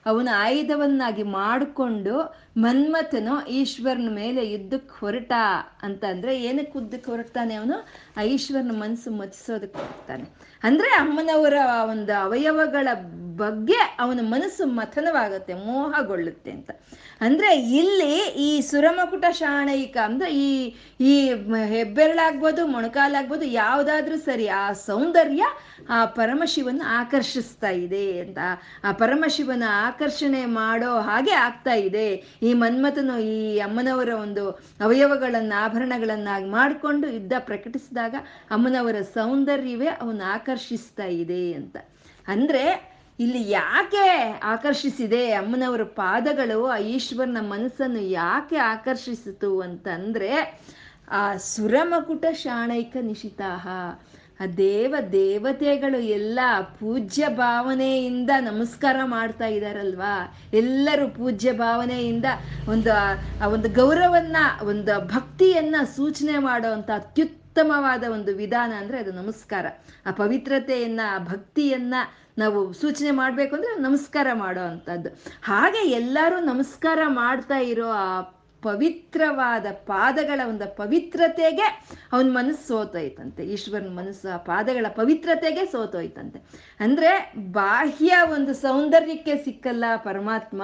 ಅವನ 0.07 0.29
ಆಯುಧವನ್ನಾಗಿ 0.39 1.25
ಮಾಡಿಕೊಂಡು 1.37 2.15
ಮನ್ಮಥನು 2.57 3.47
ಈಶ್ವರನ 3.47 4.09
ಮೇಲೆ 4.15 4.51
ಯುದ್ಧಕ್ಕೆ 4.51 5.01
ಹೊರಟ 5.01 5.33
ಅಂತ 5.83 6.05
ಅಂದ್ರೆ 6.05 6.43
ಏನಕ್ಕೆ 6.43 6.79
ಯುದ್ಧಕ್ಕೆ 6.79 7.11
ಹೊರಡ್ತಾನೆ 7.11 7.55
ಅವನು? 7.55 7.87
ಆ 8.17 8.23
ಈಶ್ವರನ 8.23 8.71
ಮನಸ್ಸು 8.73 9.11
ಮಚ್ಚಿಸೋದಕ್ಕೆ 9.11 9.79
ಹೊರಡ್ತಾನೆ. 9.79 10.53
ಅಂದ್ರೆ 10.63 10.89
ಅಮ್ಮನವರ 10.89 11.55
ಒಂದು 11.91 12.21
ಅವಯವಗಳ 12.21 12.89
ಬಗ್ಗೆ 13.37 13.97
ಅವನ 14.01 14.21
ಮನಸ್ಸು 14.23 14.67
ಮಥನವಾಗುತ್ತೆ, 14.67 15.55
ಮೋಹಗೊಳ್ಳುತ್ತೆ 15.55 16.51
ಅಂತ. 16.51 16.71
ಅಂದ್ರೆ 17.21 17.61
ಇಲ್ಲಿ 17.61 18.19
ಈ 18.29 18.61
ಸುರಮಕುಟ 18.61 19.25
ಶಾಣೈಕ 19.31 19.97
ಅಂದ್ರೆ 20.05 20.35
ಈ 20.35 20.75
ಈ 21.01 21.33
ಹೆಬ್ಬೆರಳಾಗ್ಬೋದು, 21.67 22.67
ಮೊಣಕಾಲಾಗ್ಬೋದು, 22.67 23.45
ಯಾವ್ದಾದ್ರೂ 23.45 24.17
ಸರಿ 24.17 24.49
ಆ 24.49 24.73
ಸೌಂದರ್ಯ 24.73 25.43
ಆ 25.89 26.05
ಪರಮಶಿವನ 26.05 26.83
ಆಕರ್ಷಿಸ್ತಾ 26.87 27.69
ಇದೆ 27.69 28.19
ಅಂತ. 28.19 28.39
ಆ 28.85 28.93
ಪರಮಶಿವನ 28.93 29.63
ಆಕರ್ಷಣೆ 29.69 30.45
ಮಾಡೋ 30.45 31.01
ಹಾಗೆ 31.01 31.31
ಆಗ್ತಾ 31.31 31.75
ಇದೆ. 31.75 32.41
ಈ 32.43 32.53
ಮನ್ಮಥನು 32.53 33.19
ಈ 33.19 33.59
ಅಮ್ಮನವರ 33.59 34.09
ಒಂದು 34.09 34.51
ಅವಯವಗಳನ್ನ, 34.81 35.53
ಆಭರಣಗಳನ್ನಾಗಿ 35.57 36.45
ಮಾಡಿಕೊಂಡು 36.45 37.09
ಯುದ್ಧ 37.09 37.33
ಪ್ರಕಟಿಸಿದಾಗ 37.39 38.15
ಅಮ್ಮನವರ 38.51 39.01
ಸೌಂದರ್ಯವೇ 39.15 39.87
ಅವನ್ನ 39.87 40.23
ಆಕರ್ಷಿಸ್ತಾ 40.27 41.05
ಇದೆ 41.05 41.53
ಅಂತ. 41.53 41.77
ಅಂದ್ರೆ 42.29 42.93
ಇಲ್ಲಿ 43.21 43.51
ಯಾಕೆ 43.51 44.41
ಆಕರ್ಷಿಸಿದೆ, 44.43 45.33
ಅಮ್ಮನವರ 45.33 45.83
ಪಾದಗಳು, 45.83 46.67
ಆ 46.67 46.77
ಈಶ್ವರನ 46.77 47.37
ಮನಸ್ಸನ್ನು 47.41 48.01
ಯಾಕೆ 48.01 48.57
ಆಕರ್ಷಿಸಿತು 48.57 49.61
ಅಂತಂದ್ರೆ, 49.61 50.61
ಆ 51.09 51.37
ಸುರಮಕುಟ 51.37 52.25
ಶಾಣೈಕ 52.33 52.97
ನಿಶಿತಾಹ. 53.01 53.69
ಆ 54.43 54.47
ದೇವ 54.47 54.95
ದೇವತೆಗಳು 55.13 56.01
ಎಲ್ಲ 56.01 56.41
ಪೂಜ್ಯ 56.61 57.29
ಭಾವನೆಯಿಂದ 57.29 58.31
ನಮಸ್ಕಾರ 58.41 58.97
ಮಾಡ್ತಾ 59.05 59.47
ಇದ್ದಾರಲ್ವಾ 59.47 60.35
ಎಲ್ಲರೂ 60.53 61.09
ಪೂಜ್ಯ 61.09 61.53
ಭಾವನೆಯಿಂದ 61.53 62.25
ಒಂದು, 62.69 62.93
ಆ 63.45 63.47
ಒಂದು 63.47 63.69
ಗೌರವನ್ನ, 63.69 64.37
ಒಂದು 64.63 65.07
ಭಕ್ತಿಯನ್ನ 65.07 65.77
ಸೂಚನೆ 65.97 66.39
ಮಾಡುವಂಥ 66.39 66.91
ಅತ್ಯುತ್ತಮವಾದ 66.91 68.05
ಒಂದು 68.13 68.35
ವಿಧಾನ 68.35 68.73
ಅಂದ್ರೆ 68.73 68.99
ಅದು 68.99 69.13
ನಮಸ್ಕಾರ. 69.13 69.67
ಆ 70.07 70.11
ಪವಿತ್ರತೆಯನ್ನ, 70.11 71.01
ಆ 71.11 71.19
ಭಕ್ತಿಯನ್ನ 71.19 71.95
ನಾವು 72.39 72.73
ಸೂಚನೆ 72.73 73.11
ಮಾಡಬೇಕು 73.11 73.57
ಅಂದ್ರೆ 73.57 73.81
ನಮಸ್ಕಾರ 73.81 74.27
ಮಾಡೋ 74.35 74.61
ಅಂತದ್ದು 74.61 75.09
ಹಾಗೆ 75.43 75.91
ಎಲ್ಲರೂ 75.91 76.41
ನಮಸ್ಕಾರ 76.41 76.99
ಮಾಡ್ತಾ 77.07 77.57
ಇರೋ 77.57 77.89
ಆ 77.89 78.21
ಪವಿತ್ರವಾದ 78.63 79.67
ಪಾದಗಳ 79.73 80.41
ಒಂದು 80.49 80.77
ಪವಿತ್ರತೆಗೆ 80.77 81.85
ಅವನ 82.13 82.29
ಮನಸ್ಸು 82.31 82.69
ಸೋತೋಯ್ತಂತೆ. 82.69 83.45
ಈಶ್ವರನ 83.45 83.89
ಮನಸ್ಸು 83.89 84.35
ಆ 84.35 84.37
ಪಾದಗಳ 84.37 84.87
ಪವಿತ್ರತೆಗೆ 84.89 85.67
ಸೋತೋಯ್ತಂತೆ. 85.67 86.39
ಅಂದ್ರೆ 86.81 87.33
ಬಾಹ್ಯ 87.53 88.17
ಒಂದು 88.33 88.55
ಸೌಂದರ್ಯಕ್ಕೆ 88.55 89.45
ಸಿಕ್ಕಲ್ಲ 89.45 89.85
ಪರಮಾತ್ಮ 89.97 90.63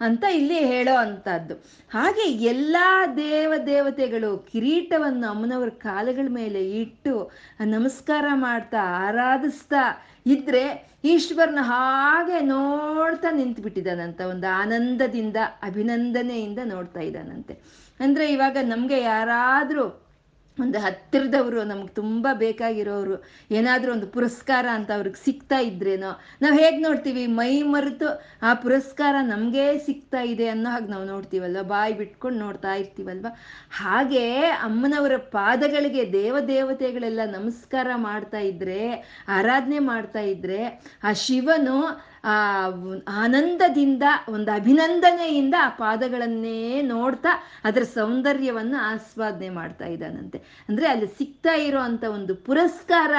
ಅಂತ 0.00 0.24
ಇಲ್ಲಿ 0.34 0.58
ಹೇಳೋ 0.58 0.94
ಅಂಥದ್ದು 0.96 1.54
ಹಾಗೆ 1.90 2.22
ಎಲ್ಲ 2.22 2.76
ದೇವ 3.16 3.52
ದೇವತೆಗಳು 3.66 4.38
ಕಿರೀಟವನ್ನು 4.38 5.30
ಅಮ್ಮನವ್ರ 5.30 5.68
ಕಾಲಗಳ 5.68 6.26
ಮೇಲೆ 6.30 6.80
ಇಟ್ಟು 6.80 7.32
ನಮಸ್ಕಾರ 7.64 8.24
ಮಾಡ್ತಾ, 8.34 8.78
ಆರಾಧಿಸ್ತಾ 8.78 10.02
ಇದ್ರೆ 10.26 10.64
ಈಶ್ವರನ 11.04 11.58
ಹಾಗೆ 11.62 12.40
ನೋಡ್ತಾ 12.40 13.30
ನಿಂತು 13.30 13.62
ಬಿಟ್ಟಿದ್ದಾನಂತ 13.62 14.20
ಒಂದು 14.20 14.56
ಆನಂದದಿಂದ, 14.56 15.36
ಅಭಿನಂದನೆಯಿಂದ 15.62 16.58
ನೋಡ್ತಾ 16.64 17.00
ಇದ್ದಾನಂತೆ. 17.00 17.54
ಅಂದ್ರೆ 18.00 18.32
ಇವಾಗ 18.32 18.56
ನಮ್ಗೆ 18.62 19.00
ಯಾರಾದ್ರೂ 19.00 20.05
ಒಂದು 20.60 20.78
ಹತ್ತಿರದವರು, 20.78 21.64
ನಮ್ಗೆ 21.64 21.88
ತುಂಬ 21.88 22.28
ಬೇಕಾಗಿರೋರು, 22.32 23.24
ಏನಾದರೂ 23.50 23.92
ಒಂದು 23.92 24.06
ಪುರಸ್ಕಾರ 24.06 24.66
ಅಂತ 24.72 24.90
ಅವ್ರಿಗೆ 24.90 25.24
ಸಿಗ್ತಾ 25.24 25.58
ಇದ್ರೇನೋ, 25.58 26.20
ನಾವು 26.42 26.54
ಹೇಗೆ 26.54 26.78
ನೋಡ್ತೀವಿ? 26.78 27.26
ಮೈ 27.26 27.62
ಮರೆತು 27.62 28.22
ಆ 28.42 28.54
ಪುರಸ್ಕಾರ 28.54 29.16
ನಮಗೇ 29.20 29.78
ಸಿಗ್ತಾ 29.78 30.20
ಇದೆ 30.20 30.48
ಅನ್ನೋ 30.48 30.70
ಹಾಗೆ 30.70 30.86
ನಾವು 30.86 31.04
ನೋಡ್ತೀವಲ್ವ? 31.04 31.62
ಬಾಯಿ 31.62 31.92
ಬಿಟ್ಕೊಂಡು 31.92 32.38
ನೋಡ್ತಾ 32.38 32.74
ಇರ್ತೀವಲ್ವ? 32.74 33.26
ಹಾಗೆ 33.70 34.40
ಅಮ್ಮನವರ 34.40 35.16
ಪಾದಗಳಿಗೆ 35.16 36.12
ದೇವ 36.12 36.36
ದೇವತೆಗಳೆಲ್ಲ 36.48 37.20
ನಮಸ್ಕಾರ 37.26 37.86
ಮಾಡ್ತಾ 37.96 38.38
ಇದ್ರೆ, 38.38 38.96
ಆರಾಧನೆ 39.28 39.78
ಮಾಡ್ತಾ 39.78 40.20
ಇದ್ರೆ, 40.20 40.64
ಆ 41.04 41.12
ಶಿವನು 41.12 42.06
ಆ 42.26 42.36
ಆನಂದದಿಂದ, 43.08 44.02
ಒಂದು 44.28 44.50
ಅಭಿನಂದನೆಯಿಂದ 44.52 45.54
ಆ 45.60 45.68
ಪಾದಗಳನ್ನೇ 45.68 46.82
ನೋಡ್ತಾ 46.82 47.28
ಅದರ 47.64 47.82
ಸೌಂದರ್ಯವನ್ನು 47.82 48.78
ಆಸ್ವಾದನೆ 48.78 49.48
ಮಾಡ್ತಾ 49.48 49.86
ಇದ್ದಾನಂತೆ. 49.86 50.38
ಅಂದ್ರೆ 50.68 50.86
ಅಲ್ಲಿ 50.88 51.06
ಸಿಗ್ತಾ 51.06 51.54
ಇರೋ 51.54 51.80
ಒಂದು 52.12 52.34
ಪುರಸ್ಕಾರ, 52.34 53.14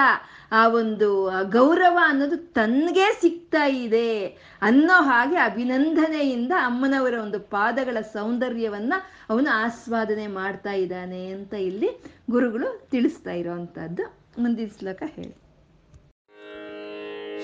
ಆ 0.52 0.68
ಒಂದು 0.68 1.26
ಗೌರವ 1.44 1.98
ಅನ್ನೋದು 2.02 2.38
ತನ್ಗೆ 2.38 3.08
ಸಿಗ್ತಾ 3.22 3.66
ಇದೆ 3.66 4.26
ಅನ್ನೋ 4.62 4.94
ಹಾಗೆ 4.94 5.36
ಅಭಿನಂದನೆಯಿಂದ 5.36 6.52
ಅಮ್ಮನವರ 6.60 7.14
ಒಂದು 7.14 7.40
ಪಾದಗಳ 7.40 7.98
ಸೌಂದರ್ಯವನ್ನ 8.02 8.94
ಅವನು 9.30 9.50
ಆಸ್ವಾದನೆ 9.50 10.28
ಮಾಡ್ತಾ 10.28 10.72
ಇದ್ದಾನೆ 10.72 11.26
ಅಂತ 11.28 11.54
ಇಲ್ಲಿ 11.54 11.90
ಗುರುಗಳು 12.32 12.88
ತಿಳಿಸ್ತಾ 12.92 13.32
ಇರೋವಂಥದ್ದು 13.32 14.04
ಮುಂದಿನ 14.40 14.70
ಶ್ಲೋಕ 14.80 15.04
ಹೇಳಿ. 15.06 15.47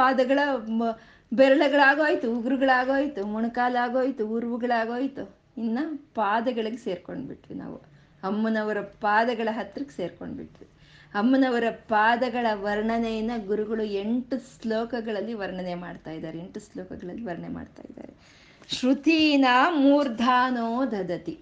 ಪಾದಗಳ 0.01 0.39
ಬೆರಳುಗಳಾಗೋಯ್ತು, 1.33 2.39
ಉಗುರುಗಳಾಗೋಯ್ತು, 2.39 3.27
ಮೊಣಕಾಲಾಗೋಯ್ತು, 3.27 4.29
ಉರುವುಗಳಾಗೋಯ್ತು. 4.29 5.41
ಇನ್ನ 5.59 5.79
ಪಾದಗಳಿಗೆ 6.15 6.77
ಸೇರ್ಕೊಂಡ್ಬಿಟ್ವಿ 6.77 7.57
ನಾವು. 7.57 7.77
ಅಮ್ಮನವರ 8.23 8.81
ಪಾದಗಳ 8.81 9.49
ಹತ್ರಕ್ಕೆ 9.53 9.97
ಸೇರ್ಕೊಂಡ್ಬಿಟ್ವಿ. 9.97 10.69
ಅಮ್ಮನವರ 11.15 11.65
ಪಾದಗಳ 11.71 12.47
ವರ್ಣನೆಯನ್ನ 12.53 13.31
ಗುರುಗಳು 13.47 13.83
ಎಂಟು 13.83 14.63
ಶ್ಲೋಕಗಳಲ್ಲಿ 14.63 15.35
ವರ್ಣನೆ 15.35 15.75
ಮಾಡ್ತಾ 15.75 16.11
ಇದ್ದಾರೆ. 16.11 16.39
ಎಂಟು 16.39 16.61
ಶ್ಲೋಕಗಳಲ್ಲಿ 16.61 17.25
ವರ್ಣನೆ 17.25 17.49
ಮಾಡ್ತಾ 17.49 17.83
ಇದ್ದಾರೆ. 17.91 18.15
ಶ್ರುತೀನ 18.69 19.45
ಮೂರ್ಧಾನೋ 19.77 20.87
ದದತಿ. 20.87 21.39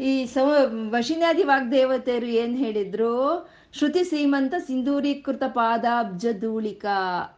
ಈ 0.00 0.26
ಸೌ 0.26 0.50
ವಶಿನಾದಿ 0.90 1.42
ವಾಗ್ದೇವತೆಯರು 1.42 2.26
ಏನ್ 2.26 2.58
ಹೇಳಿದ್ರು? 2.58 3.48
ಶ್ರುತಿ 3.78 4.04
ಸೀಮಂತ 4.04 4.54
ಸಿಂಧೂರೀಕೃತ 4.58 5.42
ಪಾದಾಬ್ಜ 5.48 6.26
ಧೂಳಿಕ 6.40 6.86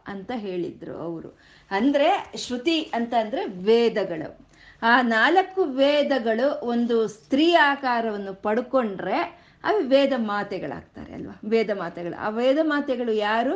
ಅಂತ 0.07 0.31
ಹೇಳಿದ್ರು 0.35 0.97
ಅವರು. 0.97 1.37
ಅಂದ್ರೆ 1.71 2.33
ಶ್ರುತಿ 2.35 2.81
ಅಂತ 2.81 3.13
ಅಂದ್ರೆ 3.13 3.45
ವೇದಗಳು. 3.45 4.47
ಆ 4.81 5.01
ನಾಲ್ಕು 5.01 5.63
ವೇದಗಳು 5.63 6.65
ಒಂದು 6.65 7.07
ಸ್ತ್ರೀ 7.07 7.53
ಆಕಾರವನ್ನು 7.53 8.33
ಪಡ್ಕೊಂಡ್ರೆ 8.33 9.19
ಅವು 9.63 9.79
ವೇದ 9.79 10.13
ಮಾತೆಗಳಾಗ್ತಾರೆ 10.17 11.13
ಅಲ್ವಾ? 11.13 11.39
ವೇದ 11.45 11.69
ಮಾತೆಗಳು. 11.77 12.21
ಆ 12.21 12.29
ವೇದ 12.29 12.57
ಮಾತೆಗಳು 12.63 13.11
ಯಾರು? 13.11 13.55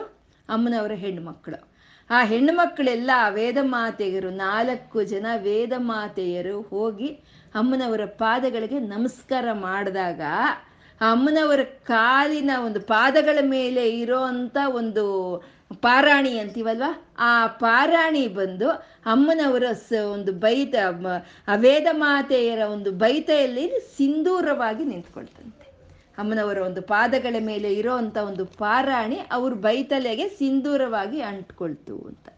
ಅಮ್ಮನವರ 0.50 0.92
ಹೆಣ್ಣು 0.92 1.22
ಮಕ್ಕಳು 1.22 1.68
ಆ 2.10 2.24
ಹೆಣ್ಣು 2.24 2.54
ಮಕ್ಕಳೆಲ್ಲ 2.54 3.12
ವೇದ 3.30 3.58
ಮಾತೆಯರು, 3.62 4.30
ನಾಲ್ಕು 4.30 5.04
ಜನ 5.04 5.26
ವೇದ 5.38 5.74
ಮಾತೆಯರು 5.78 6.62
ಹೋಗಿ 6.62 7.08
ಅಮ್ಮನವರ 7.56 8.02
ಪಾದಗಳಿಗೆ 8.06 8.80
ನಮಸ್ಕಾರ 8.80 9.46
ಮಾಡಿದಾಗ 9.54 10.22
ಅಮ್ಮನವರ 11.02 11.60
ಕಾಲಿನ 11.64 12.52
ಒಂದು 12.66 12.82
ಪಾದಗಳ 12.82 13.38
ಮೇಲೆ 13.42 13.90
ಇರೋ 13.90 14.20
ಅಂತ 14.20 14.58
ಒಂದು 14.70 15.38
ಪಾರಾಣಿ 15.82 16.40
ಅಂತೀವಲ್ವಾ? 16.40 17.06
ಆ 17.20 17.48
ಪಾರಾಣಿ 17.48 18.28
ಬಂದು 18.28 18.70
ಅಮ್ಮನವರ 19.06 19.64
ಒಂದು 20.12 20.32
ಬೈತ 20.32 20.76
ವೇದ 21.56 21.88
ಮಾತೆಯರ 21.92 22.60
ಒಂದು 22.60 22.92
ಬೈತೆಯಲ್ಲಿ 22.92 23.70
ಸಿಂಧೂರವಾಗಿ 23.98 24.84
ನಿಂತ್ಕೊಳ್ತಂತೆ. 24.84 25.74
ಅಮ್ಮನವರ 26.18 26.58
ಒಂದು 26.58 26.82
ಪಾದಗಳ 26.82 27.36
ಮೇಲೆ 27.40 27.74
ಇರೋ 27.74 27.96
ಅಂತ 27.96 28.18
ಒಂದು 28.18 28.46
ಪಾರಾಣಿ 28.46 29.20
ಅವ್ರ 29.32 29.54
ಬೈತಲೆಗೆ 29.54 30.30
ಸಿಂಧೂರವಾಗಿ 30.30 31.22
ಅಂಟ್ಕೊಳ್ತು 31.22 31.98
ಅಂತ. 31.98 32.30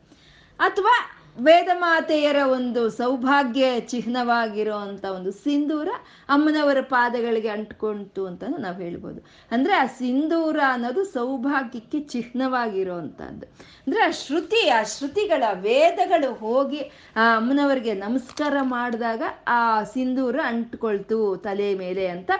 ಅಥವಾ 0.60 1.14
ವೇದ 1.38 1.69
ಮಾತೆಯರ 1.73 2.39
ಒಂದು 2.47 2.81
ಸೌಭಾಗ್ಯ 2.89 3.65
ಚಿಹ್ನವಾಗಿರೋ 3.91 4.75
ಅಂಥ 4.75 5.05
ಒಂದು 5.05 5.31
ಸಿಂಧೂರ 5.31 5.89
ಅಮ್ಮನವರ 6.29 6.81
ಪಾದಗಳಿಗೆ 6.89 7.49
ಅಂಟ್ಕೊಂತು 7.49 8.21
ಅಂತ 8.25 8.43
ನಾವು 8.57 8.77
ಹೇಳ್ಬೋದು. 8.77 9.19
ಅಂದರೆ 9.51 9.73
ಆ 9.73 9.86
ಸಿಂಧೂರ 9.97 10.59
ಅನ್ನೋದು 10.67 11.03
ಸೌಭಾಗ್ಯಕ್ಕೆ 11.03 11.99
ಚಿಹ್ನವಾಗಿರೋ 12.13 12.95
ಅಂದ್ರೆ 12.97 13.47
ಅಂದರೆ 13.81 13.99
ಆ 13.99 14.09
ಶ್ರುತಿ, 14.11 14.61
ಆ 14.69 14.79
ಶ್ರುತಿಗಳ 14.83 15.43
ವೇದಗಳು 15.67 16.33
ಹೋಗಿ 16.33 16.81
ಆ 17.15 17.25
ಅಮ್ಮನವರಿಗೆ 17.38 17.93
ನಮಸ್ಕಾರ 18.05 18.55
ಮಾಡಿದಾಗ 18.61 19.23
ಆ 19.47 19.61
ಸಿಂಧೂರ 19.83 20.39
ಅಂಟ್ಕೊಳ್ತು 20.45 21.19
ತಲೆ 21.36 21.69
ಮೇಲೆ 21.75 22.07
ಅಂತ 22.07 22.31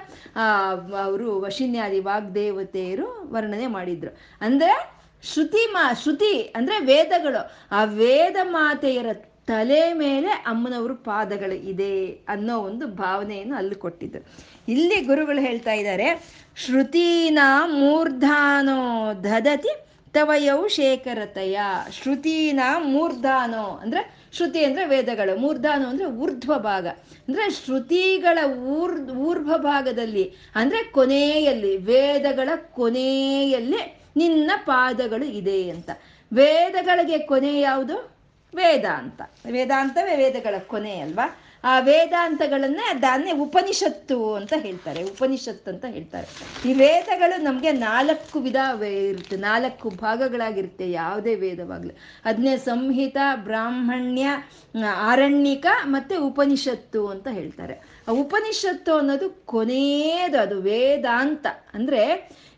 ಅವರು 1.06 1.30
ವಶಿನ್ಯಾದಿ 1.40 2.00
ವಾಗ್ದೇವತೆಯರು 2.00 3.08
ವರ್ಣನೆ 3.32 3.68
ಮಾಡಿದ್ರು. 3.68 4.14
ಅಂದರೆ 4.42 4.95
ಶ್ರುತಿ 5.34 5.72
ಮಾ, 5.72 5.94
ಶ್ರುತಿ 5.94 6.54
ಅಂದ್ರೆ 6.56 6.80
ವೇದಗಳು. 6.80 7.52
ಆ 7.72 7.84
ವೇದ 7.84 8.36
ಮಾತೆಯರ 8.44 9.06
ತಲೆ 9.48 9.94
ಮೇಲೆ 9.94 10.28
ಅಮ್ಮನವರು 10.28 10.96
ಪಾದಗಳು 10.96 11.56
ಇದೆ 11.56 12.20
ಅನ್ನೋ 12.28 12.60
ಒಂದು 12.60 12.88
ಭಾವನೆಯನ್ನು 12.88 13.56
ಅಲ್ಲಿ 13.56 13.76
ಕೊಟ್ಟಿದ್ದು. 13.76 14.26
ಇಲ್ಲಿ 14.68 15.02
ಗುರುಗಳು 15.02 15.42
ಹೇಳ್ತಾ 15.42 15.74
ಇದ್ದಾರೆ, 15.74 16.34
ಶ್ರುತೀನ 16.56 17.40
ಮೂರ್ಧಾನೋ 17.66 19.14
ದದತಿ 19.24 19.70
ತವಯೌ 20.14 20.68
ಶೇಖರತಯ. 20.68 21.60
ಶ್ರುತೀನ 21.92 22.60
ಮೂರ್ಧಾನೋ 22.78 23.64
ಅಂದ್ರೆ, 23.64 24.30
ಶ್ರುತಿ 24.34 24.64
ಅಂದ್ರೆ 24.64 24.86
ವೇದಗಳು, 24.86 25.40
ಮೂರ್ಧಾನೋ 25.40 25.88
ಅಂದ್ರೆ 25.88 26.06
ಊರ್ಧ್ವ 26.06 26.58
ಭಾಗ. 26.58 26.88
ಅಂದ್ರೆ 27.28 27.50
ಶ್ರುತಿಗಳ 27.50 28.56
ಊರ್, 28.58 29.12
ಊರ್ಧ್ವ 29.12 29.58
ಭಾಗದಲ್ಲಿ, 29.58 30.34
ಅಂದ್ರೆ 30.56 30.84
ಕೊನೆಯಲ್ಲಿ, 30.84 31.78
ವೇದಗಳ 31.78 32.50
ಕೊನೆಯಲ್ಲಿ 32.56 34.05
ನಿನ್ನ 34.16 34.52
ಪಾದಗಳು 34.66 35.26
ಇದೆ 35.26 35.70
ಅಂತ. 35.70 35.90
ವೇದಗಳಿಗೆ 36.34 37.18
ಕೊನೆ 37.18 37.60
ಯಾವುದು? 37.60 38.12
ವೇದಾಂತ. 38.56 39.22
ವೇದಾಂತವೇ 39.52 40.16
ವೇದಗಳ 40.16 40.56
ಕೊನೆ 40.68 41.00
ಅಲ್ವಾ? 41.00 41.40
ಆ 41.72 41.74
ವೇದಾಂತಗಳನ್ನೇ 41.80 42.88
ದಾನ್ಯ 43.02 43.32
ಉಪನಿಷತ್ತು 43.46 44.18
ಅಂತ 44.34 44.54
ಹೇಳ್ತಾರೆ, 44.66 45.02
ಉಪನಿಷತ್ತು 45.04 45.68
ಅಂತ 45.72 45.86
ಹೇಳ್ತಾರೆ. 45.96 46.28
ಈ 46.70 46.74
ವೇದಗಳು 46.74 47.38
ನಮಗೆ 47.44 47.72
ನಾಲ್ಕು 47.72 48.40
ವಿಧ 48.40 48.60
ಇರುತ್ತೆ, 49.10 49.38
ನಾಲ್ಕು 49.38 49.90
ಭಾಗಗಳಾಗಿರುತ್ತೆ, 50.04 50.86
ಯಾವುದೇ 50.92 51.36
ವೇದವಾಗಲಿ. 51.36 51.94
ಅದನ್ನೇ 52.26 52.56
ಸಂಹಿತ, 52.58 53.18
ಬ್ರಾಹ್ಮಣ್ಯ 53.48 54.26
ಆರಣ್ಯಕ 55.12 55.66
ಮತ್ತೆ 55.86 56.18
ಉಪನಿಷತ್ತು 56.30 57.02
ಅಂತ 57.08 57.28
ಹೇಳ್ತಾರೆ. 57.32 57.78
ಆ 58.08 58.12
ಉಪನಿಷತ್ತು 58.24 58.94
ಅನ್ನೋದು 58.98 59.30
ಕೊನೆಯದು, 59.46 60.38
ಅದು 60.40 60.58
ವೇದಾಂತ. 60.62 61.46
ಅಂದರೆ 61.74 62.02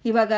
ಇವಾಗ 0.05 0.33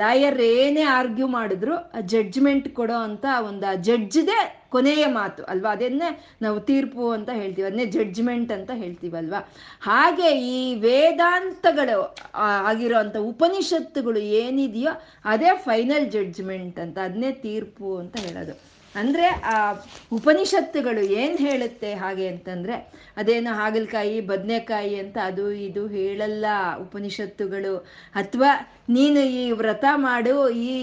ಲಾಯರ್ 0.00 0.40
ಏನೇ 0.42 0.84
ಆರ್ಗ್ಯೂ 0.98 1.26
ಮಾಡಿದ್ರು 1.26 1.74
ಜಡ್ಜ್ಮೆಂಟ್ 2.12 2.68
ಕೊಡೋ 2.68 2.96
ಅಂತ 3.08 3.26
ಒಂದು 3.48 3.66
ಆ 3.72 3.74
ಜಡ್ಜ್ದೇ 3.88 4.38
ಕೊನೆಯ 4.70 5.06
ಮಾತು 5.06 5.42
ಅಲ್ವಾ? 5.42 5.72
ಅದನ್ನೇ 5.72 6.36
ನಾವು 6.42 6.60
ತೀರ್ಪು 6.60 7.10
ಅಂತ 7.10 7.30
ಹೇಳ್ತೀವಿ, 7.30 7.66
ಅದನ್ನೇ 7.66 7.84
ಜಡ್ಜ್ಮೆಂಟ್ 7.84 8.52
ಅಂತ 8.52 8.70
ಹೇಳ್ತೀವಲ್ವಾ? 8.74 9.48
ಹಾಗೆ 9.80 10.30
ಈ 10.30 10.74
ವೇದಾಂತಗಳು 10.74 12.16
ಆಗಿರೋ 12.40 13.20
ಉಪನಿಷತ್ತುಗಳು 13.20 14.18
ಏನಿದೆಯೋ, 14.18 14.90
ಅದೇ 15.24 15.56
ಫೈನಲ್ 15.56 16.10
ಜಡ್ಜ್ಮೆಂಟ್ 16.10 16.78
ಅಂತ, 16.78 16.98
ಅದನ್ನೇ 16.98 17.32
ತೀರ್ಪು 17.32 17.96
ಅಂತ 17.96 18.16
ಹೇಳೋದು. 18.16 18.67
ಅಂದರೆ 18.94 19.26
ಆ 19.26 19.72
ಉಪನಿಷತ್ತುಗಳು 20.12 21.00
ಏನು 21.00 21.36
ಹೇಳುತ್ತೆ 21.36 21.94
ಹಾಗೆ 21.94 22.28
ಅಂತಂದರೆ, 22.28 22.92
ಅದೇನು 23.16 23.54
ಹಾಗಲಕಾಯಿ, 23.54 24.20
ಬದನೆಕಾಯಿ 24.20 25.00
ಅಂತ 25.00 25.18
ಅದು 25.24 25.52
ಇದು 25.52 25.86
ಹೇಳಲ್ಲ 25.86 26.46
ಉಪನಿಷತ್ತುಗಳು. 26.80 27.76
ಅಥವಾ 28.14 28.50
ನೀನು 28.88 29.20
ಈ 29.20 29.52
ವ್ರತ 29.52 29.84
ಮಾಡು, 29.94 30.48
ಈ 30.50 30.74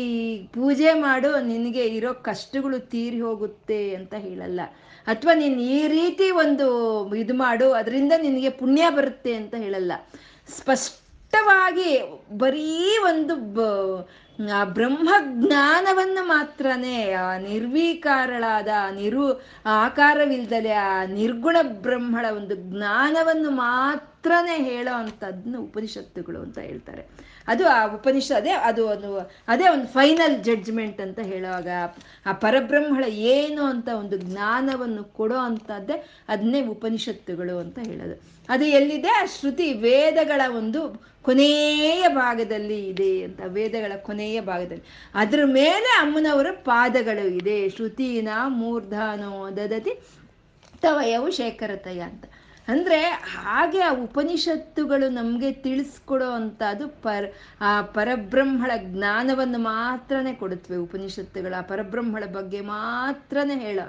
ಪೂಜೆ 0.45 0.93
ಮಾಡು, 0.93 1.41
ನಿನಗೆ 1.41 1.86
ಇರೋ 1.86 2.14
ಕಷ್ಟಗಳು 2.14 2.80
ತೀರಿ 2.80 3.22
ಹೋಗುತ್ತೆ 3.22 3.95
ಅಂತ 3.95 4.14
ಹೇಳಲ್ಲ. 4.14 4.62
ಅಥವಾ 5.08 5.34
ನೀನು 5.34 5.60
ಈ 5.60 5.88
ರೀತಿ 5.88 6.32
ಒಂದು 6.32 6.68
ಇದು 7.16 7.34
ಮಾಡು, 7.34 7.72
ಅದರಿಂದ 7.72 8.14
ನಿನಗೆ 8.22 8.49
ಪುಣ್ಯ 8.49 8.89
ಬರುತ್ತೆ 8.89 9.36
ಅಂತ 9.36 9.56
ಹೇಳಲ್ಲ. 9.56 9.91
ಸ್ಪಷ್ಟವಾಗಿ 10.49 11.91
ಬರೀ 12.38 12.97
ಒಂದು 12.97 13.36
ಆ 14.54 14.64
ಬ್ರಹ್ಮಜ್ಞಾನವನ್ನು 14.64 16.28
ಮಾತ್ರನೇ, 16.28 17.12
ಆ 17.12 17.38
ನಿರ್ವೀಕಾರಳಾದ, 17.38 18.68
ನಿರು, 18.96 19.44
ಆಕಾರವಿಲ್ದಲೆ 19.66 20.72
ಆ 20.72 21.06
ನಿರ್ಗುಣ 21.06 21.58
ಬ್ರಹ್ಮಳ 21.62 22.26
ಒಂದು 22.38 22.56
ಜ್ಞಾನವನ್ನು 22.56 23.50
ಮಾತ್ರನೇ 23.50 24.64
ಹೇಳೋ 24.64 24.96
ಅಂಥದ್ದನ್ನು 24.96 25.62
ಉಪನಿಷತ್ತುಗಳು 25.62 26.40
ಅಂತ 26.40 26.58
ಹೇಳ್ತಾರೆ. 26.58 27.06
ಅದು 27.48 27.68
ಆ 27.68 27.86
ಉಪನಿಷ 27.86 28.32
ಅದೇ, 28.32 28.50
ಅದು 28.50 28.88
ಒಂದು, 28.88 29.32
ಅದೇ 29.48 29.68
ಒಂದು 29.68 29.88
ಫೈನಲ್ 29.88 30.44
ಜಡ್ಜ್ಮೆಂಟ್ 30.44 31.02
ಅಂತ 31.02 31.20
ಹೇಳುವಾಗ, 31.20 31.68
ಆ 32.26 32.32
ಪರಬ್ರಹ್ಮಳ 32.32 33.04
ಏನು 33.04 33.64
ಅಂತ 33.64 33.90
ಒಂದು 33.90 34.18
ಜ್ಞಾನವನ್ನು 34.18 35.04
ಕೊಡೋ 35.04 35.36
ಅಂಥದ್ದೇ 35.36 36.10
ಅದನ್ನೇ 36.30 36.62
ಉಪನಿಷತ್ತುಗಳು 36.62 37.60
ಅಂತ 37.60 37.80
ಹೇಳೋದು. 37.80 38.36
ಅದು 38.50 38.66
ಎಲ್ಲಿದೆ? 38.66 39.08
ಆ 39.08 39.26
ಶ್ರುತಿ 39.26 39.74
ವೇದಗಳ 39.74 40.42
ಒಂದು 40.58 41.14
ಕೊನೆಯ 41.26 42.08
ಭಾಗದಲ್ಲಿ 42.08 42.88
ಇದೆ 42.88 43.24
ಅಂತ 43.24 43.42
ವೇದಗಳ 43.48 43.92
ಕೊನೆಯ 43.98 44.42
ಭಾಗದಲ್ಲಿ. 44.42 44.84
ಅದ್ರ 45.16 45.40
ಮೇಲೆ 45.46 45.90
ಅಮ್ಮನವರ 46.02 46.48
ಪಾದಗಳು 46.52 47.28
ಇದೆ. 47.28 47.70
ಶ್ರುತಿನ, 47.70 48.30
ಮೂರ್ಧಾನೋ, 48.48 49.50
ದದತಿ, 49.50 49.94
ತವಯವು 50.82 51.30
ಶೇಖರತಯ 51.32 52.00
ಅಂತ. 52.00 52.26
ಅಂದರೆ 52.68 53.02
ಹಾಗೆ 53.04 53.80
ಆ 53.80 53.92
ಉಪನಿಷತ್ತುಗಳು 54.04 55.10
ನಮಗೆ 55.10 55.52
ತಿಳಿಸ್ಕೊಡೋ 55.52 56.30
ಅಂಥದ್ದು 56.30 56.88
ಪರ, 56.88 57.26
ಆ 57.62 57.82
ಪರಬ್ರಹ್ಮಳ 57.82 58.72
ಜ್ಞಾನವನ್ನು 58.78 59.60
ಮಾತ್ರನೇ 59.60 60.34
ಕೊಡುತ್ತವೆ 60.34 60.78
ಉಪನಿಷತ್ತುಗಳು. 60.78 61.68
ಪರಬ್ರಹ್ಮಳ 61.68 62.24
ಬಗ್ಗೆ 62.26 62.62
ಮಾತ್ರನೇ 62.62 63.56
ಹೇಳೋ 63.56 63.84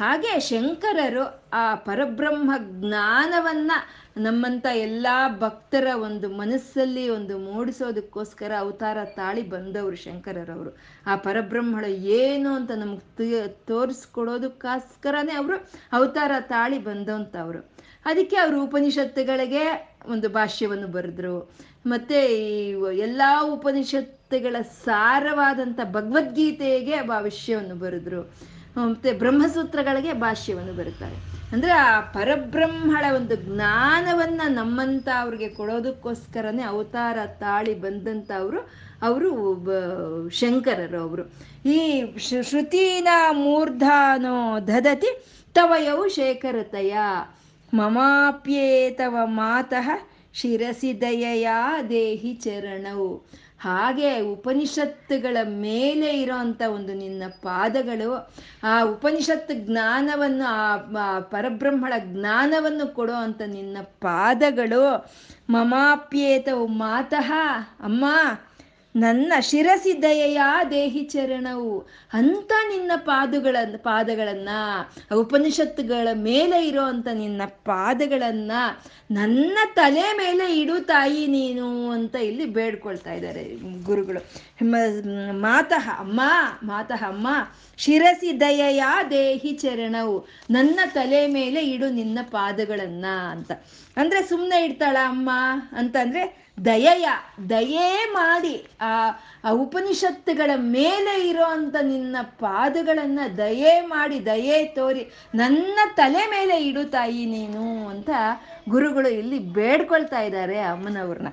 ಹಾಗೆ 0.00 0.40
ಶಂಕರರು 0.40 1.50
ಆ 1.52 1.74
ಪರಬ್ರಹ್ಮ 1.74 2.50
ಜ್ಞಾನವನ್ನು 2.58 3.76
ನಮ್ಮಂಥ 4.22 4.66
ಎಲ್ಲ 4.72 5.06
ಭಕ್ತರ 5.38 5.86
ಒಂದು 5.94 6.28
ಮನಸ್ಸಲ್ಲಿ 6.28 7.08
ಒಂದು 7.08 7.38
ಮೂಡಿಸೋದಕ್ಕೋಸ್ಕರ 7.38 8.52
ಅವತಾರ 8.58 8.98
ತಾಳಿ 9.04 9.42
ಬಂದವರು 9.42 9.96
ಶಂಕರರವರು. 9.96 10.70
ಆ 11.06 11.16
ಪರಬ್ರಹ್ಮಳ 11.16 11.84
ಏನು 11.84 12.54
ಅಂತ 12.54 12.70
ನಮ್ಗೆ 12.70 13.48
ತೋರಿಸ್ಕೊಡೋದಕ್ಕೋಸ್ಕರನೇ 13.48 15.32
ಅವರು 15.32 15.58
ಅವತಾರ 15.92 16.32
ತಾಳಿ 16.40 16.78
ಬಂದಂಥವ್ರು 16.78 17.60
ಅದಕ್ಕೆ 18.04 18.36
ಅವರು 18.36 18.62
ಉಪನಿಷತ್ತುಗಳಿಗೆ 18.62 19.64
ಒಂದು 20.08 20.28
ಭಾಷ್ಯವನ್ನು 20.28 20.86
ಬರೆದ್ರು. 20.86 21.34
ಮತ್ತೆ 21.86 22.18
ಈ 22.26 22.70
ಎಲ್ಲ 22.98 23.22
ಉಪನಿಷತ್ತುಗಳ 23.42 24.56
ಸಾರವಾದಂಥ 24.84 25.80
ಭಗವದ್ಗೀತೆಗೆ 25.92 27.02
ಭಾಷ್ಯವನ್ನು 27.02 27.74
ಬರೆದ್ರು. 27.74 28.49
ಮತ್ತು 28.76 29.18
ಬ್ರಹ್ಮಸೂತ್ರಗಳಿಗೆ 29.18 30.12
ಭಾಷ್ಯವನ್ನು 30.12 30.72
ಬರುತ್ತಾರೆ 30.72 31.16
ಅಂದ್ರೆ 31.52 31.72
ಆ 31.72 32.00
ಪರಬ್ರಹ್ಮಳ 32.00 33.04
ಒಂದು 33.14 33.36
ಜ್ಞಾನವನ್ನು 33.36 34.52
ನಮ್ಮಂತ 34.52 35.08
ಅವ್ರಿಗೆ 35.20 35.48
ಕೊಡೋದಕ್ಕೋಸ್ಕರನೇ 35.48 36.62
ಅವತಾರ 36.62 37.18
ತಾಳಿ 37.26 37.74
ಬಂದಂಥ 37.74 38.30
ಅವರು 38.36 38.60
ಅವರು 39.02 39.30
ಶಂಕರರು 40.30 40.98
ಅವರು. 41.00 41.24
ಈ 41.68 41.78
ಶ್ರುತೀನ 42.18 43.08
ಮೂರ್ಧಾನೋ 43.32 44.60
ದದತಿ 44.60 45.26
ತವಯವು 45.54 46.08
ಶೇಖರತಯ. 46.08 46.96
ಮಮಾಪ್ಯೇತವ 47.74 49.16
ಮಾತಃ 49.24 49.88
ಶಿರಸಿ 50.34 51.00
ದಯೆಯ 51.00 51.48
ದೇಹಿ 51.88 52.34
ಚರಣವು 52.34 53.26
ಹಾಗೆ 53.60 54.20
ಉಪನಿಷತ್ತುಗಳ 54.20 55.36
ಮೇಲೆ 55.44 56.20
ಇರೋಂಥ 56.22 56.62
ಒಂದು 56.62 56.94
ನಿನ್ನ 56.94 57.22
ಪಾದಗಳು, 57.42 58.32
ಆ 58.62 58.82
ಉಪನಿಷತ್ತು 58.82 59.54
ಜ್ಞಾನವನ್ನು, 59.54 60.52
ಆ 60.98 61.20
ಪರಬ್ರಹ್ಮಳ 61.20 61.92
ಜ್ಞಾನವನ್ನು 61.98 62.94
ಕೊಡೋ 62.94 63.12
ಅಂತ 63.12 63.42
ನಿನ್ನ 63.42 63.76
ಪಾದಗಳು 63.82 65.10
ಮಮಾಪ್ಯೇತವು 65.50 66.66
ಮಾತಃ. 66.66 67.32
ಅಮ್ಮ 67.80 68.04
ನನ್ನ 68.94 69.32
ಶಿರಸಿ 69.40 70.02
ದಯೆಯ 70.02 70.40
ದೇಹಿ 70.70 71.02
ಚರಣವು, 71.04 71.80
ಅಂತ 72.12 72.52
ನಿನ್ನ 72.68 72.92
ಪಾದಗಳ, 72.96 73.56
ಪಾದಗಳನ್ನ 73.76 74.48
ಉಪನಿಷತ್ತುಗಳ 75.16 76.08
ಮೇಲೆ 76.12 76.66
ಇರೋ 76.66 76.90
ನಿನ್ನ 77.12 77.42
ಪಾದಗಳನ್ನ 77.46 78.52
ನನ್ನ 79.10 79.58
ತಲೆ 79.74 80.16
ಮೇಲೆ 80.16 80.60
ಇಡು 80.60 80.80
ತಾಯಿ 80.80 81.26
ನೀನು 81.26 81.90
ಅಂತ 81.90 82.14
ಇಲ್ಲಿ 82.14 82.44
ಬೇಡ್ಕೊಳ್ತಾ 82.44 83.12
ಇದ್ದಾರೆ 83.12 83.56
ಗುರುಗಳು. 83.84 84.20
ಮಾತಃ, 85.32 86.00
ಅಮ್ಮ 86.00 86.20
ಮಾತಃ, 86.62 87.08
ಅಮ್ಮ, 87.08 87.28
ಶಿರಸಿ 87.76 88.40
ದಯೆಯ 88.40 88.82
ದೇಹಿ 89.10 89.52
ಚರಣವು, 89.52 90.28
ನನ್ನ 90.50 90.80
ತಲೆ 90.94 91.26
ಮೇಲೆ 91.26 91.60
ಇಡು 91.60 91.90
ನಿನ್ನ 91.90 92.18
ಪಾದಗಳನ್ನ 92.22 93.06
ಅಂತ. 93.30 93.52
ಅಂದ್ರೆ 93.96 94.22
ಸುಮ್ಮನೆ 94.22 94.64
ಇಡ್ತಾಳ 94.64 94.96
ಅಮ್ಮ 95.08 95.30
ಅಂತಂದ್ರೆ 95.72 96.50
ದಯೆಯ, 96.64 97.08
ದಯೆ 97.50 98.12
ಮಾಡಿ 98.12 98.66
ಆ 98.80 99.50
ಉಪನಿಷತ್ತುಗಳ 99.50 100.50
ಮೇಲೆ 100.56 101.28
ಇರೋ 101.28 101.44
ಅಂತ 101.44 101.76
ನಿನ್ನ 101.82 102.16
ಪಾದಗಳನ್ನ 102.22 103.20
ದಯೆ 103.36 103.80
ಮಾಡಿ, 103.80 104.26
ದಯೆ 104.26 104.64
ತೋರಿ, 104.64 105.10
ನನ್ನ 105.34 105.78
ತಲೆ 105.96 106.26
ಮೇಲೆ 106.26 106.64
ಇಡು 106.64 106.84
ತಾಯಿ 106.84 107.26
ನೀನು 107.26 107.88
ಅಂತ 107.88 108.10
ಗುರುಗಳು 108.68 109.08
ಇಲ್ಲಿ 109.08 109.38
ಬೇಡ್ಕೊಳ್ತಾ 109.38 110.20
ಇದ್ದಾರೆ 110.20 110.60
ಅಮ್ಮನವ್ರನ್ನ. 110.60 111.28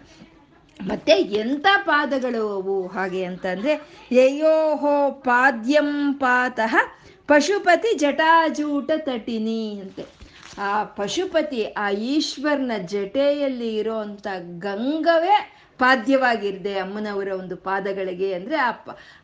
ಮತ್ತೆ 0.82 1.12
ಎಂಥ 1.12 1.66
ಪಾದಗಳು 1.84 2.54
ಅವು 2.54 2.88
ಹಾಗೆ 2.88 3.24
ಅಂತಂದ್ರೆ 3.24 3.82
ಯಯೋಹೋ 4.12 5.12
ಪಾದ್ಯಂ 5.12 6.14
ಪಾತಃ 6.14 6.76
ಪಶುಪತಿ 7.28 7.98
ಜಟಾಜೂಟ 7.98 8.92
ತಟಿನಿ 8.98 9.80
ಅಂತೆ. 9.80 10.06
ಆ 10.58 10.84
ಪಶುಪತಿ, 10.84 11.64
ಆ 11.64 11.90
ಈಶ್ವರನ 11.90 12.72
ಜಟೆಯಲ್ಲಿ 12.86 13.76
ಇರೋಂಥ 13.76 14.28
ಗಂಗವೇ 14.60 15.57
ಪಾದ್ಯವಾಗಿರ್ದೆ 15.78 16.80
ಅಮ್ಮನವರ 16.80 17.28
ಒಂದು 17.40 17.58
ಪಾದಗಳಿಗೆ 17.58 18.34
ಅಂದ್ರೆ 18.34 18.56
ಆ 18.56 18.72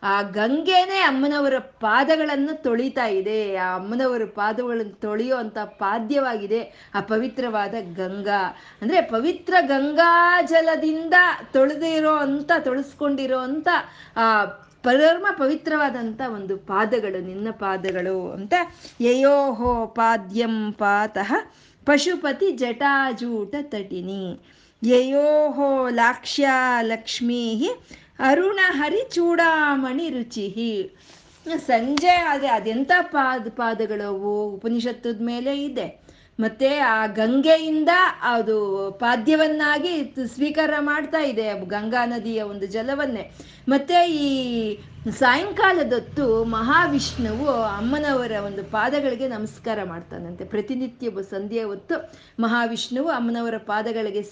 ಆ 0.03 0.21
ಗಂಗೆನೇ 0.21 0.99
ಅಮ್ಮನವರ 0.99 1.53
ಪಾದಗಳನ್ನು 1.59 2.63
ತೊಳಿತಾ 2.63 3.05
ಇದೆ. 3.05 3.55
ಆ 3.55 3.75
ಅಮ್ಮನವರ 3.75 4.21
ಪಾದಗಳನ್ನು 4.25 4.99
ತೊಳೆಯುವಂತ 4.99 5.57
ಪಾದ್ಯವಾಗಿದೆ 5.57 6.91
ಆ 6.93 7.01
ಪವಿತ್ರವಾದ 7.01 7.73
ಗಂಗಾ. 7.95 8.57
ಅಂದ್ರೆ 8.81 9.01
ಪವಿತ್ರ 9.01 9.53
ಗಂಗಾ 9.61 10.41
ಜಲದಿಂದ 10.41 11.13
ತೊಳೆದಿರೋ 11.53 12.15
ಅಂತ, 12.15 12.51
ತೊಳಸ್ಕೊಂಡಿರೋ 12.59 13.37
ಅಂತ, 13.37 13.67
ಆ 14.17 14.45
ಪರಮ 14.83 15.25
ಪವಿತ್ರವಾದಂಥ 15.37 16.21
ಒಂದು 16.33 16.57
ಪಾದಗಳು, 16.57 17.25
ನಿನ್ನ 17.27 17.47
ಪಾದಗಳು 17.51 18.31
ಅಂತ 18.31 18.53
ಯಯೋಹೋ 19.01 19.85
ಪಾದ್ಯಂ 19.87 20.71
ಪಾತಃ 20.73 21.33
ಪಶುಪತಿ 21.85 22.51
ಜಟಾಜೂಟ 22.51 23.55
ತಟಿನಿ. 23.61 24.39
ಯಯೋಹೋ 24.86 25.89
ಲಾಕ್ಷ್ಯ 25.89 26.47
ಲಕ್ಷ್ಮೀ 26.81 27.69
ಅರುಣ 28.19 28.59
ಹರಿ 28.69 29.09
ಚೂಡಾಮಣಿ 29.09 30.09
ರುಚಿ. 30.09 30.47
ಸಂಜೆ 31.57 32.09
ಆದರೆ 32.09 32.47
ಅದೆಂಥ 32.47 32.91
ಪಾದ 33.01 33.47
ಪಾದಗಳವು? 33.49 34.49
ಉಪನಿಷತ್ತದ 34.49 35.21
ಮೇಲೆ 35.21 35.63
ಇದೆ. 35.63 36.02
ಮತ್ತೆ 36.43 36.69
ಆ 36.79 37.05
ಗಂಗೆಯಿಂದ 37.07 37.89
ಅದು 38.21 38.57
ಪಾದ್ಯವನ್ನಾಗಿ 38.99 39.93
ಸ್ವೀಕಾರ 40.35 40.73
ಮಾಡ್ತಾ 40.79 41.21
ಇದೆ 41.21 41.47
ಗಂಗಾ 41.65 42.05
ನದಿಯ 42.05 42.41
ಒಂದು 42.41 42.65
ಜಲವನ್ನೇ. 42.67 43.23
ಮತ್ತೆ 43.67 43.97
ಈ 44.11 44.29
ಸಾಯಂಕಾಲದೊತ್ತು 45.19 46.43
ಮಹಾವಿಷ್ಣುವು 46.43 47.47
ಅಮ್ಮನವರ 47.77 48.31
ಒಂದು 48.45 48.63
ಪಾದಗಳಿಗೆ 48.71 49.27
ನಮಸ್ಕಾರ 49.27 49.79
ಮಾಡ್ತಾನಂತೆ. 49.83 50.43
ಪ್ರತಿನಿತ್ಯ 50.45 51.09
ಸಂಧ್ಯೆ 51.29 51.63
ಹೊತ್ತು 51.63 51.95
ಮಹಾವಿಷ್ಣುವು 52.39 53.09
ಅಮ್ಮನವರ 53.09 53.57
ಪಾದಗಳಿಗೆ 53.57 54.23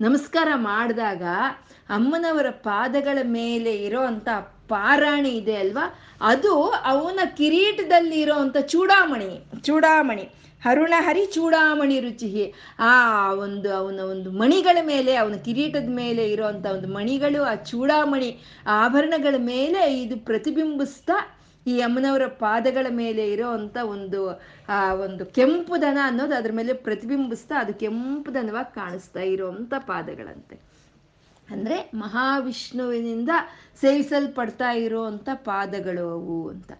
ನಮಸ್ಕಾರ 0.00 0.48
ಮಾಡಿದಾಗ 0.54 1.22
ಅಮ್ಮನವರ 1.88 2.50
ಪಾದಗಳ 2.50 3.18
ಮೇಲೆ 3.22 3.72
ಇರೋ 3.84 4.02
ಪಾರಾಣಿ 4.68 5.28
ಇದೆ 5.28 5.56
ಅಲ್ವಾ? 5.56 5.98
ಅದು 6.20 6.62
ಅವನ 6.62 7.20
ಕಿರೀಟದಲ್ಲಿ 7.36 8.20
ಇರೋಂಥ 8.20 8.56
ಚೂಡಾಮಣಿ 8.56 9.60
ಚೂಡಾಮಣಿ 9.60 10.30
ಹರುಣ 10.64 10.94
ಹರಿ 10.98 11.26
ಚೂಡಾಮಣಿ 11.26 12.00
ರುಚಿ 12.00 12.52
ಆ 12.78 13.32
ಒಂದು 13.32 13.76
ಅವನ 13.76 14.00
ಒಂದು 14.00 14.32
ಮಣಿಗಳ 14.32 14.78
ಮೇಲೆ, 14.82 15.16
ಅವನ 15.16 15.34
ಕಿರೀಟದ 15.34 15.88
ಮೇಲೆ 15.88 16.30
ಇರೋಂಥ 16.30 16.66
ಒಂದು 16.66 16.88
ಮಣಿಗಳು, 16.88 17.42
ಆ 17.42 17.54
ಚೂಡಾಮಣಿ 17.54 18.40
ಆಭರಣಗಳ 18.66 19.34
ಮೇಲೆ 19.38 20.02
ಇದು 20.02 20.24
ಪ್ರತಿಬಿಂಬಿಸ್ತಾ 20.24 21.14
ಈ 21.66 21.80
ಅಮ್ಮನವರ 21.80 22.26
ಪಾದಗಳ 22.26 22.86
ಮೇಲೆ 22.90 23.30
ಇರೋ 23.30 23.48
ಒಂದು, 23.84 24.40
ಆ 24.68 24.94
ಒಂದು 24.94 25.26
ಕೆಂಪು 25.26 25.82
ದನ 25.82 25.98
ಅನ್ನೋದು 26.04 26.34
ಅದ್ರ 26.34 26.52
ಮೇಲೆ 26.52 26.72
ಪ್ರತಿಬಿಂಬಿಸ್ತಾ 26.72 27.54
ಅದು 27.60 27.74
ಕೆಂಪು 27.74 28.34
ದನವಾಗಿ 28.34 28.74
ಕಾಣಿಸ್ತಾ 28.74 29.20
ಇರೋವಂಥ 29.20 29.74
ಪಾದಗಳಂತೆ. 29.78 30.73
ಅಂದರೆ 31.50 31.90
ಮಹಾವಿಷ್ಣುವಿನಿಂದ 31.94 33.28
ಸೇವಿಸಲ್ಪಡ್ತಾ 33.80 34.70
ಇರುವಂಥ 34.70 35.28
ಪಾದಗಳು 35.34 36.10
ಅವು 36.10 36.48
ಅಂತ. 36.48 36.72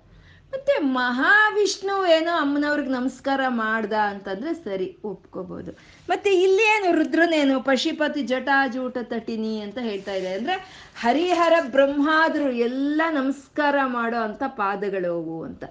ಮತ್ತೆ 0.52 0.78
ಮಹಾವಿಷ್ಣು 0.78 2.06
ಏನೋ 2.06 2.32
ಅಮ್ಮನವ್ರಿಗೆ 2.32 2.88
ನಮಸ್ಕಾರ 2.88 3.40
ಮಾಡ್ದ 3.48 3.92
ಅಂತಂದ್ರೆ 3.92 4.54
ಸರಿ 4.54 4.98
ಒಪ್ಕೋಬಹುದು 5.04 5.72
ಮತ್ತೆ 6.08 6.30
ಏನು 6.42 6.94
ರುದ್ರನೇನು 6.94 7.62
ಪಶುಪತಿ 7.62 8.22
ಜಟಾಜೂಟ 8.22 8.98
ತಟಿನಿ 9.02 9.60
ಅಂತ 9.60 9.78
ಹೇಳ್ತಾ 9.78 10.12
ಇದೆ. 10.12 10.32
ಅಂದ್ರೆ 10.32 10.54
ಹರಿಹರ 11.00 11.52
ಬ್ರಹ್ಮಾದ್ರು 11.68 12.50
ಎಲ್ಲ 12.50 13.02
ನಮಸ್ಕಾರ 13.10 13.76
ಮಾಡೋ 13.86 14.16
ಅಂತ 14.16 14.42
ಪಾದಗಳು 14.46 15.12
ಅವು 15.18 15.44
ಅಂತ. 15.44 15.64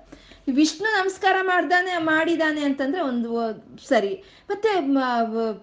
ವಿಷ್ಣು 0.48 0.90
ನಮಸ್ಕಾರ 0.92 1.36
ಮಾಡ್ದಾನೆ, 1.42 1.98
ಮಾಡಿದಾನೆ 1.98 2.62
ಅಂತಂದ್ರೆ 2.62 3.02
ಒಂದು 3.02 3.30
ಸರಿ. 3.88 4.24
ಮತ್ತೆ 4.50 4.70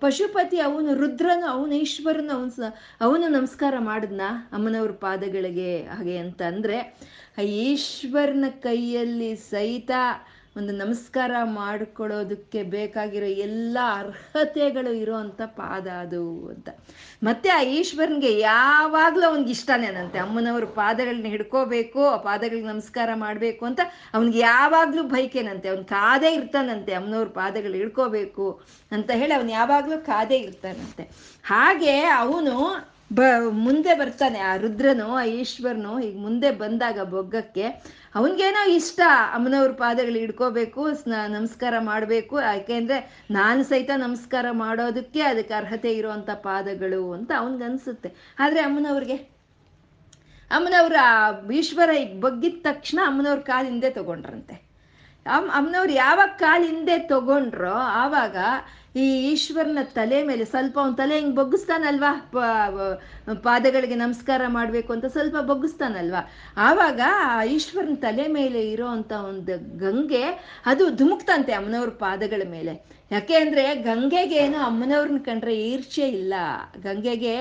ಪಶುಪತಿ 0.01 0.59
ಅವನು 0.61 0.95
ರುದ್ರನು, 0.95 1.47
ಅವನು 1.47 1.75
ಈಶ್ವರನು, 1.75 2.33
ಅವನು 2.33 2.65
ಅವನು 3.01 3.29
ನಮಸ್ಕಾರ 3.29 3.75
ಮಾಡಿದ್ನ? 3.79 4.21
ಅಮ್ಮನವ್ರ 4.53 4.93
ಪಾದಗಳಿಗೆ 4.93 5.83
ಹಾಗೆ 5.85 6.17
ಅಂತ 6.17 6.43
ಅಂದ್ರೆ 6.43 6.97
ಈಶ್ವರನ 7.45 8.45
ಕೈಯಲ್ಲಿ 8.63 9.37
ಸಹಿತ 9.37 9.91
ಒಂದು 10.57 10.73
ನಮಸ್ಕಾರ 10.73 11.31
ಮಾಡ್ಕೊಳ್ಳೋದಕ್ಕೆ 11.43 12.63
ಬೇಕಾಗಿರೋ 12.63 13.27
ಎಲ್ಲ 13.27 13.79
ಅರ್ಹತೆಗಳು 13.99 14.93
ಇರೋವಂಥ 14.93 15.41
ಪಾದ 15.47 15.87
ಅದು 15.87 16.49
ಅಂತ. 16.49 16.69
ಮತ್ತೆ 17.23 17.49
ಆ 17.49 17.63
ಈಶ್ವರನಿಗೆ 17.63 18.39
ಯಾವಾಗಲೂ 18.39 19.29
ಅವನಿಗೆ 19.29 19.51
ಇಷ್ಟನೇನಂತೆ 19.51 20.19
ಅಮ್ಮನವ್ರ 20.19 20.65
ಪಾದಗಳನ್ನ 20.65 21.25
ಹಿಡ್ಕೋಬೇಕು, 21.25 22.07
ಆ 22.07 22.17
ಪಾದಗಳಿಗೆ 22.17 22.67
ನಮಸ್ಕಾರ 22.67 23.11
ಮಾಡಬೇಕು 23.15 23.65
ಅಂತ 23.65 23.81
ಅವನಿಗೆ 24.15 24.39
ಯಾವಾಗಲೂ 24.39 25.03
ಬೈಕೇನಂತೆ 25.03 25.69
ಅವ್ನು 25.69 25.85
ಕಾದೇ 25.85 26.35
ಇರ್ತಾನಂತೆ. 26.35 26.93
ಅಮ್ಮನವ್ರ 26.93 27.29
ಪಾದಗಳು 27.29 27.73
ಹಿಡ್ಕೋಬೇಕು 27.73 28.61
ಅಂತ 28.93 29.11
ಹೇಳಿ 29.11 29.35
ಅವನು 29.35 29.51
ಯಾವಾಗಲೂ 29.51 29.99
ಕಾದೇ 29.99 30.37
ಇರ್ತಾನಂತೆ. 30.37 31.03
ಹಾಗೆ 31.45 32.01
ಅವನು 32.05 32.91
ಬ, 33.15 33.21
ಮುಂದೆ 33.51 33.95
ಬರ್ತಾನೆ. 33.95 34.39
ಆ 34.39 34.57
ರುದ್ರನು, 34.57 35.15
ಆ 35.15 35.23
ಈಶ್ವರನು 35.23 36.01
ಈಗ 36.01 36.19
ಮುಂದೆ 36.19 36.51
ಬಂದಾಗ 36.51 37.01
ಬೊಗ್ಗಕ್ಕೆ 37.01 37.65
ಅವನಿಗೇನೋ 38.15 38.71
ಇಷ್ಟ, 38.71 39.01
ಅಮ್ಮನವ್ರ 39.35 39.71
ಪಾದಗಳು 39.73 40.19
ಹಿಡ್ಕೋಬೇಕು, 40.19 40.95
ಸ್ನ, 40.95 41.15
ನಮಸ್ಕಾರ 41.29 41.75
ಮಾಡಬೇಕು 41.79 42.41
ಯಾಕೆಂದ್ರೆ 42.41 43.25
ನಾನು 43.31 43.65
ಸಹಿತ 43.65 43.91
ನಮಸ್ಕಾರ 43.97 44.47
ಮಾಡೋದಕ್ಕೆ 44.51 45.21
ಅದಕ್ಕೆ 45.21 45.55
ಅರ್ಹತೆ 45.55 45.93
ಇರುವಂತ 45.93 46.31
ಪಾದಗಳು 46.31 47.13
ಅಂತ 47.13 47.33
ಅವನಿಗನ್ಸುತ್ತೆ. 47.39 48.13
ಆದರೆ 48.39 48.61
ಅಮ್ಮನವ್ರಿಗೆ, 48.61 49.17
ಅಮ್ಮನವ್ರ 50.51 50.97
ಈಶ್ವರ 51.53 51.91
ಬಗ್ಗಿದ 52.21 52.55
ತಕ್ಷಣ 52.63 52.99
ಅಮ್ಮನವ್ರ 53.07 53.39
ಕಾಲು 53.39 53.69
ಹಿಂದೆ 53.69 53.91
ತಗೊಂಡ್ರಂತೆ. 53.91 54.70
ಅಮ್ 55.37 55.49
ಅಮ್ಮನವ್ರು 55.51 55.93
ಯಾವಾಗ 55.93 56.29
ಕಾಲು 56.37 56.65
ಹಿಂದೆ 56.65 56.99
ತಗೊಂಡ್ರೋ 56.99 57.75
ಆವಾಗ 58.03 58.37
ಈ 58.97 59.07
ಈಶ್ವರನ 59.33 59.79
ತಲೆ 59.83 60.23
ಮೇಲೆ 60.23 60.45
ಸ್ವಲ್ಪ 60.45 60.79
ಅವನ 60.79 60.95
ತಲೆ 60.95 61.15
ಹಿಂಗೆ 61.19 61.37
ಬಗ್ಗಿಸ್ತಾನಲ್ವಾ? 61.37 62.11
ಪಾದಗಳಿಗೆ 63.43 63.95
ನಮಸ್ಕಾರ 63.95 64.43
ಮಾಡಬೇಕು 64.49 64.91
ಅಂತ 64.93 65.07
ಸ್ವಲ್ಪ 65.07 65.37
ಬಗ್ಗಿಸ್ತಾನಲ್ವಾ? 65.37 66.23
ಆವಾಗ 66.57 67.01
ಆ 67.25 67.45
ಈಶ್ವರನ 67.45 67.95
ತಲೆ 67.95 68.27
ಮೇಲೆ 68.29 68.63
ಇರೋ 68.71 68.87
ಒಂದು 68.87 69.79
ಗಂಗೆ 69.79 70.25
ಅದು 70.67 70.91
ಧುಮುಕ್ತಂತೆ 70.91 71.53
ಅಮ್ಮನವ್ರ 71.53 71.89
ಪಾದಗಳ 71.89 72.43
ಮೇಲೆ. 72.51 72.75
ಯಾಕೆ 73.11 73.35
ಅಂದರೆ 73.35 73.75
ಗಂಗೆಗೇನು 73.75 74.59
ಅಮ್ಮನವ್ರನ್ನ 74.59 75.19
ಕಂಡ್ರೆ 75.19 75.55
ಈರ್ಷೆ 75.71 76.09
ಇಲ್ಲ. 76.09 76.35
ಗಂಗೆಗೆ 76.83 77.37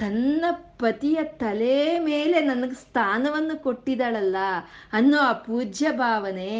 ತನ್ನ 0.00 0.44
ಪತಿಯ 0.78 1.22
ತಲೆ 1.22 1.98
ಮೇಲೆ 1.98 2.40
ನನಗೆ 2.40 2.74
ಸ್ಥಾನವನ್ನು 2.74 3.62
ಕೊಟ್ಟಿದ್ದಾಳಲ್ಲ 3.62 4.36
ಅನ್ನೋ 4.92 5.18
ಆ 5.18 5.32
ಪೂಜ್ಯ 5.32 5.90
ಭಾವನೆ, 5.90 6.52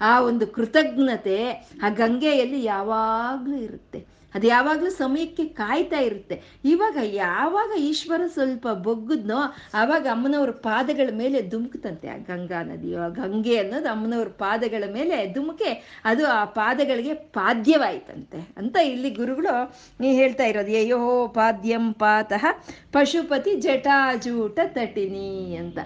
ಆ 0.00 0.20
ಒಂದು 0.20 0.46
ಕೃತಜ್ಞತೆ 0.46 1.38
ಆ 1.82 1.88
ಗಂಗೆಯಲ್ಲಿ 1.88 2.64
ಯಾವಾಗಲೂ 2.64 3.56
ಇರುತ್ತೆ. 3.56 4.17
ಅದು 4.34 4.46
ಯಾವಾಗಲೂ 4.46 4.90
ಸಮಯಕ್ಕೆ 4.90 5.44
ಕಾಯ್ತಾ 5.44 5.98
ಇರುತ್ತೆ. 5.98 6.42
ಇವಾಗ 6.64 6.96
ಯಾವಾಗ 7.02 7.78
ಈಶ್ವರ 7.78 8.22
ಸ್ವಲ್ಪ 8.26 8.68
ಬೊಗ್ಗದ್ನೋ 8.68 9.38
ಆವಾಗ 9.74 10.06
ಅಮ್ಮನವ್ರ 10.10 10.50
ಪಾದಗಳ 10.50 11.08
ಮೇಲೆ 11.16 11.48
ಧುಮುಕ್ತಂತೆ 11.48 12.08
ಆ 12.08 12.16
ಗಂಗಾ 12.16 12.62
ನದಿಯೋ, 12.62 13.10
ಗಂಗೆ 13.10 13.56
ಅನ್ನೋದು 13.56 13.88
ಅಮ್ಮನವ್ರ 13.88 14.28
ಪಾದಗಳ 14.28 14.84
ಮೇಲೆ 14.92 15.32
ಧುಮುಕೆ, 15.32 16.02
ಅದು 16.04 16.26
ಆ 16.26 16.44
ಪಾದಗಳಿಗೆ 16.44 17.14
ಪಾದ್ಯವಾಯ್ತಂತೆ 17.14 18.54
ಅಂತ 18.56 18.76
ಇಲ್ಲಿ 18.76 19.10
ಗುರುಗಳು 19.10 19.54
ನೀ 20.00 20.12
ಹೇಳ್ತಾ 20.12 20.44
ಇರೋದು. 20.44 20.76
ಅಯ್ಯೋ 20.76 21.28
ಪಾದ್ಯಂ 21.28 21.92
ಪಾತಃ 21.92 22.44
ಪಶುಪತಿ 22.92 23.54
ಜಟಾಜೂಟ 23.56 24.58
ತಟಿನಿ 24.66 25.56
ಅಂತ. 25.56 25.78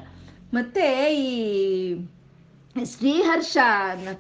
ಮತ್ತೆ 0.54 1.14
ಈ 1.14 1.94
ಶ್ರೀಹರ್ಷ 2.76 3.56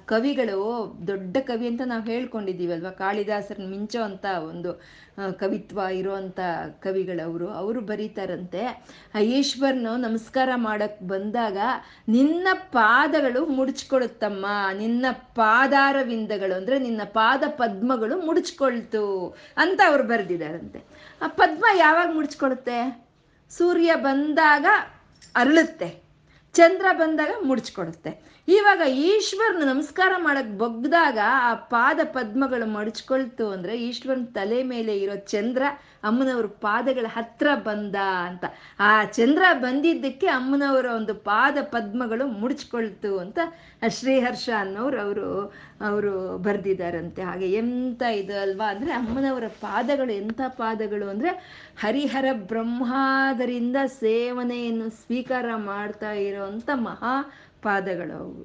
ಕವಿಗಳು 0.04 0.58
ದೊಡ್ಡ 1.06 1.36
ಕವಿ 1.40 1.66
ಅಂತ 1.66 1.80
ನಾವು 1.84 2.02
ಹೇಳ್ಕೊಂಡಿದ್ದೀವಲ್ವ? 2.02 2.90
ಕಾಳಿದಾಸರನ್ನ 2.90 3.70
ಮಿಂಚೋ 3.70 4.02
ಅಂತ 4.02 4.24
ಒಂದು 4.24 4.82
ಕವಿತ್ವ 5.38 5.78
ಇರೋಂಥ 5.92 6.40
ಕವಿಗಳವರು. 6.80 7.48
ಅವರು 7.48 7.80
ಬರೀತಾರಂತೆ 7.80 8.62
ಆ 9.14 9.18
ಈಶ್ವರನು 9.18 9.96
ನಮಸ್ಕಾರ 9.96 10.48
ಮಾಡಕ್ಕೆ 10.56 11.04
ಬಂದಾಗ 11.04 11.58
ನಿನ್ನ 12.08 12.48
ಪಾದಗಳು 12.52 13.46
ಮುಡ್ಚ್ಕೊಳುತ್ತಮ್ಮ 13.46 14.46
ನಿನ್ನ 14.78 15.06
ಪಾದಾರವಿಂದಗಳು 15.12 16.54
ಅಂದರೆ 16.54 16.78
ನಿನ್ನ 16.78 17.00
ಪಾದ 17.04 17.42
ಪದ್ಮಗಳು 17.48 18.20
ಮುಡ್ಚ್ಕೊಳ್ತು 18.26 19.36
ಅಂತ 19.56 19.80
ಅವ್ರು 19.86 20.04
ಬರೆದಿದ್ದಾರಂತೆ. 20.04 20.82
ಆ 21.22 21.28
ಪದ್ಮ 21.28 21.64
ಯಾವಾಗ 21.76 22.08
ಮುಡ್ಚ್ಕೊಳುತ್ತೆ 22.12 23.08
ಸೂರ್ಯ 23.50 23.94
ಬಂದಾಗ 23.94 24.66
ಅರಳುತ್ತೆ. 25.36 26.01
ಚಂದ್ರ 26.54 26.86
ಬಂದಾಗ 26.92 27.32
ಮುಡ್ಚ್ಕೊಡುತ್ತೆ. 27.42 28.10
ಇವಾಗ 28.48 28.82
ಈಶ್ವರನ 28.88 29.64
ನಮಸ್ಕಾರ 29.68 30.12
ಮಾಡಕ್ 30.18 30.58
ಬಗ್ದಾಗ 30.58 31.18
ಆ 31.26 31.54
ಪಾದ 31.54 32.00
ಪದ್ಮಗಳು 32.04 32.66
ಮಡಚ್ಕೊಳ್ತು 32.66 33.50
ಅಂದ್ರೆ 33.50 33.74
ಈಶ್ವರನ 33.82 34.24
ತಲೆ 34.34 34.62
ಮೇಲೆ 34.62 34.98
ಇರೋ 34.98 35.16
ಚಂದ್ರ 35.16 35.62
ಅಮ್ಮನವ್ರ 36.04 36.46
ಪಾದಗಳ 36.46 37.06
ಹತ್ರ 37.08 37.48
ಬಂದ 37.54 37.96
ಅಂತ. 38.26 38.44
ಆ 38.80 39.04
ಚಂದ್ರ 39.04 39.42
ಬಂದಿದ್ದಕ್ಕೆ 39.52 40.26
ಅಮ್ಮನವರ 40.26 40.86
ಒಂದು 40.86 41.14
ಪಾದ 41.14 41.56
ಪದ್ಮಗಳು 41.62 42.26
ಮುಡ್ಚ್ಕೊಳ್ತು 42.26 43.18
ಅಂತ 43.18 43.38
ಶ್ರೀಹರ್ಷ 43.88 44.48
ಅನ್ನೋರು 44.58 45.00
ಅವರು 45.00 45.28
ಅವರು 45.80 46.38
ಬರೆದಿದ್ದಾರಂತೆ. 46.38 47.22
ಹಾಗೆ 47.22 47.52
ಎಂತ 47.52 48.02
ಇದು 48.02 48.40
ಅಲ್ವಾ 48.40 48.70
ಅಂದರೆ 48.70 48.92
ಅಮ್ಮನವರ 48.92 49.48
ಪಾದಗಳು 49.60 50.12
ಎಂಥ 50.12 50.40
ಪಾದಗಳು 50.48 51.08
ಅಂದರೆ 51.08 51.30
ಹರಿಹರ 51.80 52.24
ಬ್ರಹ್ಮಾದರಿಂದ 52.32 53.76
ಸೇವನೆಯನ್ನು 53.86 54.90
ಸ್ವೀಕಾರ 54.90 55.46
ಮಾಡ್ತಾ 55.56 56.12
ಇರೋವಂಥ 56.12 56.70
ಮಹಾ 56.74 57.14
ಪಾದಗಳು 57.62 58.16
ಅವು. 58.16 58.40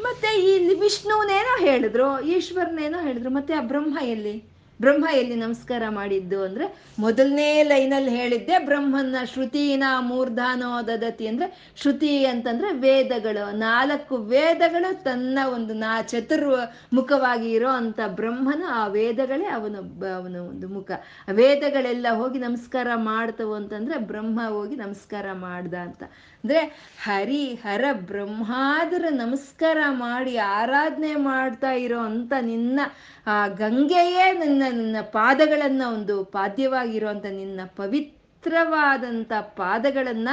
ಮತ್ತೆ 0.00 0.28
ಈ 0.42 0.74
ವಿಷ್ಣುವನೇನೋ 0.74 1.52
ಹೇಳಿದ್ರು, 1.60 2.22
ಈಶ್ವರನೇನೋ 2.22 2.98
ಹೇಳಿದ್ರು, 2.98 3.30
ಮತ್ತೆ 3.30 3.54
ಆ 3.54 3.60
ಬ್ರಹ್ಮ 3.60 3.98
ಎಲ್ಲಿ? 4.02 4.53
ಬ್ರಹ್ಮ 4.80 5.06
ಎಲ್ಲಿ 5.14 5.36
ನಮಸ್ಕಾರ 5.36 5.82
ಮಾಡಿದ್ದು 5.88 6.42
ಅಂದ್ರೆ 6.42 6.86
ಮೊದಲನೇ 6.98 7.62
ಲೈನಲ್ಲಿ 7.62 8.10
ಹೇಳಿದ್ದೆ 8.10 8.58
ಬ್ರಹ್ಮನ 8.58 9.16
ಶ್ರುತಿನ 9.24 9.84
ಮೂರ್ಧಾನೋ 10.00 10.86
ದದತಿ 10.86 11.26
ಅಂದ್ರೆ 11.26 11.72
ಶ್ರುತಿ 11.76 12.24
ಅಂತಂದ್ರೆ 12.24 12.72
ವೇದಗಳು. 12.72 13.56
ನಾಲ್ಕು 13.56 14.16
ವೇದಗಳು 14.16 15.04
ತನ್ನ 15.04 15.38
ಒಂದು 15.54 15.74
ನಾ 15.74 16.02
ಚತುರ್ 16.02 16.44
ಮುಖವಾಗಿ 16.92 17.52
ಇರೋ 17.52 17.68
ಅಂತ 17.68 18.00
ಬ್ರಹ್ಮನ 18.06 18.64
ಆ 18.70 18.86
ವೇದಗಳೇ 18.86 19.46
ಅವನ 19.46 19.76
ಅವನ 20.16 20.36
ಒಂದು 20.36 20.68
ಮುಖ. 20.68 20.90
ವೇದಗಳೆಲ್ಲ 21.32 22.06
ಹೋಗಿ 22.10 22.38
ನಮಸ್ಕಾರ 22.38 22.88
ಮಾಡ್ತವು 22.94 23.54
ಅಂತಂದ್ರೆ 23.54 23.98
ಬ್ರಹ್ಮ 23.98 24.40
ಹೋಗಿ 24.48 24.76
ನಮಸ್ಕಾರ 24.76 25.26
ಮಾಡ್ದ 25.32 25.74
ಅಂತ. 25.74 26.02
ಅಂದ್ರೆ 26.44 26.92
ಹರಿ, 27.02 27.54
ಹರ, 27.54 27.84
ಬ್ರಹ್ಮಾದರ 27.92 29.04
ನಮಸ್ಕಾರ 29.10 29.78
ಮಾಡಿ 29.88 30.36
ಆರಾಧನೆ 30.36 31.14
ಮಾಡ್ತಾ 31.14 31.70
ಇರೋ 31.70 31.98
ಅಂತ 31.98 32.32
ನಿನ್ನ, 32.40 32.80
ಆ, 33.26 33.48
ಗಂಗೆಯೇ 33.48 34.32
ನನ್ನ, 34.32 34.62
ನಿನ್ನ 34.70 34.96
ಪಾದಗಳನ್ನ 35.02 35.82
ಒಂದು 35.94 36.24
ಪಾದ್ಯವಾಗಿರುವಂತ 36.24 37.24
ನಿನ್ನ 37.24 37.60
ಪವಿತ್ರವಾದಂಥ 37.66 39.32
ಪಾದಗಳನ್ನ 39.40 40.28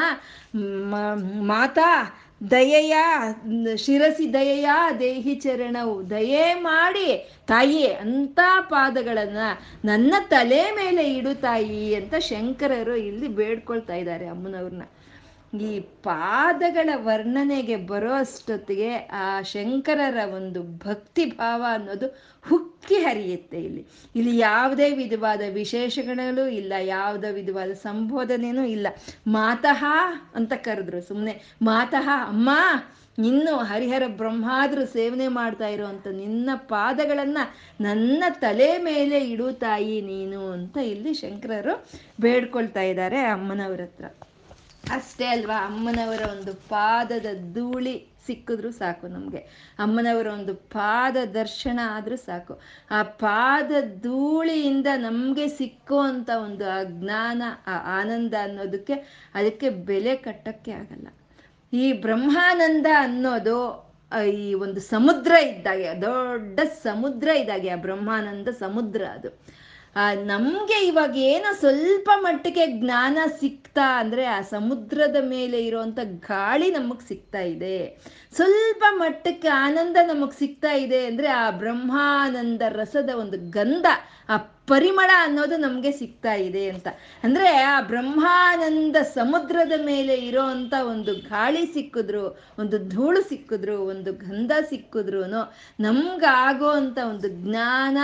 ಮಾತಾ, 1.41 2.17
ದಯೆಯ, 2.51 2.95
ಶಿರಸಿ 3.77 4.33
ದಯೆಯ, 4.33 4.69
ದೇಹಿ 4.99 5.35
ಚರಣವು 5.35 6.09
ದಯೆ 6.09 6.53
ಮಾಡಿ 6.53 7.31
ತಾಯಿ 7.47 7.87
ಅಂತ 7.87 8.39
ಪಾದಗಳನ್ನ 8.61 9.37
ನನ್ನ 9.85 10.13
ತಲೆ 10.27 10.71
ಮೇಲೆ 10.71 11.13
ಇಡು 11.13 11.41
ತಾಯಿ 11.41 11.95
ಅಂತ 11.95 12.15
ಶಂಕರರು 12.15 12.95
ಇಲ್ಲಿ 12.95 13.27
ಬೇಡ್ಕೊಳ್ತಾ 13.27 13.95
ಇದ್ದಾರೆ 13.95 14.27
ಅಮ್ಮನವ್ರನ್ನ. 14.27 14.81
ಈ 15.53 15.79
ಪಾದಗಳ 15.79 16.89
ವರ್ಣನೆಗೆ 16.95 17.75
ಬರೋ 17.75 18.13
ಅಷ್ಟೊತ್ತಿಗೆ 18.13 18.95
ಆ 18.95 19.41
ಶಂಕರರ 19.41 20.17
ಒಂದು 20.33 20.63
ಭಕ್ತಿ 20.63 21.25
ಭಾವ 21.25 21.65
ಅನ್ನೋದು 21.71 22.07
ಹುಕ್ಕಿ 22.41 22.95
ಹರಿಯುತ್ತೆ 22.95 23.57
ಇಲ್ಲಿ. 23.57 23.85
ಇಲ್ಲಿ 24.15 24.37
ಯಾವುದೇ 24.37 24.89
ವಿಧವಾದ 24.89 25.41
ವಿಶೇಷಗಳಲ್ಲೂ 25.49 26.47
ಇಲ್ಲ, 26.47 26.73
ಯಾವುದೇ 26.79 27.31
ವಿಧವಾದ 27.31 27.71
ಸಂಬೋಧನೆಯೂ 27.73 28.63
ಇಲ್ಲ. 28.63 28.87
ಮಾತಃ 29.27 29.83
ಅಂತ 30.35 30.53
ಕರೆದ್ರು 30.53 31.01
ಸುಮ್ಮನೆ 31.01 31.55
ಮಾತಃ, 31.61 32.09
ಅಮ್ಮ, 32.27 32.49
ಇನ್ನು 33.17 33.57
ಹರಿಹರ 33.57 34.03
ಬ್ರಹ್ಮಾದ್ರು 34.07 34.85
ಸೇವನೆ 34.85 35.27
ಮಾಡ್ತಾ 35.27 35.67
ಇರುವಂತ 35.67 36.07
ನಿನ್ನ 36.07 36.49
ಪಾದಗಳನ್ನ 36.55 37.37
ನನ್ನ 37.81 38.23
ತಲೆ 38.29 38.77
ಮೇಲೆ 38.77 39.19
ಇಡು 39.19 39.51
ತಾಯಿ 39.53 40.01
ನೀನು 40.01 40.51
ಅಂತ 40.51 40.77
ಇಲ್ಲಿ 40.77 41.13
ಶಂಕರರು 41.13 41.87
ಬೇಡ್ಕೊಳ್ತಾ 42.21 42.81
ಇದ್ದಾರೆ 42.81 43.19
ಅಮ್ಮನವ್ರ 43.19 43.81
ಹತ್ರ. 43.81 44.05
ಅಷ್ಟೇ 44.89 45.25
ಅಲ್ವಾ? 45.25 45.65
ಅಮ್ಮನವರ 45.65 46.21
ಒಂದು 46.31 46.53
ಪಾದದ 46.53 47.25
ಧೂಳಿ 47.53 48.11
ಸಿಕ್ಕಿದ್ರು 48.27 48.71
ಸಾಕು 48.71 49.07
ನಮಗೆ. 49.07 49.37
ಅಮ್ಮನವರ 49.79 50.27
ಒಂದು 50.27 50.55
ಪಾದ 50.55 51.17
ದರ್ಶನ 51.33 51.79
ಆದರೂ 51.83 52.15
ಸಾಕು. 52.15 52.59
ಆ 52.91 53.03
ಪಾದ 53.03 53.71
ಧೂಳಿಯಿಂದ 54.01 54.87
ನಮಗೆ 54.97 55.47
ಸಿಕ್ಕುವಂಥ 55.47 56.29
ಒಂದು 56.43 56.69
ಆ 56.69 56.83
ಜ್ಞಾನ, 56.83 57.43
ಆ 57.67 58.01
ಆನಂದ 58.01 58.33
ಅನ್ನೋದಕ್ಕೆ 58.43 58.93
ಅದಕ್ಕೆ 59.33 59.69
ಬೆಲೆ 59.69 60.15
ಕಟ್ಟಕ್ಕೆ 60.15 60.71
ಆಗಲ್ಲ. 60.71 61.07
ಈ 61.73 61.93
ಬ್ರಹ್ಮಾನಂದ 61.93 62.85
ಅನ್ನೋದು 62.97 63.91
ಈ 64.33 64.53
ಒಂದು 64.53 64.79
ಸಮುದ್ರ 64.79 65.31
ಇದ್ದಾಗೆ, 65.31 66.01
ದೊಡ್ಡ 66.01 66.59
ಸಮುದ್ರ 66.59 67.27
ಇದ್ದಾಗೆ, 67.27 67.69
ಆ 67.69 67.75
ಬ್ರಹ್ಮಾನಂದ 67.75 68.47
ಸಮುದ್ರ 68.47 69.03
ಅದು. 69.03 69.60
ನಮ್ಗೆ 70.23 70.85
ಇವಾಗ 70.85 71.17
ಏನೋ 71.17 71.53
ಸ್ವಲ್ಪ 71.53 72.09
ಮಟ್ಟಿಗೆ 72.15 72.67
ಜ್ಞಾನ 72.67 73.17
ಸಿಗ್ತಾ 73.39 73.99
ಅಂದ್ರೆ 73.99 74.25
ಆ 74.25 74.41
ಸಮುದ್ರದ 74.41 75.15
ಮೇಲೆ 75.21 75.65
ಇರುವಂತ 75.65 75.99
ಗಾಳಿ 76.03 76.71
ನಮಗ್ 76.71 77.01
ಸಿಗ್ತಾ 77.01 77.39
ಇದೆ. 77.39 78.01
ಸ್ವಲ್ಪ 78.35 78.83
ಮಟ್ಟಕ್ಕೆ 78.91 79.47
ಆನಂದ 79.47 79.97
ನಮಗ್ 80.03 80.33
ಸಿಗ್ತಾ 80.33 80.71
ಇದೆ 80.71 81.05
ಅಂದ್ರೆ 81.05 81.27
ಆ 81.27 81.49
ಬ್ರಹ್ಮಾನಂದ 81.49 82.61
ರಸದ 82.69 83.09
ಒಂದು 83.09 83.49
ಗಂಧ 83.49 83.85
ಆ 84.20 84.20
ಪರಿಮಳ 84.71 85.11
ಅನ್ನೋದು 85.17 85.55
ನಮ್ಗೆ 85.57 85.91
ಸಿಗ್ತಾ 85.91 86.33
ಇದೆ 86.33 86.63
ಅಂತ. 86.69 86.87
ಅಂದ್ರೆ 87.23 87.49
ಆ 87.73 87.75
ಬ್ರಹ್ಮಾನಂದ 87.81 88.97
ಸಮುದ್ರದ 89.13 89.75
ಮೇಲೆ 89.85 90.15
ಇರೋ 90.29 90.43
ಅಂತ 90.55 90.73
ಒಂದು 90.89 91.13
ಗಾಳಿ 91.29 91.63
ಸಿಕ್ಕಿದ್ರು, 91.73 92.23
ಒಂದು 92.59 92.77
ಧೂಳು 92.89 93.21
ಸಿಕ್ಕಿದ್ರು, 93.29 93.77
ಒಂದು 93.83 94.13
ಗಂಧ 94.13 94.51
ಸಿಕ್ಕಿದ್ರು 94.69 95.21
ನಮ್ಗಾಗೋ 95.79 96.69
ಅಂತ 96.81 96.97
ಒಂದು 97.09 97.29
ಜ್ಞಾನ, 97.43 97.97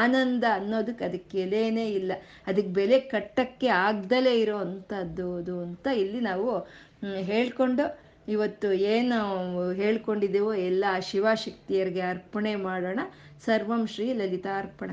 ಆನಂದ 0.00 0.44
ಅನ್ನೋದಕ್ಕೆ 0.54 1.04
ಅದಕ್ಕೆ 1.04 1.40
ಎಲೆನೇ 1.40 1.86
ಇಲ್ಲ. 1.90 2.12
ಅದಕ್ಕೆ 2.46 2.72
ಬೆಲೆ 2.72 3.00
ಕಟ್ಟಕ್ಕೆ 3.14 3.70
ಆಗ್ದಲೇ 3.86 4.34
ಇರೋ 4.40 4.58
ಅಂಥದ್ದು 4.58 5.28
ಅದು 5.36 5.56
ಅಂತ 5.60 5.86
ಇಲ್ಲಿ 6.02 6.20
ನಾವು 6.20 6.48
ಹೇಳ್ಕೊಂಡು 7.30 7.84
ಇವತ್ತು 8.28 8.68
ಏನು 8.94 9.18
ಹೇಳ್ಕೊಂಡಿದ್ದೇವೋ 9.72 10.52
ಎಲ್ಲ 10.68 10.84
ಶಿವಶಕ್ತಿಯರಿಗೆ 11.10 12.04
ಅರ್ಪಣೆ 12.12 12.52
ಮಾಡೋಣ. 12.68 13.00
ಸರ್ವಂ 13.44 13.82
ಶ್ರೀ 13.94 14.06
ಲಲಿತಾರ್ಪಣ 14.12 14.90